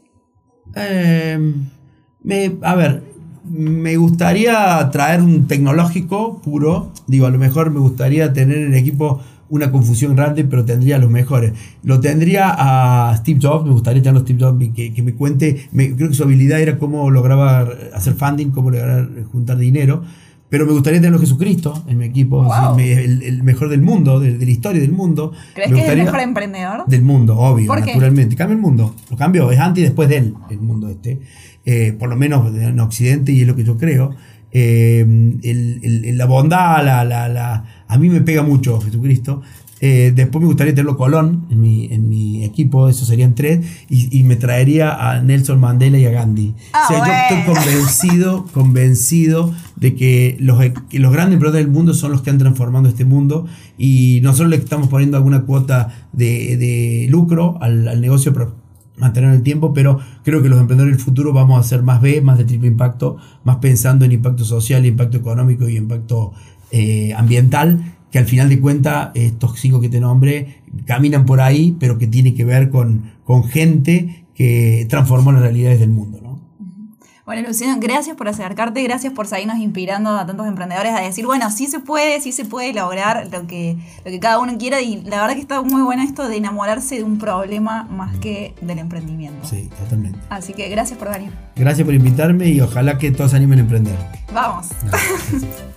Eh, 0.76 1.54
me, 2.24 2.52
a 2.62 2.76
ver, 2.76 3.04
me 3.50 3.98
gustaría 3.98 4.90
traer 4.92 5.22
un 5.22 5.48
tecnológico 5.48 6.42
puro. 6.42 6.92
Digo, 7.08 7.26
a 7.26 7.30
lo 7.32 7.38
mejor 7.40 7.72
me 7.72 7.80
gustaría 7.80 8.34
tener 8.34 8.58
en 8.60 8.76
equipo 8.76 9.22
una 9.50 9.72
confusión 9.72 10.16
grande, 10.16 10.44
pero 10.44 10.64
tendría 10.64 10.98
a 10.98 11.00
los 11.00 11.10
mejores. 11.10 11.54
Lo 11.84 12.00
tendría 12.00 12.54
a 12.56 13.18
Steve 13.18 13.40
Jobs, 13.42 13.66
me 13.66 13.72
gustaría 13.72 14.02
tenerlo 14.04 14.20
a 14.20 14.24
Steve 14.24 14.40
Jobs 14.40 14.64
que, 14.76 14.94
que 14.94 15.02
me 15.02 15.16
cuente, 15.16 15.68
me- 15.72 15.96
creo 15.96 16.10
que 16.10 16.14
su 16.16 16.24
habilidad 16.24 16.60
era 16.60 16.78
cómo 16.78 17.10
lograba 17.10 17.68
hacer 17.96 18.14
funding, 18.14 18.52
cómo 18.52 18.70
lograr 18.70 19.10
juntar 19.32 19.58
dinero. 19.58 20.04
Pero 20.50 20.66
me 20.66 20.72
gustaría 20.74 21.00
tenerlo 21.00 21.18
a 21.18 21.22
Jesucristo 21.22 21.84
en 21.88 21.98
mi 22.00 22.06
equipo, 22.06 22.42
Wow. 22.44 22.52
así, 22.52 22.76
me- 22.78 22.94
el, 22.94 23.22
el 23.22 23.44
mejor 23.44 23.70
del 23.70 23.82
mundo, 23.82 24.20
de, 24.20 24.38
de 24.38 24.46
la 24.46 24.52
historia 24.52 24.82
del 24.82 24.92
mundo. 24.92 25.32
¿Crees 25.54 25.70
Me 25.70 25.78
que 25.78 25.86
es 25.86 25.90
el 25.92 26.04
mejor 26.04 26.20
emprendedor? 26.22 26.86
del 26.88 27.02
mundo, 27.04 27.38
obvio, 27.38 27.68
¿Por 27.68 27.84
qué? 27.84 27.92
naturalmente. 27.94 28.36
Cambia 28.36 28.56
el 28.56 28.62
mundo. 28.62 28.96
Lo 29.12 29.18
cambió, 29.18 29.52
es 29.52 29.60
antes 29.60 29.82
y 29.82 29.86
después 29.86 30.10
de 30.10 30.18
él, 30.18 30.34
el 30.50 30.60
mundo 30.60 30.90
este. 30.90 31.20
Eh, 31.66 31.94
por 32.00 32.10
lo 32.10 32.16
menos 32.16 32.54
en 32.56 32.80
Occidente, 32.80 33.32
y 33.32 33.42
es 33.42 33.48
lo 33.48 33.56
que 33.56 33.64
yo 33.64 33.78
creo. 33.78 34.16
Eh, 34.52 35.02
el- 35.44 35.80
el- 35.84 36.06
el- 36.06 36.18
la 36.18 36.26
bondad, 36.26 36.84
la, 36.84 37.04
la, 37.06 37.30
la- 37.30 37.66
a 37.88 37.98
mí 38.00 38.10
me 38.10 38.22
pega 38.22 38.42
mucho 38.42 38.82
Jesucristo. 38.82 39.42
Eh, 39.82 40.12
después 40.14 40.42
me 40.42 40.48
gustaría 40.48 40.74
tenerlo 40.74 40.98
Colón 40.98 41.46
en 41.50 41.62
mi, 41.62 41.86
en 41.86 42.10
mi 42.10 42.44
equipo, 42.44 42.90
eso 42.90 43.06
serían 43.06 43.36
tres, 43.36 43.66
y, 43.90 44.18
y 44.18 44.24
me 44.24 44.36
traería 44.36 45.12
a 45.12 45.22
Nelson 45.22 45.60
Mandela 45.60 45.98
y 45.98 46.06
a 46.06 46.12
Gandhi. 46.12 46.54
Ah, 46.74 46.84
o 46.84 46.88
sea, 46.88 47.06
yo 47.06 47.38
estoy 47.38 47.54
convencido, 47.56 48.46
convencido 48.54 49.54
de 49.78 49.96
que 49.96 50.36
los, 50.40 50.60
que 50.90 51.00
los 51.00 51.14
grandes 51.14 51.36
emprendedores 51.36 51.66
del 51.66 51.74
mundo 51.74 51.94
son 51.94 52.12
los 52.12 52.22
que 52.22 52.30
han 52.30 52.38
transformando 52.38 52.90
este 52.90 53.06
mundo 53.06 53.46
y 53.78 54.20
nosotros 54.22 54.50
le 54.50 54.58
estamos 54.58 54.90
poniendo 54.90 55.16
alguna 55.16 55.44
cuota 55.44 56.08
de, 56.12 56.58
de 56.58 57.08
lucro 57.10 57.58
al, 57.62 57.88
al 57.88 58.02
negocio 58.02 58.34
para 58.34 58.50
mantener 58.98 59.34
el 59.34 59.44
tiempo, 59.44 59.74
pero 59.74 60.00
creo 60.24 60.44
que 60.44 60.50
los 60.50 60.60
emprendedores 60.60 60.98
del 60.98 61.04
futuro 61.04 61.34
vamos 61.34 61.58
a 61.58 61.62
hacer 61.62 61.82
más 61.82 62.02
B, 62.02 62.22
más 62.22 62.38
de 62.38 62.44
triple 62.44 62.68
impacto, 62.68 63.18
más 63.44 63.58
pensando 63.58 64.06
en 64.06 64.12
impacto 64.12 64.44
social, 64.44 64.86
impacto 64.86 65.18
económico 65.18 65.68
y 65.68 65.78
impacto 65.78 66.34
eh, 66.72 67.14
ambiental, 67.16 67.96
que 68.12 68.20
al 68.20 68.26
final 68.26 68.50
de 68.50 68.60
cuentas 68.60 69.10
estos 69.14 69.60
cinco 69.60 69.80
que 69.80 69.90
te 69.90 70.00
nombré 70.00 70.62
caminan 70.86 71.26
por 71.26 71.42
ahí, 71.42 71.76
pero 71.80 71.98
que 71.98 72.08
tiene 72.08 72.34
que 72.34 72.46
ver 72.46 72.70
con, 72.70 73.12
con 73.24 73.44
gente 73.44 74.26
que 74.34 74.86
transformó 74.90 75.32
las 75.32 75.42
realidades 75.42 75.80
del 75.80 75.90
mundo. 75.90 76.20
¿no? 76.22 76.30
Bueno, 77.30 77.48
Luciano, 77.48 77.78
gracias 77.80 78.16
por 78.16 78.28
acercarte, 78.28 78.82
gracias 78.82 79.14
por 79.14 79.28
seguirnos 79.28 79.60
inspirando 79.60 80.18
a 80.18 80.26
tantos 80.26 80.48
emprendedores 80.48 80.94
a 80.96 81.02
decir, 81.02 81.28
bueno, 81.28 81.52
sí 81.52 81.68
se 81.68 81.80
puede, 81.80 82.20
sí 82.22 82.32
se 82.32 82.44
puede 82.44 82.74
lograr 82.74 83.28
lo 83.32 83.46
que, 83.46 83.78
lo 84.04 84.10
que 84.10 84.20
cada 84.20 84.40
uno 84.40 84.58
quiera 84.58 84.82
y 84.82 85.04
la 85.04 85.22
verdad 85.22 85.36
que 85.36 85.42
está 85.42 85.62
muy 85.62 85.84
bueno 85.84 86.02
esto 86.02 86.28
de 86.28 86.38
enamorarse 86.38 86.96
de 86.96 87.04
un 87.04 87.20
problema 87.20 87.84
más 87.84 88.18
que 88.18 88.56
del 88.62 88.80
emprendimiento. 88.80 89.48
Sí, 89.48 89.70
totalmente. 89.78 90.18
Así 90.32 90.54
que 90.54 90.70
gracias 90.70 90.98
por 90.98 91.12
venir. 91.12 91.32
Gracias 91.56 91.86
por 91.86 91.94
invitarme 91.94 92.48
y 92.48 92.62
ojalá 92.62 92.98
que 92.98 93.12
todos 93.12 93.30
se 93.30 93.38
animen 93.38 93.60
a 93.60 93.62
emprender. 93.62 93.96
Vamos. 94.34 94.70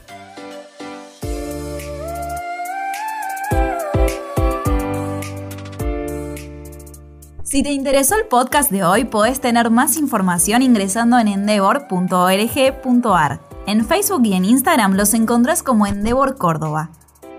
Si 7.52 7.62
te 7.62 7.70
interesó 7.70 8.16
el 8.16 8.24
podcast 8.24 8.70
de 8.70 8.82
hoy, 8.82 9.04
podés 9.04 9.38
tener 9.38 9.68
más 9.68 9.98
información 9.98 10.62
ingresando 10.62 11.18
en 11.18 11.28
endeavor.org.ar. 11.28 13.40
En 13.66 13.86
Facebook 13.86 14.22
y 14.24 14.32
en 14.32 14.46
Instagram 14.46 14.94
los 14.94 15.12
encontrás 15.12 15.62
como 15.62 15.86
Endeavor 15.86 16.38
Córdoba. 16.38 16.88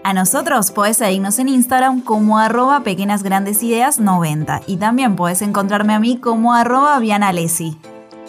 A 0.03 0.13
nosotros 0.13 0.69
podés 0.69 0.97
seguirnos 0.97 1.39
en 1.39 1.49
Instagram 1.49 2.01
como 2.01 2.37
arroba 2.37 2.81
pequeñas 2.81 3.23
grandes 3.23 3.63
ideas 3.63 3.99
90 3.99 4.61
y 4.67 4.77
también 4.77 5.15
podés 5.15 5.41
encontrarme 5.41 5.95
a 5.95 5.99
mí 5.99 6.17
como 6.17 6.53
arroba 6.53 6.99
vianalesi. 6.99 7.79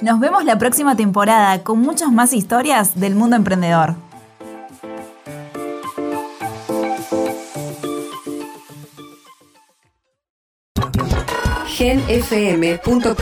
Nos 0.01 0.19
vemos 0.21 0.47
la 0.47 0.57
próxima 0.57 0.97
temporada 0.97 1.63
con 1.65 1.81
muchas 1.81 2.11
más 2.11 2.33
historias 2.33 2.99
del 2.99 3.15
mundo 3.15 3.37
emprendedor. 3.37 3.95
genfm.com.ar 11.85 13.15